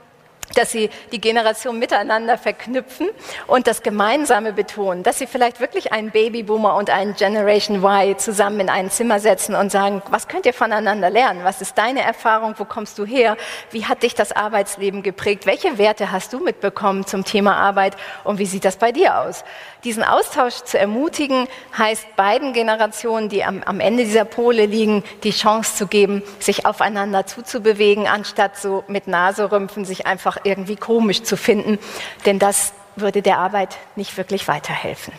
dass 0.55 0.71
sie 0.71 0.89
die 1.11 1.19
Generation 1.19 1.77
miteinander 1.79 2.37
verknüpfen 2.37 3.09
und 3.47 3.67
das 3.67 3.83
Gemeinsame 3.83 4.53
betonen, 4.53 5.03
dass 5.03 5.19
sie 5.19 5.27
vielleicht 5.27 5.59
wirklich 5.59 5.91
einen 5.91 6.11
Babyboomer 6.11 6.75
und 6.75 6.89
einen 6.89 7.15
Generation 7.15 7.83
Y 7.83 8.17
zusammen 8.17 8.61
in 8.61 8.69
ein 8.69 8.89
Zimmer 8.89 9.19
setzen 9.19 9.55
und 9.55 9.71
sagen, 9.71 10.01
was 10.09 10.27
könnt 10.27 10.45
ihr 10.45 10.53
voneinander 10.53 11.09
lernen? 11.09 11.43
Was 11.43 11.61
ist 11.61 11.77
deine 11.77 12.01
Erfahrung? 12.01 12.55
Wo 12.57 12.65
kommst 12.65 12.97
du 12.97 13.05
her? 13.05 13.37
Wie 13.71 13.85
hat 13.85 14.03
dich 14.03 14.15
das 14.15 14.31
Arbeitsleben 14.31 15.03
geprägt? 15.03 15.45
Welche 15.45 15.77
Werte 15.77 16.11
hast 16.11 16.33
du 16.33 16.39
mitbekommen 16.39 17.05
zum 17.05 17.25
Thema 17.25 17.57
Arbeit 17.57 17.95
und 18.23 18.39
wie 18.39 18.45
sieht 18.45 18.65
das 18.65 18.77
bei 18.77 18.91
dir 18.91 19.19
aus? 19.19 19.43
Diesen 19.83 20.03
Austausch 20.03 20.63
zu 20.63 20.79
ermutigen, 20.79 21.47
heißt 21.77 22.15
beiden 22.15 22.53
Generationen, 22.53 23.29
die 23.29 23.43
am, 23.43 23.61
am 23.63 23.79
Ende 23.79 24.05
dieser 24.05 24.25
Pole 24.25 24.65
liegen, 24.65 25.03
die 25.23 25.31
Chance 25.31 25.75
zu 25.75 25.87
geben, 25.87 26.23
sich 26.39 26.65
aufeinander 26.65 27.25
zuzubewegen, 27.25 28.07
anstatt 28.07 28.57
so 28.57 28.83
mit 28.87 29.07
Naserümpfen 29.07 29.85
sich 29.85 30.07
einfach 30.07 30.37
irgendwie 30.43 30.75
komisch 30.75 31.23
zu 31.23 31.37
finden. 31.37 31.77
Denn 32.25 32.39
das 32.39 32.73
würde 32.95 33.21
der 33.21 33.37
Arbeit 33.37 33.77
nicht 33.95 34.17
wirklich 34.17 34.47
weiterhelfen. 34.47 35.13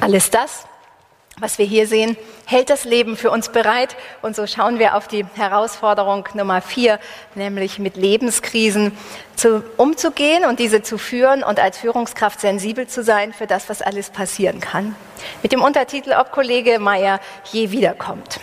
Alles 0.00 0.30
das 0.30 0.66
was 1.38 1.58
wir 1.58 1.66
hier 1.66 1.86
sehen, 1.86 2.16
hält 2.46 2.70
das 2.70 2.84
Leben 2.84 3.16
für 3.16 3.30
uns 3.30 3.50
bereit. 3.50 3.96
Und 4.22 4.34
so 4.34 4.46
schauen 4.46 4.78
wir 4.78 4.96
auf 4.96 5.08
die 5.08 5.26
Herausforderung 5.34 6.26
Nummer 6.32 6.62
vier, 6.62 6.98
nämlich 7.34 7.78
mit 7.78 7.96
Lebenskrisen 7.96 8.96
zu, 9.34 9.62
umzugehen 9.76 10.46
und 10.46 10.58
diese 10.58 10.82
zu 10.82 10.96
führen 10.96 11.42
und 11.42 11.60
als 11.60 11.76
Führungskraft 11.76 12.40
sensibel 12.40 12.86
zu 12.86 13.02
sein 13.02 13.34
für 13.34 13.46
das, 13.46 13.68
was 13.68 13.82
alles 13.82 14.08
passieren 14.08 14.60
kann. 14.60 14.96
Mit 15.42 15.52
dem 15.52 15.62
Untertitel, 15.62 16.14
ob 16.18 16.32
Kollege 16.32 16.78
Meyer 16.78 17.20
je 17.52 17.70
wiederkommt. 17.70 18.40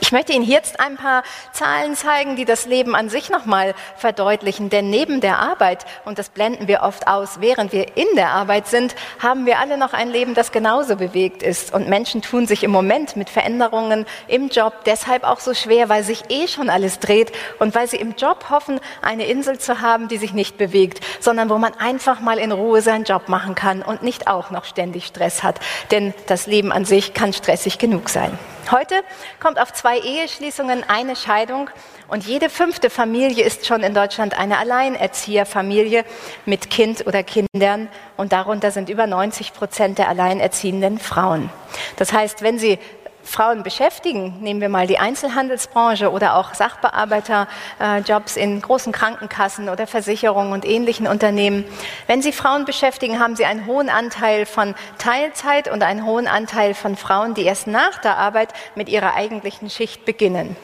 Ich 0.00 0.12
möchte 0.12 0.32
Ihnen 0.32 0.44
jetzt 0.44 0.80
ein 0.80 0.96
paar 0.96 1.22
Zahlen 1.52 1.96
zeigen, 1.96 2.36
die 2.36 2.44
das 2.44 2.66
Leben 2.66 2.94
an 2.94 3.08
sich 3.08 3.30
nochmal 3.30 3.74
verdeutlichen. 3.96 4.70
Denn 4.70 4.90
neben 4.90 5.20
der 5.20 5.38
Arbeit, 5.38 5.84
und 6.04 6.18
das 6.18 6.28
blenden 6.28 6.68
wir 6.68 6.82
oft 6.82 7.08
aus, 7.08 7.40
während 7.40 7.72
wir 7.72 7.96
in 7.96 8.06
der 8.14 8.30
Arbeit 8.30 8.68
sind, 8.68 8.94
haben 9.18 9.44
wir 9.44 9.58
alle 9.58 9.76
noch 9.76 9.92
ein 9.92 10.10
Leben, 10.10 10.34
das 10.34 10.52
genauso 10.52 10.96
bewegt 10.96 11.42
ist. 11.42 11.74
Und 11.74 11.88
Menschen 11.88 12.22
tun 12.22 12.46
sich 12.46 12.62
im 12.62 12.70
Moment 12.70 13.16
mit 13.16 13.28
Veränderungen 13.28 14.06
im 14.28 14.48
Job 14.48 14.84
deshalb 14.86 15.24
auch 15.24 15.40
so 15.40 15.52
schwer, 15.52 15.88
weil 15.88 16.04
sich 16.04 16.22
eh 16.28 16.46
schon 16.46 16.70
alles 16.70 17.00
dreht 17.00 17.32
und 17.58 17.74
weil 17.74 17.88
sie 17.88 17.96
im 17.96 18.14
Job 18.14 18.50
hoffen, 18.50 18.80
eine 19.02 19.26
Insel 19.26 19.58
zu 19.58 19.80
haben, 19.80 20.08
die 20.08 20.18
sich 20.18 20.32
nicht 20.32 20.58
bewegt, 20.58 21.00
sondern 21.20 21.50
wo 21.50 21.58
man 21.58 21.74
einfach 21.74 22.20
mal 22.20 22.38
in 22.38 22.52
Ruhe 22.52 22.82
seinen 22.82 23.04
Job 23.04 23.28
machen 23.28 23.54
kann 23.54 23.82
und 23.82 24.02
nicht 24.02 24.28
auch 24.28 24.50
noch 24.50 24.64
ständig 24.64 25.06
Stress 25.06 25.42
hat. 25.42 25.60
Denn 25.90 26.14
das 26.26 26.46
Leben 26.46 26.72
an 26.72 26.84
sich 26.84 27.14
kann 27.14 27.32
stressig 27.32 27.78
genug 27.78 28.08
sein. 28.08 28.38
Heute 28.70 29.02
kommt 29.40 29.58
auf 29.58 29.72
zwei 29.72 29.87
Eheschließungen 29.96 30.84
eine 30.88 31.16
Scheidung 31.16 31.70
und 32.08 32.26
jede 32.26 32.48
fünfte 32.48 32.90
Familie 32.90 33.44
ist 33.44 33.66
schon 33.66 33.82
in 33.82 33.94
Deutschland 33.94 34.38
eine 34.38 34.58
Alleinerzieherfamilie 34.58 36.04
mit 36.46 36.70
Kind 36.70 37.06
oder 37.06 37.22
Kindern 37.22 37.88
und 38.16 38.32
darunter 38.32 38.70
sind 38.70 38.88
über 38.88 39.06
90 39.06 39.52
Prozent 39.52 39.98
der 39.98 40.08
alleinerziehenden 40.08 40.98
Frauen. 40.98 41.50
Das 41.96 42.12
heißt, 42.12 42.42
wenn 42.42 42.58
Sie 42.58 42.78
Frauen 43.28 43.62
beschäftigen, 43.62 44.34
nehmen 44.40 44.60
wir 44.60 44.68
mal 44.68 44.86
die 44.86 44.98
Einzelhandelsbranche 44.98 46.10
oder 46.10 46.36
auch 46.36 46.54
Sachbearbeiterjobs 46.54 48.36
in 48.36 48.60
großen 48.60 48.92
Krankenkassen 48.92 49.68
oder 49.68 49.86
Versicherungen 49.86 50.52
und 50.52 50.64
ähnlichen 50.64 51.06
Unternehmen. 51.06 51.64
Wenn 52.06 52.22
Sie 52.22 52.32
Frauen 52.32 52.64
beschäftigen, 52.64 53.20
haben 53.20 53.36
Sie 53.36 53.44
einen 53.44 53.66
hohen 53.66 53.90
Anteil 53.90 54.46
von 54.46 54.74
Teilzeit 54.98 55.70
und 55.70 55.82
einen 55.82 56.04
hohen 56.04 56.26
Anteil 56.26 56.74
von 56.74 56.96
Frauen, 56.96 57.34
die 57.34 57.44
erst 57.44 57.66
nach 57.66 57.98
der 57.98 58.16
Arbeit 58.16 58.52
mit 58.74 58.88
ihrer 58.88 59.14
eigentlichen 59.14 59.70
Schicht 59.70 60.04
beginnen. 60.04 60.56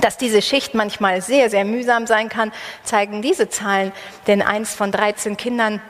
Dass 0.00 0.16
diese 0.16 0.42
Schicht 0.42 0.74
manchmal 0.74 1.20
sehr, 1.20 1.50
sehr 1.50 1.64
mühsam 1.64 2.06
sein 2.06 2.28
kann, 2.28 2.50
zeigen 2.82 3.22
diese 3.22 3.48
Zahlen, 3.48 3.92
denn 4.26 4.42
eins 4.42 4.74
von 4.74 4.90
13 4.90 5.36
Kindern 5.36 5.80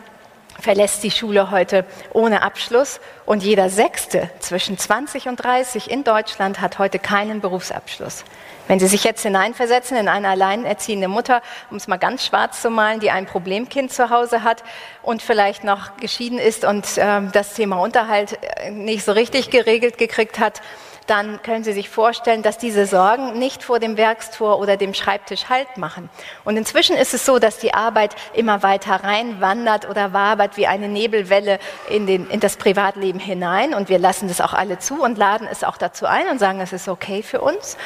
verlässt 0.61 1.03
die 1.03 1.11
Schule 1.11 1.51
heute 1.51 1.85
ohne 2.12 2.43
Abschluss 2.43 3.01
und 3.27 3.43
jeder 3.43 3.71
Sechste 3.71 4.31
zwischen 4.41 4.79
20 4.79 5.29
und 5.29 5.37
30 5.37 5.91
in 5.91 6.05
Deutschland 6.05 6.61
hat 6.61 6.79
heute 6.79 6.99
keinen 6.99 7.41
Berufsabschluss. 7.41 8.25
Wenn 8.69 8.79
Sie 8.79 8.87
sich 8.87 9.05
jetzt 9.05 9.23
hineinversetzen 9.23 9.97
in 9.97 10.09
eine 10.09 10.29
alleinerziehende 10.29 11.09
Mutter, 11.09 11.43
um 11.71 11.77
es 11.77 11.88
mal 11.88 11.97
ganz 11.97 12.25
schwarz 12.25 12.62
zu 12.62 12.71
malen, 12.71 13.01
die 13.01 13.11
ein 13.11 13.27
Problemkind 13.27 13.93
zu 13.93 14.11
Hause 14.11 14.45
hat 14.45 14.62
und 15.03 15.21
vielleicht 15.21 15.65
noch 15.65 15.97
geschieden 15.97 16.38
ist 16.38 16.65
und 16.65 16.97
äh, 16.97 17.23
das 17.33 17.55
Thema 17.55 17.77
Unterhalt 17.81 18.38
äh, 18.43 18.71
nicht 18.71 19.05
so 19.05 19.12
richtig 19.12 19.51
geregelt 19.51 19.99
gekriegt 19.99 20.38
hat, 20.38 20.62
dann 21.07 21.43
können 21.43 21.65
Sie 21.65 21.73
sich 21.73 21.88
vorstellen, 21.88 22.43
dass 22.43 22.59
diese 22.59 22.87
Sorgen 22.87 23.38
nicht 23.38 23.62
vor 23.62 23.79
dem 23.79 23.97
Werkstor 23.97 24.59
oder 24.59 24.77
dem 24.77 24.95
Schreibtisch 24.95 25.49
Halt 25.49 25.77
machen. 25.77 26.09
Und 26.45 26.57
inzwischen 26.57 26.97
ist 26.97 27.15
es 27.15 27.27
so, 27.27 27.38
dass 27.38 27.59
die 27.59 27.75
Arbeit 27.75 28.15
immer 28.35 28.62
weiter 28.62 29.03
reinwandert 29.03 29.88
oder 29.88 30.12
wabert 30.12 30.57
wie 30.57 30.67
eine 30.67 30.88
Nebelwelle 30.88 31.59
in, 31.88 32.07
den, 32.07 32.29
in 32.31 32.41
das 32.41 32.57
Privatleben 32.57 33.19
hinein. 33.19 33.75
Und 33.75 33.88
wir 33.88 33.99
lassen 33.99 34.29
das 34.29 34.41
auch 34.41 34.53
alle 34.53 34.79
zu 34.79 35.03
und 35.03 35.19
laden 35.19 35.49
es 35.51 35.65
auch 35.65 35.77
dazu 35.77 36.07
ein 36.07 36.29
und 36.29 36.38
sagen, 36.38 36.61
es 36.61 36.73
ist 36.73 36.88
okay 36.88 37.23
für 37.23 37.41
uns. 37.41 37.77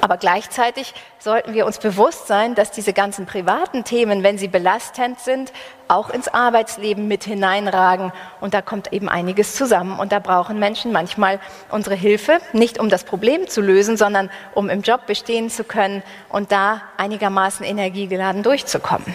Aber 0.00 0.16
gleichzeitig 0.16 0.94
sollten 1.18 1.54
wir 1.54 1.66
uns 1.66 1.78
bewusst 1.78 2.26
sein, 2.26 2.54
dass 2.54 2.70
diese 2.70 2.92
ganzen 2.92 3.26
privaten 3.26 3.84
Themen, 3.84 4.22
wenn 4.22 4.38
sie 4.38 4.48
belastend 4.48 5.18
sind, 5.20 5.52
auch 5.88 6.10
ins 6.10 6.28
Arbeitsleben 6.28 7.08
mit 7.08 7.24
hineinragen. 7.24 8.12
Und 8.40 8.54
da 8.54 8.62
kommt 8.62 8.92
eben 8.92 9.08
einiges 9.08 9.54
zusammen. 9.54 9.98
Und 9.98 10.12
da 10.12 10.18
brauchen 10.18 10.58
Menschen 10.58 10.92
manchmal 10.92 11.40
unsere 11.70 11.94
Hilfe, 11.94 12.38
nicht 12.52 12.65
um 12.78 12.88
das 12.88 13.04
Problem 13.04 13.48
zu 13.48 13.60
lösen, 13.60 13.96
sondern 13.96 14.30
um 14.54 14.68
im 14.68 14.82
Job 14.82 15.06
bestehen 15.06 15.48
zu 15.50 15.64
können 15.64 16.02
und 16.28 16.52
da 16.52 16.82
einigermaßen 16.96 17.64
energiegeladen 17.64 18.42
durchzukommen. 18.42 19.14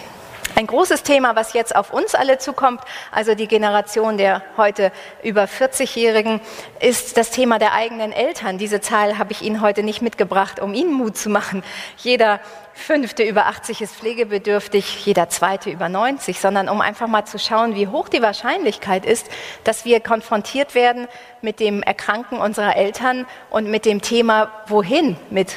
Ein 0.54 0.66
großes 0.66 1.02
Thema, 1.02 1.34
was 1.34 1.54
jetzt 1.54 1.74
auf 1.74 1.92
uns 1.92 2.14
alle 2.14 2.36
zukommt, 2.36 2.82
also 3.10 3.34
die 3.34 3.48
Generation 3.48 4.18
der 4.18 4.42
heute 4.56 4.92
über 5.22 5.44
40-Jährigen, 5.44 6.40
ist 6.78 7.16
das 7.16 7.30
Thema 7.30 7.58
der 7.58 7.72
eigenen 7.72 8.12
Eltern. 8.12 8.58
Diese 8.58 8.80
Zahl 8.80 9.18
habe 9.18 9.32
ich 9.32 9.42
Ihnen 9.42 9.62
heute 9.62 9.82
nicht 9.82 10.02
mitgebracht, 10.02 10.60
um 10.60 10.74
Ihnen 10.74 10.92
Mut 10.92 11.16
zu 11.16 11.30
machen. 11.30 11.64
Jeder 11.96 12.38
Fünfte 12.74 13.22
über 13.22 13.46
80 13.46 13.80
ist 13.80 13.94
pflegebedürftig, 13.96 15.06
jeder 15.06 15.28
Zweite 15.28 15.70
über 15.70 15.88
90, 15.88 16.38
sondern 16.38 16.68
um 16.68 16.80
einfach 16.80 17.06
mal 17.06 17.24
zu 17.24 17.38
schauen, 17.38 17.74
wie 17.74 17.88
hoch 17.88 18.08
die 18.08 18.22
Wahrscheinlichkeit 18.22 19.06
ist, 19.06 19.28
dass 19.64 19.84
wir 19.84 20.00
konfrontiert 20.00 20.74
werden 20.74 21.08
mit 21.40 21.60
dem 21.60 21.82
Erkranken 21.82 22.38
unserer 22.38 22.76
Eltern 22.76 23.26
und 23.50 23.70
mit 23.70 23.86
dem 23.86 24.02
Thema, 24.02 24.50
wohin 24.66 25.16
mit 25.30 25.56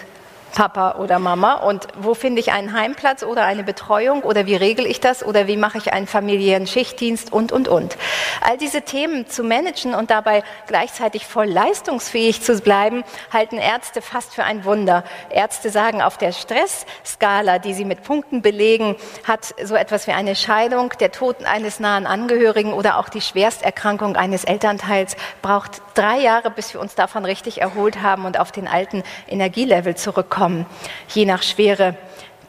Papa 0.56 0.96
oder 1.00 1.20
Mama? 1.20 1.56
Und 1.56 1.88
wo 2.00 2.16
finde 2.16 2.40
ich 2.40 2.52
einen 2.52 2.74
Heimplatz 2.74 3.22
oder 3.24 3.44
eine 3.46 3.64
Betreuung? 3.64 4.24
Oder 4.24 4.48
wie 4.48 4.56
regel 4.56 4.88
ich 4.88 5.02
das? 5.02 5.24
Oder 5.24 5.46
wie 5.48 5.58
mache 5.58 5.78
ich 5.78 5.94
einen 5.94 6.08
familiären 6.08 6.66
Schichtdienst? 6.66 7.32
Und, 7.32 7.52
und, 7.52 7.68
und. 7.68 7.98
All 8.42 8.58
diese 8.58 8.82
Themen 8.82 9.28
zu 9.28 9.44
managen 9.44 9.94
und 9.94 10.10
dabei 10.10 10.44
gleichzeitig 10.66 11.28
voll 11.28 11.48
leistungsfähig 11.48 12.42
zu 12.42 12.56
bleiben, 12.62 13.04
halten 13.32 13.58
Ärzte 13.58 14.02
fast 14.02 14.34
für 14.34 14.46
ein 14.46 14.64
Wunder. 14.64 15.04
Ärzte 15.30 15.70
sagen, 15.70 16.02
auf 16.02 16.18
der 16.18 16.32
Stressskala, 16.32 17.60
die 17.60 17.74
sie 17.74 17.86
mit 17.86 18.04
Punkten 18.04 18.42
belegen, 18.42 18.96
hat 19.26 19.54
so 19.62 19.76
etwas 19.76 20.08
wie 20.08 20.14
eine 20.14 20.36
Scheidung, 20.36 20.94
der 21.02 21.12
Tod 21.12 21.44
eines 21.44 21.82
nahen 21.82 22.08
Angehörigen 22.08 22.72
oder 22.72 22.98
auch 22.98 23.10
die 23.10 23.22
Schwersterkrankung 23.22 24.16
eines 24.16 24.46
Elternteils 24.46 25.18
braucht 25.42 25.82
drei 25.96 26.20
Jahre, 26.20 26.50
bis 26.50 26.74
wir 26.74 26.80
uns 26.80 26.96
davon 26.96 27.26
richtig 27.26 27.62
erholt 27.62 28.02
haben 28.02 28.24
und 28.24 28.40
auf 28.40 28.54
den 28.54 28.70
alten 28.70 29.04
Energielevel 29.28 29.96
zurückkommen 29.96 30.45
kommen, 30.46 30.68
je 31.08 31.26
nach 31.26 31.42
Schwere 31.42 31.96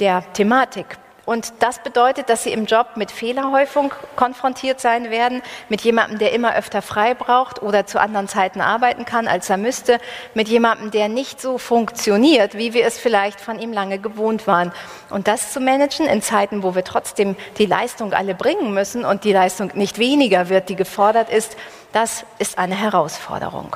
der 0.00 0.22
Thematik. 0.34 0.98
Und 1.24 1.54
das 1.60 1.82
bedeutet, 1.82 2.28
dass 2.28 2.44
sie 2.44 2.52
im 2.52 2.66
Job 2.66 2.88
mit 2.96 3.10
Fehlerhäufung 3.10 3.90
konfrontiert 4.16 4.80
sein 4.80 5.10
werden, 5.10 5.40
mit 5.70 5.80
jemandem, 5.80 6.18
der 6.18 6.32
immer 6.32 6.54
öfter 6.54 6.82
frei 6.82 7.14
braucht 7.14 7.62
oder 7.62 7.86
zu 7.86 7.98
anderen 7.98 8.28
Zeiten 8.28 8.60
arbeiten 8.60 9.06
kann, 9.06 9.26
als 9.28 9.48
er 9.48 9.56
müsste, 9.56 9.98
mit 10.34 10.46
jemandem, 10.48 10.90
der 10.90 11.08
nicht 11.08 11.40
so 11.40 11.56
funktioniert, 11.56 12.56
wie 12.56 12.74
wir 12.74 12.84
es 12.84 12.98
vielleicht 12.98 13.40
von 13.40 13.58
ihm 13.58 13.72
lange 13.72 13.98
gewohnt 13.98 14.46
waren. 14.46 14.72
Und 15.08 15.26
das 15.26 15.52
zu 15.52 15.58
managen 15.58 16.06
in 16.06 16.20
Zeiten, 16.20 16.62
wo 16.62 16.74
wir 16.74 16.84
trotzdem 16.84 17.34
die 17.56 17.66
Leistung 17.66 18.12
alle 18.12 18.34
bringen 18.34 18.74
müssen 18.74 19.06
und 19.06 19.24
die 19.24 19.32
Leistung 19.32 19.70
nicht 19.72 19.98
weniger 19.98 20.50
wird, 20.50 20.68
die 20.68 20.76
gefordert 20.76 21.30
ist, 21.30 21.56
das 21.92 22.26
ist 22.38 22.58
eine 22.58 22.76
Herausforderung. 22.76 23.74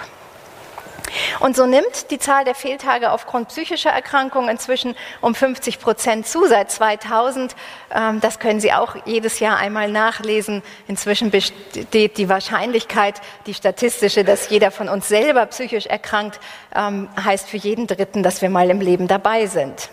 Und 1.40 1.56
so 1.56 1.66
nimmt 1.66 2.10
die 2.10 2.18
Zahl 2.18 2.44
der 2.44 2.54
Fehltage 2.54 3.12
aufgrund 3.12 3.48
psychischer 3.48 3.90
Erkrankungen 3.90 4.48
inzwischen 4.48 4.96
um 5.20 5.34
50 5.34 5.80
Prozent 5.80 6.26
zu 6.26 6.46
seit 6.46 6.70
2000. 6.70 7.54
Ähm, 7.94 8.20
das 8.20 8.38
können 8.38 8.60
Sie 8.60 8.72
auch 8.72 8.96
jedes 9.04 9.40
Jahr 9.40 9.56
einmal 9.56 9.90
nachlesen. 9.90 10.62
Inzwischen 10.88 11.30
besteht 11.30 12.18
die 12.18 12.28
Wahrscheinlichkeit, 12.28 13.20
die 13.46 13.54
statistische, 13.54 14.24
dass 14.24 14.50
jeder 14.50 14.70
von 14.70 14.88
uns 14.88 15.08
selber 15.08 15.46
psychisch 15.46 15.86
erkrankt, 15.86 16.40
ähm, 16.74 17.08
heißt 17.22 17.48
für 17.48 17.56
jeden 17.56 17.86
Dritten, 17.86 18.22
dass 18.22 18.42
wir 18.42 18.50
mal 18.50 18.70
im 18.70 18.80
Leben 18.80 19.08
dabei 19.08 19.46
sind. 19.46 19.90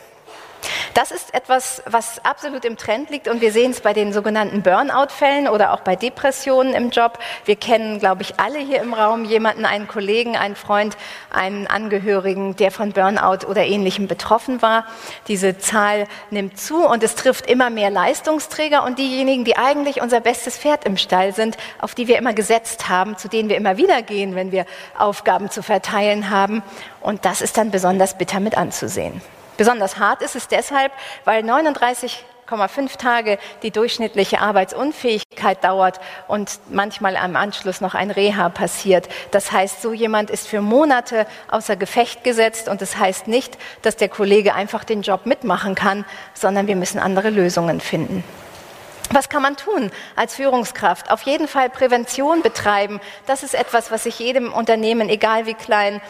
Das 0.98 1.12
ist 1.12 1.32
etwas, 1.36 1.84
was 1.86 2.26
absolut 2.26 2.66
im 2.66 2.76
Trend 2.76 3.12
liegt 3.12 3.28
und 3.28 3.40
wir 3.40 3.52
sehen 3.52 3.70
es 3.70 3.82
bei 3.82 3.94
den 3.94 4.14
sogenannten 4.14 4.64
Burnout-Fällen 4.64 5.48
oder 5.48 5.72
auch 5.74 5.82
bei 5.82 5.96
Depressionen 5.96 6.74
im 6.74 6.90
Job. 6.90 7.20
Wir 7.46 7.56
kennen, 7.56 8.00
glaube 8.00 8.24
ich, 8.24 8.40
alle 8.40 8.58
hier 8.58 8.82
im 8.82 8.96
Raum 8.96 9.24
jemanden, 9.24 9.66
einen 9.66 9.88
Kollegen, 9.88 10.36
einen 10.36 10.56
Freund, 10.56 10.98
einen 11.30 11.68
Angehörigen, 11.68 12.56
der 12.56 12.72
von 12.72 12.94
Burnout 12.94 13.46
oder 13.48 13.64
ähnlichem 13.64 14.08
betroffen 14.08 14.64
war. 14.64 14.88
Diese 15.28 15.60
Zahl 15.60 16.08
nimmt 16.32 16.60
zu 16.60 16.84
und 16.84 17.04
es 17.04 17.14
trifft 17.14 17.48
immer 17.48 17.70
mehr 17.70 17.92
Leistungsträger 17.92 18.84
und 18.84 18.98
diejenigen, 18.98 19.46
die 19.46 19.56
eigentlich 19.56 20.02
unser 20.02 20.20
bestes 20.20 20.58
Pferd 20.58 20.84
im 20.86 20.98
Stall 20.98 21.32
sind, 21.36 21.58
auf 21.78 21.94
die 21.94 22.08
wir 22.08 22.18
immer 22.18 22.34
gesetzt 22.34 22.90
haben, 22.90 23.20
zu 23.20 23.28
denen 23.28 23.50
wir 23.50 23.58
immer 23.58 23.78
wieder 23.78 24.02
gehen, 24.02 24.34
wenn 24.34 24.52
wir 24.52 24.66
Aufgaben 24.98 25.52
zu 25.52 25.62
verteilen 25.62 26.32
haben. 26.32 26.64
Und 27.02 27.24
das 27.24 27.44
ist 27.44 27.56
dann 27.56 27.70
besonders 27.70 28.18
bitter 28.18 28.40
mit 28.40 28.58
anzusehen. 28.58 29.22
Besonders 29.58 29.98
hart 29.98 30.22
ist 30.22 30.36
es 30.36 30.48
deshalb, 30.48 30.92
weil 31.26 31.44
39,5 31.44 32.98
Tage 32.98 33.40
die 33.64 33.72
durchschnittliche 33.72 34.40
Arbeitsunfähigkeit 34.40 35.64
dauert 35.64 36.00
und 36.28 36.60
manchmal 36.70 37.18
am 37.18 37.36
Anschluss 37.36 37.82
noch 37.82 37.96
ein 37.96 38.12
Reha 38.12 38.50
passiert. 38.50 39.10
Das 39.32 39.52
heißt, 39.52 39.82
so 39.82 39.94
jemand 39.94 40.30
ist 40.30 40.48
für 40.48 40.62
Monate 40.62 41.26
außer 41.50 41.76
Gefecht 41.76 42.24
gesetzt 42.24 42.70
und 42.70 42.82
das 42.82 42.98
heißt 42.98 43.28
nicht, 43.28 43.58
dass 43.82 43.96
der 43.96 44.10
Kollege 44.10 44.54
einfach 44.54 44.84
den 44.84 45.02
Job 45.02 45.26
mitmachen 45.26 45.74
kann, 45.74 46.06
sondern 46.36 46.68
wir 46.68 46.76
müssen 46.76 47.00
andere 47.00 47.32
Lösungen 47.32 47.82
finden. 47.82 48.24
Was 49.12 49.30
kann 49.30 49.42
man 49.42 49.56
tun 49.56 49.90
als 50.18 50.36
Führungskraft? 50.36 51.10
Auf 51.10 51.22
jeden 51.22 51.48
Fall 51.48 51.70
Prävention 51.70 52.42
betreiben. 52.42 53.00
Das 53.26 53.42
ist 53.42 53.56
etwas, 53.56 53.90
was 53.90 54.06
ich 54.06 54.20
jedem 54.20 54.52
Unternehmen, 54.52 55.08
egal 55.10 55.46
wie 55.46 55.54
klein, 55.54 56.02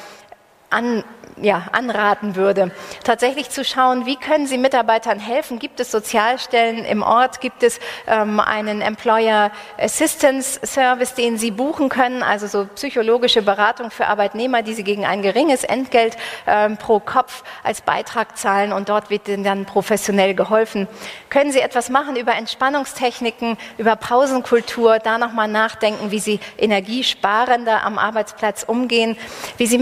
an, 0.70 1.04
ja, 1.42 1.68
anraten 1.72 2.36
würde, 2.36 2.72
tatsächlich 3.04 3.50
zu 3.50 3.64
schauen, 3.64 4.06
wie 4.06 4.16
können 4.16 4.48
Sie 4.48 4.58
Mitarbeitern 4.58 5.20
helfen? 5.20 5.60
Gibt 5.60 5.80
es 5.80 5.92
Sozialstellen 5.92 6.84
im 6.84 7.04
Ort? 7.04 7.42
Gibt 7.42 7.64
es 7.64 7.80
ähm, 8.08 8.40
einen 8.40 8.82
Employer 8.82 9.52
Assistance 9.78 10.60
Service, 10.66 11.14
den 11.14 11.38
Sie 11.38 11.52
buchen 11.52 11.90
können? 11.90 12.24
Also 12.24 12.48
so 12.48 12.66
psychologische 12.76 13.42
Beratung 13.42 13.92
für 13.92 14.08
Arbeitnehmer, 14.08 14.62
die 14.62 14.74
Sie 14.74 14.84
gegen 14.84 15.06
ein 15.06 15.22
geringes 15.22 15.64
Entgelt 15.64 16.18
ähm, 16.48 16.78
pro 16.78 17.00
Kopf 17.00 17.44
als 17.64 17.82
Beitrag 17.82 18.38
zahlen 18.38 18.74
und 18.74 18.90
dort 18.90 19.10
wird 19.10 19.28
Ihnen 19.28 19.44
dann 19.44 19.66
professionell 19.66 20.34
geholfen. 20.34 20.88
Können 21.30 21.52
Sie 21.52 21.60
etwas 21.60 21.90
machen 21.90 22.16
über 22.16 22.34
Entspannungstechniken, 22.36 23.58
über 23.78 23.96
Pausenkultur, 23.96 25.00
da 25.00 25.18
nochmal 25.18 25.48
nachdenken, 25.48 26.12
wie 26.12 26.20
Sie 26.20 26.40
energiesparender 26.58 27.84
am 27.84 27.98
Arbeitsplatz 27.98 28.64
umgehen, 28.64 29.18
wie 29.58 29.68
Sie 29.68 29.78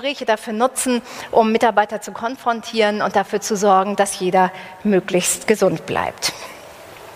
Mitarbeitergespräche 0.00 0.24
dafür 0.24 0.52
nutzen, 0.52 0.70
nutzen, 0.70 1.02
um 1.30 1.52
Mitarbeiter 1.52 2.00
zu 2.00 2.12
konfrontieren 2.12 3.02
und 3.02 3.16
dafür 3.16 3.40
zu 3.40 3.56
sorgen, 3.56 3.96
dass 3.96 4.18
jeder 4.18 4.52
möglichst 4.84 5.46
gesund 5.46 5.86
bleibt. 5.86 6.32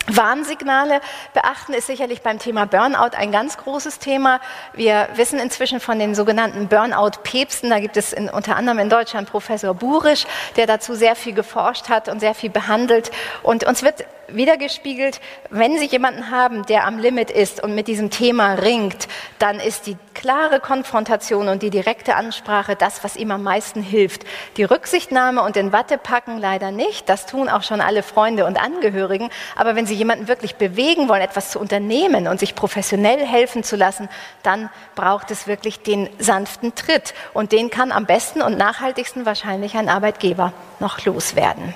Warnsignale 0.06 1.00
beachten 1.32 1.72
ist 1.72 1.86
sicherlich 1.86 2.20
beim 2.20 2.38
Thema 2.38 2.66
Burnout 2.66 3.16
ein 3.16 3.32
ganz 3.32 3.56
großes 3.56 4.00
Thema. 4.00 4.40
Wir 4.74 5.08
wissen 5.14 5.38
inzwischen 5.38 5.80
von 5.80 5.98
den 5.98 6.14
sogenannten 6.14 6.68
Burnout-Päpsten. 6.68 7.70
Da 7.70 7.78
gibt 7.80 7.96
es 7.96 8.12
in, 8.12 8.28
unter 8.28 8.56
anderem 8.56 8.80
in 8.80 8.90
Deutschland 8.90 9.30
Professor 9.30 9.72
Burisch, 9.72 10.26
der 10.56 10.66
dazu 10.66 10.94
sehr 10.94 11.16
viel 11.16 11.32
geforscht 11.32 11.88
hat 11.88 12.10
und 12.10 12.20
sehr 12.20 12.34
viel 12.34 12.50
behandelt. 12.50 13.12
Und 13.42 13.64
uns 13.64 13.82
wird 13.82 14.04
wiedergespiegelt, 14.28 15.20
wenn 15.50 15.78
Sie 15.78 15.86
jemanden 15.86 16.30
haben, 16.30 16.64
der 16.66 16.86
am 16.86 16.98
Limit 16.98 17.30
ist 17.30 17.62
und 17.62 17.74
mit 17.74 17.88
diesem 17.88 18.10
Thema 18.10 18.54
ringt, 18.54 19.08
dann 19.38 19.60
ist 19.60 19.86
die 19.86 19.96
klare 20.14 20.60
Konfrontation 20.60 21.48
und 21.48 21.62
die 21.62 21.70
direkte 21.70 22.14
Ansprache 22.16 22.76
das, 22.76 23.04
was 23.04 23.16
ihm 23.16 23.30
am 23.30 23.42
meisten 23.42 23.82
hilft. 23.82 24.24
Die 24.56 24.64
Rücksichtnahme 24.64 25.42
und 25.42 25.56
den 25.56 25.72
Watte 25.72 25.98
packen 25.98 26.38
leider 26.38 26.70
nicht. 26.70 27.08
Das 27.08 27.26
tun 27.26 27.48
auch 27.48 27.62
schon 27.62 27.80
alle 27.80 28.02
Freunde 28.02 28.46
und 28.46 28.62
Angehörigen. 28.62 29.30
Aber 29.56 29.76
wenn 29.76 29.86
Sie 29.86 29.94
jemanden 29.94 30.28
wirklich 30.28 30.54
bewegen 30.56 31.08
wollen, 31.08 31.22
etwas 31.22 31.50
zu 31.50 31.58
unternehmen 31.58 32.28
und 32.28 32.40
sich 32.40 32.54
professionell 32.54 33.24
helfen 33.24 33.62
zu 33.64 33.76
lassen, 33.76 34.08
dann 34.42 34.70
braucht 34.94 35.30
es 35.30 35.46
wirklich 35.46 35.82
den 35.82 36.08
sanften 36.18 36.74
Tritt. 36.74 37.14
Und 37.32 37.52
den 37.52 37.70
kann 37.70 37.92
am 37.92 38.06
besten 38.06 38.42
und 38.42 38.56
nachhaltigsten 38.56 39.26
wahrscheinlich 39.26 39.76
ein 39.76 39.88
Arbeitgeber 39.88 40.52
noch 40.80 41.04
loswerden. 41.04 41.74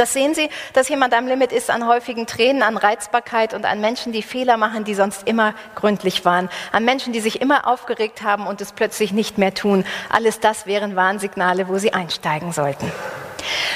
Das 0.00 0.14
sehen 0.14 0.34
Sie, 0.34 0.48
dass 0.72 0.88
jemand 0.88 1.12
am 1.12 1.26
Limit 1.26 1.52
ist 1.52 1.68
an 1.68 1.86
häufigen 1.86 2.26
Tränen, 2.26 2.62
an 2.62 2.78
Reizbarkeit 2.78 3.52
und 3.52 3.66
an 3.66 3.82
Menschen, 3.82 4.12
die 4.12 4.22
Fehler 4.22 4.56
machen, 4.56 4.84
die 4.84 4.94
sonst 4.94 5.28
immer 5.28 5.52
gründlich 5.74 6.24
waren. 6.24 6.48
An 6.72 6.86
Menschen, 6.86 7.12
die 7.12 7.20
sich 7.20 7.42
immer 7.42 7.66
aufgeregt 7.66 8.22
haben 8.22 8.46
und 8.46 8.62
es 8.62 8.72
plötzlich 8.72 9.12
nicht 9.12 9.36
mehr 9.36 9.52
tun. 9.52 9.84
Alles 10.08 10.40
das 10.40 10.64
wären 10.64 10.96
Warnsignale, 10.96 11.68
wo 11.68 11.76
Sie 11.76 11.92
einsteigen 11.92 12.50
sollten. 12.52 12.90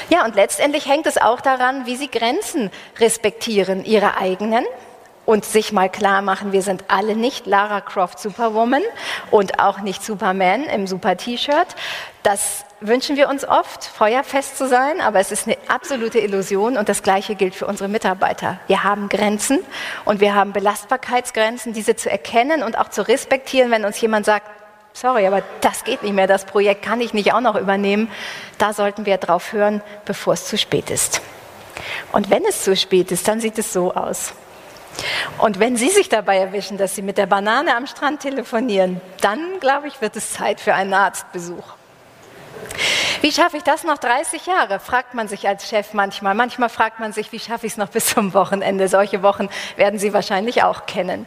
Ja, 0.09 0.25
und 0.25 0.33
letztendlich 0.33 0.87
hängt 0.87 1.05
es 1.05 1.19
auch 1.19 1.41
daran, 1.41 1.85
wie 1.85 1.95
Sie 1.95 2.09
Grenzen 2.09 2.71
respektieren, 2.99 3.85
Ihre 3.85 4.17
eigenen 4.17 4.65
und 5.27 5.45
sich 5.45 5.71
mal 5.71 5.89
klar 5.89 6.23
machen, 6.23 6.53
wir 6.53 6.61
sind 6.63 6.85
alle 6.87 7.15
nicht 7.15 7.45
Lara 7.45 7.81
Croft 7.81 8.19
Superwoman 8.19 8.83
und 9.29 9.59
auch 9.59 9.79
nicht 9.81 10.03
Superman 10.03 10.63
im 10.63 10.87
Super 10.87 11.17
T-Shirt. 11.17 11.67
Das 12.25 12.65
wünschen 12.79 13.17
wir 13.17 13.29
uns 13.29 13.47
oft, 13.47 13.83
feuerfest 13.83 14.57
zu 14.57 14.67
sein, 14.67 14.99
aber 14.99 15.19
es 15.19 15.31
ist 15.31 15.45
eine 15.45 15.57
absolute 15.67 16.17
Illusion 16.17 16.75
und 16.75 16.89
das 16.89 17.03
Gleiche 17.03 17.35
gilt 17.35 17.53
für 17.53 17.67
unsere 17.67 17.87
Mitarbeiter. 17.87 18.59
Wir 18.65 18.83
haben 18.83 19.09
Grenzen 19.09 19.59
und 20.05 20.21
wir 20.21 20.33
haben 20.33 20.51
Belastbarkeitsgrenzen, 20.51 21.73
diese 21.73 21.95
zu 21.95 22.09
erkennen 22.09 22.63
und 22.63 22.79
auch 22.79 22.89
zu 22.89 23.07
respektieren, 23.07 23.69
wenn 23.69 23.85
uns 23.85 24.01
jemand 24.01 24.25
sagt, 24.25 24.49
sorry, 24.91 25.27
aber 25.27 25.43
das 25.61 25.83
geht 25.83 26.01
nicht 26.01 26.15
mehr, 26.15 26.25
das 26.25 26.45
Projekt 26.45 26.81
kann 26.81 26.99
ich 26.99 27.13
nicht 27.13 27.31
auch 27.31 27.41
noch 27.41 27.55
übernehmen. 27.55 28.09
Da 28.57 28.73
sollten 28.73 29.05
wir 29.05 29.17
drauf 29.17 29.53
hören, 29.53 29.83
bevor 30.05 30.33
es 30.33 30.47
zu 30.47 30.57
spät 30.57 30.89
ist. 30.89 31.21
Und 32.11 32.31
wenn 32.31 32.43
es 32.43 32.63
zu 32.63 32.75
spät 32.75 33.11
ist, 33.11 33.27
dann 33.27 33.39
sieht 33.39 33.59
es 33.59 33.71
so 33.71 33.93
aus. 33.93 34.33
Und 35.37 35.59
wenn 35.59 35.77
Sie 35.77 35.89
sich 35.89 36.09
dabei 36.09 36.39
erwischen, 36.39 36.79
dass 36.79 36.95
Sie 36.95 37.03
mit 37.03 37.19
der 37.19 37.27
Banane 37.27 37.75
am 37.75 37.85
Strand 37.85 38.21
telefonieren, 38.21 38.99
dann, 39.21 39.59
glaube 39.59 39.87
ich, 39.87 40.01
wird 40.01 40.15
es 40.15 40.33
Zeit 40.33 40.59
für 40.59 40.73
einen 40.73 40.95
Arztbesuch. 40.95 41.74
Wie 43.21 43.31
schaffe 43.31 43.57
ich 43.57 43.63
das 43.63 43.83
noch 43.83 43.97
30 43.97 44.45
Jahre? 44.45 44.79
Fragt 44.79 45.13
man 45.13 45.27
sich 45.27 45.47
als 45.47 45.67
Chef 45.67 45.93
manchmal. 45.93 46.35
Manchmal 46.35 46.69
fragt 46.69 46.99
man 46.99 47.11
sich, 47.11 47.31
wie 47.31 47.39
schaffe 47.39 47.65
ich 47.65 47.73
es 47.73 47.77
noch 47.77 47.89
bis 47.89 48.07
zum 48.07 48.33
Wochenende? 48.33 48.87
Solche 48.87 49.23
Wochen 49.23 49.49
werden 49.77 49.97
Sie 49.99 50.13
wahrscheinlich 50.13 50.63
auch 50.63 50.85
kennen. 50.85 51.25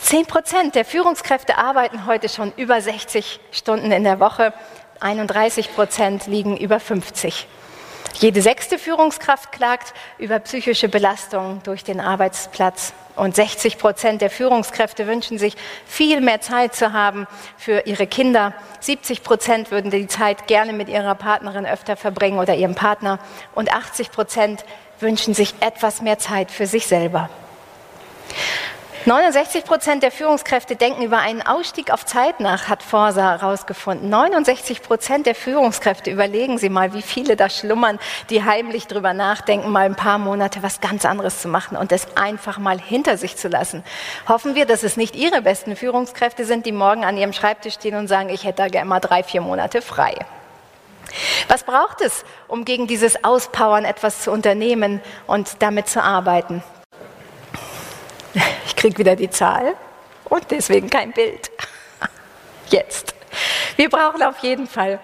Zehn 0.00 0.26
Prozent 0.26 0.74
der 0.74 0.84
Führungskräfte 0.84 1.58
arbeiten 1.58 2.06
heute 2.06 2.28
schon 2.28 2.52
über 2.56 2.80
60 2.80 3.38
Stunden 3.52 3.92
in 3.92 4.02
der 4.02 4.18
Woche. 4.18 4.52
31 4.98 5.74
Prozent 5.74 6.26
liegen 6.26 6.56
über 6.56 6.80
50. 6.80 7.46
Jede 8.14 8.42
sechste 8.42 8.78
Führungskraft 8.78 9.52
klagt 9.52 9.94
über 10.18 10.38
psychische 10.40 10.88
Belastung 10.88 11.62
durch 11.62 11.84
den 11.84 12.00
Arbeitsplatz. 12.00 12.92
Und 13.20 13.36
60 13.36 13.76
Prozent 13.76 14.22
der 14.22 14.30
Führungskräfte 14.30 15.06
wünschen 15.06 15.36
sich, 15.36 15.54
viel 15.84 16.22
mehr 16.22 16.40
Zeit 16.40 16.74
zu 16.74 16.94
haben 16.94 17.26
für 17.58 17.80
ihre 17.84 18.06
Kinder. 18.06 18.54
70 18.80 19.22
Prozent 19.22 19.70
würden 19.70 19.90
die 19.90 20.06
Zeit 20.06 20.46
gerne 20.46 20.72
mit 20.72 20.88
ihrer 20.88 21.14
Partnerin 21.14 21.66
öfter 21.66 21.96
verbringen 21.96 22.38
oder 22.38 22.54
ihrem 22.54 22.74
Partner. 22.74 23.18
Und 23.54 23.74
80 23.74 24.10
Prozent 24.10 24.64
wünschen 25.00 25.34
sich 25.34 25.52
etwas 25.60 26.00
mehr 26.00 26.18
Zeit 26.18 26.50
für 26.50 26.66
sich 26.66 26.86
selber. 26.86 27.28
69 29.06 29.64
Prozent 29.64 30.02
der 30.02 30.10
Führungskräfte 30.10 30.76
denken 30.76 31.02
über 31.02 31.16
einen 31.16 31.40
Ausstieg 31.40 31.90
auf 31.90 32.04
Zeit 32.04 32.38
nach, 32.38 32.68
hat 32.68 32.82
Forsa 32.82 33.30
herausgefunden. 33.30 34.10
69 34.10 34.82
Prozent 34.82 35.24
der 35.24 35.34
Führungskräfte, 35.34 36.10
überlegen 36.10 36.58
Sie 36.58 36.68
mal, 36.68 36.92
wie 36.92 37.00
viele 37.00 37.34
da 37.34 37.48
schlummern, 37.48 37.98
die 38.28 38.44
heimlich 38.44 38.88
drüber 38.88 39.14
nachdenken, 39.14 39.70
mal 39.70 39.86
ein 39.86 39.94
paar 39.94 40.18
Monate 40.18 40.62
was 40.62 40.82
ganz 40.82 41.06
anderes 41.06 41.40
zu 41.40 41.48
machen 41.48 41.78
und 41.78 41.92
es 41.92 42.14
einfach 42.14 42.58
mal 42.58 42.78
hinter 42.78 43.16
sich 43.16 43.38
zu 43.38 43.48
lassen. 43.48 43.84
Hoffen 44.28 44.54
wir, 44.54 44.66
dass 44.66 44.82
es 44.82 44.98
nicht 44.98 45.16
Ihre 45.16 45.40
besten 45.40 45.76
Führungskräfte 45.76 46.44
sind, 46.44 46.66
die 46.66 46.72
morgen 46.72 47.06
an 47.06 47.16
Ihrem 47.16 47.32
Schreibtisch 47.32 47.74
stehen 47.74 47.96
und 47.96 48.06
sagen, 48.06 48.28
ich 48.28 48.44
hätte 48.44 48.64
da 48.64 48.68
gerne 48.68 48.88
mal 48.88 49.00
drei, 49.00 49.22
vier 49.22 49.40
Monate 49.40 49.80
frei. 49.80 50.14
Was 51.48 51.62
braucht 51.62 52.02
es, 52.02 52.26
um 52.48 52.66
gegen 52.66 52.86
dieses 52.86 53.24
Auspowern 53.24 53.86
etwas 53.86 54.20
zu 54.20 54.30
unternehmen 54.30 55.00
und 55.26 55.62
damit 55.62 55.88
zu 55.88 56.02
arbeiten? 56.02 56.62
Ich 58.66 58.76
kriege 58.76 58.96
wieder 58.98 59.14
die 59.14 59.28
Zahl 59.28 59.74
und 60.24 60.50
deswegen 60.50 60.88
kein 60.88 61.12
Bild. 61.12 61.50
Jetzt. 62.70 63.14
Wir 63.76 63.90
brauchen 63.90 64.22
auf 64.22 64.38
jeden 64.38 64.66
Fall 64.66 65.00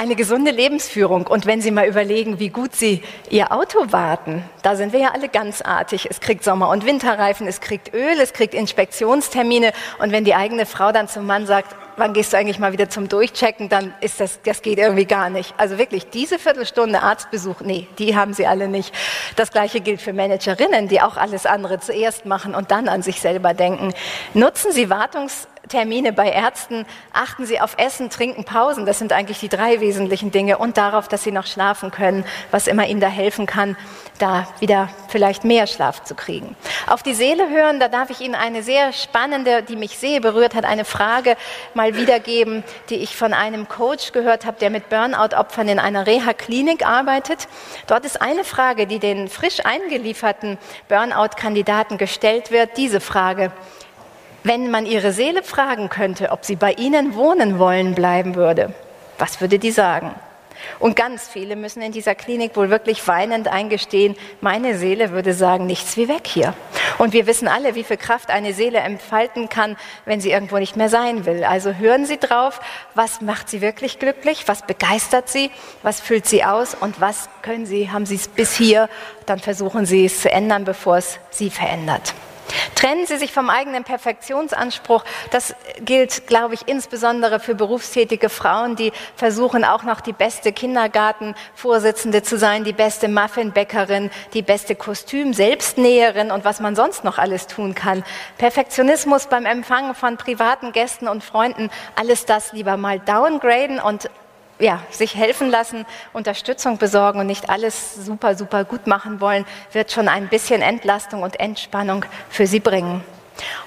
eine 0.00 0.16
gesunde 0.16 0.50
Lebensführung. 0.50 1.26
Und 1.26 1.44
wenn 1.44 1.60
Sie 1.60 1.70
mal 1.70 1.86
überlegen, 1.86 2.38
wie 2.38 2.48
gut 2.48 2.74
Sie 2.74 3.02
Ihr 3.28 3.52
Auto 3.52 3.92
warten, 3.92 4.42
da 4.62 4.74
sind 4.74 4.94
wir 4.94 5.00
ja 5.00 5.10
alle 5.10 5.28
ganz 5.28 5.60
artig. 5.60 6.08
Es 6.08 6.20
kriegt 6.20 6.42
Sommer- 6.42 6.70
und 6.70 6.86
Winterreifen, 6.86 7.46
es 7.46 7.60
kriegt 7.60 7.92
Öl, 7.92 8.18
es 8.18 8.32
kriegt 8.32 8.54
Inspektionstermine. 8.54 9.72
Und 9.98 10.10
wenn 10.10 10.24
die 10.24 10.34
eigene 10.34 10.64
Frau 10.64 10.90
dann 10.90 11.06
zum 11.06 11.26
Mann 11.26 11.46
sagt, 11.46 11.76
wann 12.00 12.12
gehst 12.14 12.32
du 12.32 12.38
eigentlich 12.38 12.58
mal 12.58 12.72
wieder 12.72 12.88
zum 12.88 13.08
Durchchecken, 13.08 13.68
dann 13.68 13.94
ist 14.00 14.20
das, 14.20 14.40
das 14.42 14.62
geht 14.62 14.78
irgendwie 14.78 15.04
gar 15.04 15.30
nicht. 15.30 15.54
Also 15.58 15.78
wirklich, 15.78 16.08
diese 16.10 16.38
Viertelstunde 16.38 17.02
Arztbesuch, 17.02 17.60
nee, 17.60 17.86
die 17.98 18.16
haben 18.16 18.32
sie 18.32 18.46
alle 18.46 18.68
nicht. 18.68 18.92
Das 19.36 19.52
Gleiche 19.52 19.80
gilt 19.80 20.00
für 20.00 20.12
Managerinnen, 20.12 20.88
die 20.88 21.00
auch 21.00 21.16
alles 21.16 21.46
andere 21.46 21.78
zuerst 21.78 22.26
machen 22.26 22.54
und 22.54 22.70
dann 22.70 22.88
an 22.88 23.02
sich 23.02 23.20
selber 23.20 23.54
denken. 23.54 23.94
Nutzen 24.34 24.72
Sie 24.72 24.90
Wartungs 24.90 25.46
Termine 25.68 26.12
bei 26.12 26.30
Ärzten, 26.30 26.86
achten 27.12 27.46
Sie 27.46 27.60
auf 27.60 27.76
Essen, 27.78 28.10
Trinken, 28.10 28.44
Pausen. 28.44 28.86
Das 28.86 28.98
sind 28.98 29.12
eigentlich 29.12 29.40
die 29.40 29.48
drei 29.48 29.80
wesentlichen 29.80 30.30
Dinge 30.30 30.58
und 30.58 30.76
darauf, 30.76 31.06
dass 31.06 31.22
Sie 31.22 31.32
noch 31.32 31.46
schlafen 31.46 31.90
können, 31.90 32.24
was 32.50 32.66
immer 32.66 32.86
Ihnen 32.86 33.00
da 33.00 33.08
helfen 33.08 33.46
kann, 33.46 33.76
da 34.18 34.48
wieder 34.58 34.88
vielleicht 35.08 35.44
mehr 35.44 35.66
Schlaf 35.66 36.02
zu 36.02 36.14
kriegen. 36.14 36.56
Auf 36.86 37.02
die 37.02 37.14
Seele 37.14 37.50
hören, 37.50 37.78
da 37.78 37.88
darf 37.88 38.10
ich 38.10 38.20
Ihnen 38.20 38.34
eine 38.34 38.62
sehr 38.62 38.92
spannende, 38.92 39.62
die 39.62 39.76
mich 39.76 39.98
sehr 39.98 40.20
berührt 40.20 40.54
hat, 40.54 40.64
eine 40.64 40.84
Frage 40.84 41.36
mal 41.74 41.94
wiedergeben, 41.94 42.64
die 42.88 42.96
ich 42.96 43.14
von 43.14 43.32
einem 43.32 43.68
Coach 43.68 44.12
gehört 44.12 44.46
habe, 44.46 44.58
der 44.58 44.70
mit 44.70 44.88
Burnout-Opfern 44.88 45.68
in 45.68 45.78
einer 45.78 46.06
Reha-Klinik 46.06 46.86
arbeitet. 46.86 47.48
Dort 47.86 48.04
ist 48.04 48.20
eine 48.20 48.44
Frage, 48.44 48.86
die 48.86 48.98
den 48.98 49.28
frisch 49.28 49.60
eingelieferten 49.64 50.58
Burnout-Kandidaten 50.88 51.98
gestellt 51.98 52.50
wird, 52.50 52.76
diese 52.76 53.00
Frage. 53.00 53.52
Wenn 54.42 54.70
man 54.70 54.86
ihre 54.86 55.12
Seele 55.12 55.42
fragen 55.42 55.90
könnte, 55.90 56.30
ob 56.30 56.44
sie 56.44 56.56
bei 56.56 56.72
ihnen 56.72 57.14
wohnen 57.14 57.58
wollen 57.58 57.94
bleiben 57.94 58.34
würde, 58.36 58.72
was 59.18 59.40
würde 59.40 59.58
die 59.58 59.70
sagen? 59.70 60.14
Und 60.78 60.96
ganz 60.96 61.28
viele 61.28 61.56
müssen 61.56 61.82
in 61.82 61.92
dieser 61.92 62.14
Klinik 62.14 62.56
wohl 62.56 62.70
wirklich 62.70 63.06
weinend 63.06 63.48
eingestehen, 63.48 64.16
meine 64.40 64.76
Seele 64.76 65.10
würde 65.10 65.34
sagen, 65.34 65.66
nichts 65.66 65.96
wie 65.96 66.08
weg 66.08 66.26
hier. 66.26 66.54
Und 66.98 67.12
wir 67.12 67.26
wissen 67.26 67.48
alle, 67.48 67.74
wie 67.74 67.84
viel 67.84 67.96
Kraft 67.96 68.30
eine 68.30 68.52
Seele 68.52 68.78
entfalten 68.78 69.48
kann, 69.48 69.76
wenn 70.04 70.20
sie 70.20 70.30
irgendwo 70.30 70.58
nicht 70.58 70.76
mehr 70.76 70.88
sein 70.88 71.24
will. 71.24 71.44
Also 71.44 71.74
hören 71.74 72.04
Sie 72.04 72.18
drauf, 72.18 72.60
was 72.94 73.20
macht 73.20 73.48
sie 73.48 73.60
wirklich 73.60 73.98
glücklich, 73.98 74.48
was 74.48 74.62
begeistert 74.62 75.28
sie, 75.28 75.50
was 75.82 76.00
füllt 76.00 76.26
sie 76.26 76.44
aus 76.44 76.74
und 76.74 77.00
was 77.00 77.28
können 77.42 77.66
Sie, 77.66 77.90
haben 77.90 78.06
Sie 78.06 78.16
es 78.16 78.28
bis 78.28 78.54
hier, 78.54 78.88
dann 79.26 79.38
versuchen 79.38 79.86
Sie 79.86 80.04
es 80.04 80.20
zu 80.20 80.30
ändern, 80.30 80.64
bevor 80.64 80.96
es 80.98 81.18
Sie 81.30 81.50
verändert. 81.50 82.14
Trennen 82.74 83.06
Sie 83.06 83.16
sich 83.16 83.32
vom 83.32 83.50
eigenen 83.50 83.84
Perfektionsanspruch. 83.84 85.04
Das 85.30 85.54
gilt, 85.80 86.26
glaube 86.26 86.54
ich, 86.54 86.66
insbesondere 86.66 87.40
für 87.40 87.54
berufstätige 87.54 88.28
Frauen, 88.28 88.76
die 88.76 88.92
versuchen 89.16 89.64
auch 89.64 89.82
noch 89.82 90.00
die 90.00 90.12
beste 90.12 90.52
Kindergartenvorsitzende 90.52 92.22
zu 92.22 92.38
sein, 92.38 92.64
die 92.64 92.72
beste 92.72 93.08
Muffinbäckerin, 93.08 94.10
die 94.34 94.42
beste 94.42 94.74
Kostüm-Selbstnäherin 94.74 96.30
und 96.30 96.44
was 96.44 96.60
man 96.60 96.76
sonst 96.76 97.04
noch 97.04 97.18
alles 97.18 97.46
tun 97.46 97.74
kann. 97.74 98.04
Perfektionismus 98.38 99.26
beim 99.26 99.46
Empfangen 99.46 99.94
von 99.94 100.16
privaten 100.16 100.72
Gästen 100.72 101.08
und 101.08 101.24
Freunden, 101.24 101.70
alles 101.96 102.24
das 102.26 102.52
lieber 102.52 102.76
mal 102.76 102.98
downgraden 102.98 103.78
und 103.78 104.10
ja, 104.60 104.82
sich 104.90 105.14
helfen 105.14 105.50
lassen, 105.50 105.86
Unterstützung 106.12 106.78
besorgen 106.78 107.20
und 107.20 107.26
nicht 107.26 107.50
alles 107.50 107.94
super, 107.94 108.34
super 108.36 108.64
gut 108.64 108.86
machen 108.86 109.20
wollen, 109.20 109.44
wird 109.72 109.90
schon 109.90 110.08
ein 110.08 110.28
bisschen 110.28 110.62
Entlastung 110.62 111.22
und 111.22 111.40
Entspannung 111.40 112.04
für 112.28 112.46
sie 112.46 112.60
bringen. 112.60 113.02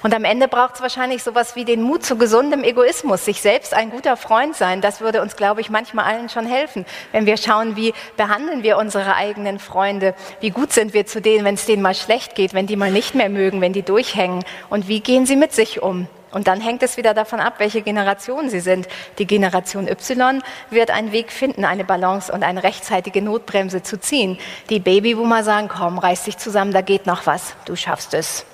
Und 0.02 0.14
am 0.14 0.24
Ende 0.24 0.48
braucht 0.48 0.76
es 0.76 0.82
wahrscheinlich 0.82 1.22
sowas 1.22 1.56
wie 1.56 1.64
den 1.64 1.82
Mut 1.82 2.04
zu 2.04 2.16
gesundem 2.16 2.62
Egoismus, 2.62 3.24
sich 3.24 3.40
selbst 3.40 3.74
ein 3.74 3.90
guter 3.90 4.16
Freund 4.16 4.54
sein. 4.54 4.80
Das 4.80 5.00
würde 5.00 5.22
uns, 5.22 5.36
glaube 5.36 5.60
ich, 5.60 5.70
manchmal 5.70 6.04
allen 6.04 6.28
schon 6.28 6.46
helfen, 6.46 6.86
wenn 7.12 7.26
wir 7.26 7.36
schauen, 7.36 7.76
wie 7.76 7.94
behandeln 8.16 8.62
wir 8.62 8.78
unsere 8.78 9.16
eigenen 9.16 9.58
Freunde, 9.58 10.14
wie 10.40 10.50
gut 10.50 10.72
sind 10.72 10.94
wir 10.94 11.06
zu 11.06 11.20
denen, 11.20 11.44
wenn 11.44 11.54
es 11.54 11.66
denen 11.66 11.82
mal 11.82 11.94
schlecht 11.94 12.34
geht, 12.34 12.54
wenn 12.54 12.66
die 12.66 12.76
mal 12.76 12.90
nicht 12.90 13.14
mehr 13.14 13.28
mögen, 13.28 13.60
wenn 13.60 13.72
die 13.72 13.82
durchhängen 13.82 14.44
und 14.70 14.88
wie 14.88 15.00
gehen 15.00 15.26
sie 15.26 15.36
mit 15.36 15.52
sich 15.52 15.82
um. 15.82 16.06
Und 16.34 16.48
dann 16.48 16.60
hängt 16.60 16.82
es 16.82 16.96
wieder 16.96 17.14
davon 17.14 17.38
ab, 17.38 17.54
welche 17.58 17.80
Generation 17.80 18.50
Sie 18.50 18.58
sind. 18.58 18.88
Die 19.18 19.26
Generation 19.26 19.86
Y 19.86 20.42
wird 20.68 20.90
einen 20.90 21.12
Weg 21.12 21.30
finden, 21.30 21.64
eine 21.64 21.84
Balance 21.84 22.32
und 22.32 22.42
eine 22.42 22.64
rechtzeitige 22.64 23.22
Notbremse 23.22 23.82
zu 23.82 23.98
ziehen. 24.00 24.38
Die 24.68 24.80
Babyboomer 24.80 25.44
sagen, 25.44 25.68
komm, 25.68 25.96
reiß 25.98 26.24
dich 26.24 26.36
zusammen, 26.36 26.72
da 26.72 26.80
geht 26.80 27.06
noch 27.06 27.26
was, 27.26 27.54
du 27.66 27.76
schaffst 27.76 28.14
es. 28.14 28.44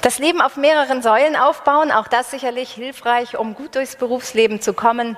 Das 0.00 0.18
Leben 0.18 0.40
auf 0.40 0.56
mehreren 0.56 1.02
Säulen 1.02 1.36
aufbauen, 1.36 1.92
auch 1.92 2.08
das 2.08 2.30
sicherlich 2.30 2.70
hilfreich, 2.70 3.36
um 3.36 3.54
gut 3.54 3.74
durchs 3.74 3.96
Berufsleben 3.96 4.60
zu 4.60 4.72
kommen 4.72 5.16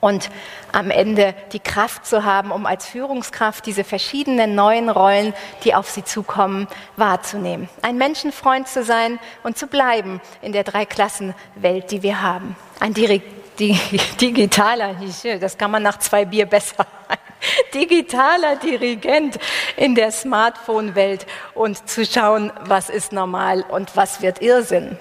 und 0.00 0.30
am 0.72 0.90
Ende 0.90 1.34
die 1.52 1.60
Kraft 1.60 2.06
zu 2.06 2.24
haben, 2.24 2.50
um 2.50 2.66
als 2.66 2.86
Führungskraft 2.86 3.66
diese 3.66 3.84
verschiedenen 3.84 4.54
neuen 4.54 4.88
Rollen, 4.90 5.34
die 5.64 5.74
auf 5.74 5.90
sie 5.90 6.04
zukommen, 6.04 6.68
wahrzunehmen. 6.96 7.68
Ein 7.82 7.98
Menschenfreund 7.98 8.68
zu 8.68 8.84
sein 8.84 9.18
und 9.42 9.58
zu 9.58 9.66
bleiben 9.66 10.20
in 10.42 10.52
der 10.52 10.64
Dreiklassenwelt, 10.64 11.90
die 11.90 12.02
wir 12.02 12.22
haben. 12.22 12.56
Ein 12.80 12.94
Diri 12.94 13.22
digitaler, 14.20 14.94
das 15.40 15.58
kann 15.58 15.72
man 15.72 15.82
nach 15.82 15.98
zwei 15.98 16.24
Bier 16.24 16.46
besser, 16.46 16.86
digitaler 17.74 18.54
Dirigent 18.54 19.36
in 19.76 19.96
der 19.96 20.12
Smartphone-Welt 20.12 21.26
und 21.54 21.88
zu 21.88 22.06
schauen, 22.06 22.52
was 22.66 22.88
ist 22.88 23.10
normal 23.10 23.64
und 23.68 23.96
was 23.96 24.22
wird 24.22 24.40
Irrsinn 24.42 24.96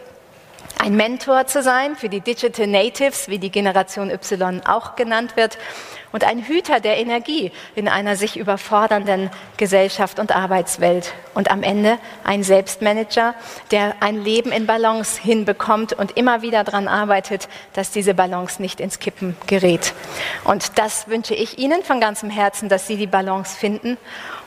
ein 0.80 0.96
Mentor 0.96 1.48
zu 1.48 1.62
sein 1.62 1.96
für 1.96 2.10
die 2.10 2.22
Digital 2.22 2.68
Natives, 2.68 3.30
wie 3.30 3.40
die 3.40 3.52
Generation 3.52 4.10
Y 4.10 4.62
auch 4.66 4.96
genannt 4.96 5.36
wird, 5.36 5.58
und 6.12 6.24
ein 6.24 6.42
Hüter 6.42 6.80
der 6.80 6.98
Energie 6.98 7.52
in 7.76 7.88
einer 7.88 8.16
sich 8.16 8.38
überfordernden 8.38 9.30
Gesellschaft 9.58 10.20
und 10.20 10.36
Arbeitswelt. 10.36 11.14
Und 11.34 11.52
am 11.52 11.64
Ende 11.64 12.00
ein 12.24 12.44
Selbstmanager, 12.44 13.36
der 13.72 13.96
ein 14.00 14.24
Leben 14.24 14.52
in 14.52 14.66
Balance 14.66 15.22
hinbekommt 15.22 15.94
und 15.94 16.18
immer 16.18 16.42
wieder 16.42 16.64
daran 16.64 16.88
arbeitet, 16.88 17.50
dass 17.74 17.92
diese 17.92 18.14
Balance 18.14 18.62
nicht 18.62 18.80
ins 18.80 19.00
Kippen 19.00 19.36
gerät. 19.48 19.94
Und 20.46 20.78
das 20.80 21.08
wünsche 21.10 21.36
ich 21.36 21.60
Ihnen 21.60 21.84
von 21.84 22.00
ganzem 22.00 22.30
Herzen, 22.30 22.70
dass 22.70 22.88
Sie 22.88 22.96
die 22.96 23.08
Balance 23.08 23.56
finden 23.56 23.98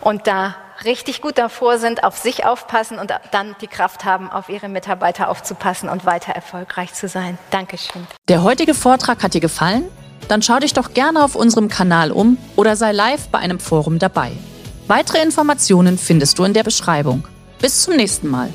und 0.01 0.27
da 0.27 0.57
richtig 0.85 1.21
gut 1.21 1.39
davor 1.39 1.79
sind, 1.79 2.05
auf 2.05 2.17
sich 2.17 2.45
aufpassen 2.45 2.99
und 2.99 3.13
dann 3.33 3.57
die 3.61 3.67
Kraft 3.67 4.05
haben, 4.05 4.31
auf 4.31 4.49
ihre 4.49 4.69
Mitarbeiter 4.69 5.29
aufzupassen 5.29 5.89
und 5.89 6.05
weiter 6.05 6.33
erfolgreich 6.33 6.95
zu 6.95 7.09
sein. 7.09 7.39
Dankeschön. 7.51 8.07
Der 8.29 8.43
heutige 8.43 8.75
Vortrag 8.75 9.23
hat 9.23 9.35
dir 9.35 9.41
gefallen? 9.41 9.85
Dann 10.29 10.43
schau 10.43 10.59
dich 10.59 10.73
doch 10.73 10.95
gerne 10.95 11.25
auf 11.25 11.35
unserem 11.35 11.69
Kanal 11.69 12.13
um 12.13 12.39
oder 12.57 12.77
sei 12.77 12.93
live 12.93 13.29
bei 13.29 13.39
einem 13.39 13.59
Forum 13.59 13.99
dabei. 13.99 14.33
Weitere 14.87 15.23
Informationen 15.23 15.99
findest 15.99 16.39
du 16.39 16.45
in 16.45 16.55
der 16.55 16.63
Beschreibung. 16.63 17.27
Bis 17.61 17.83
zum 17.83 17.97
nächsten 17.97 18.29
Mal. 18.29 18.51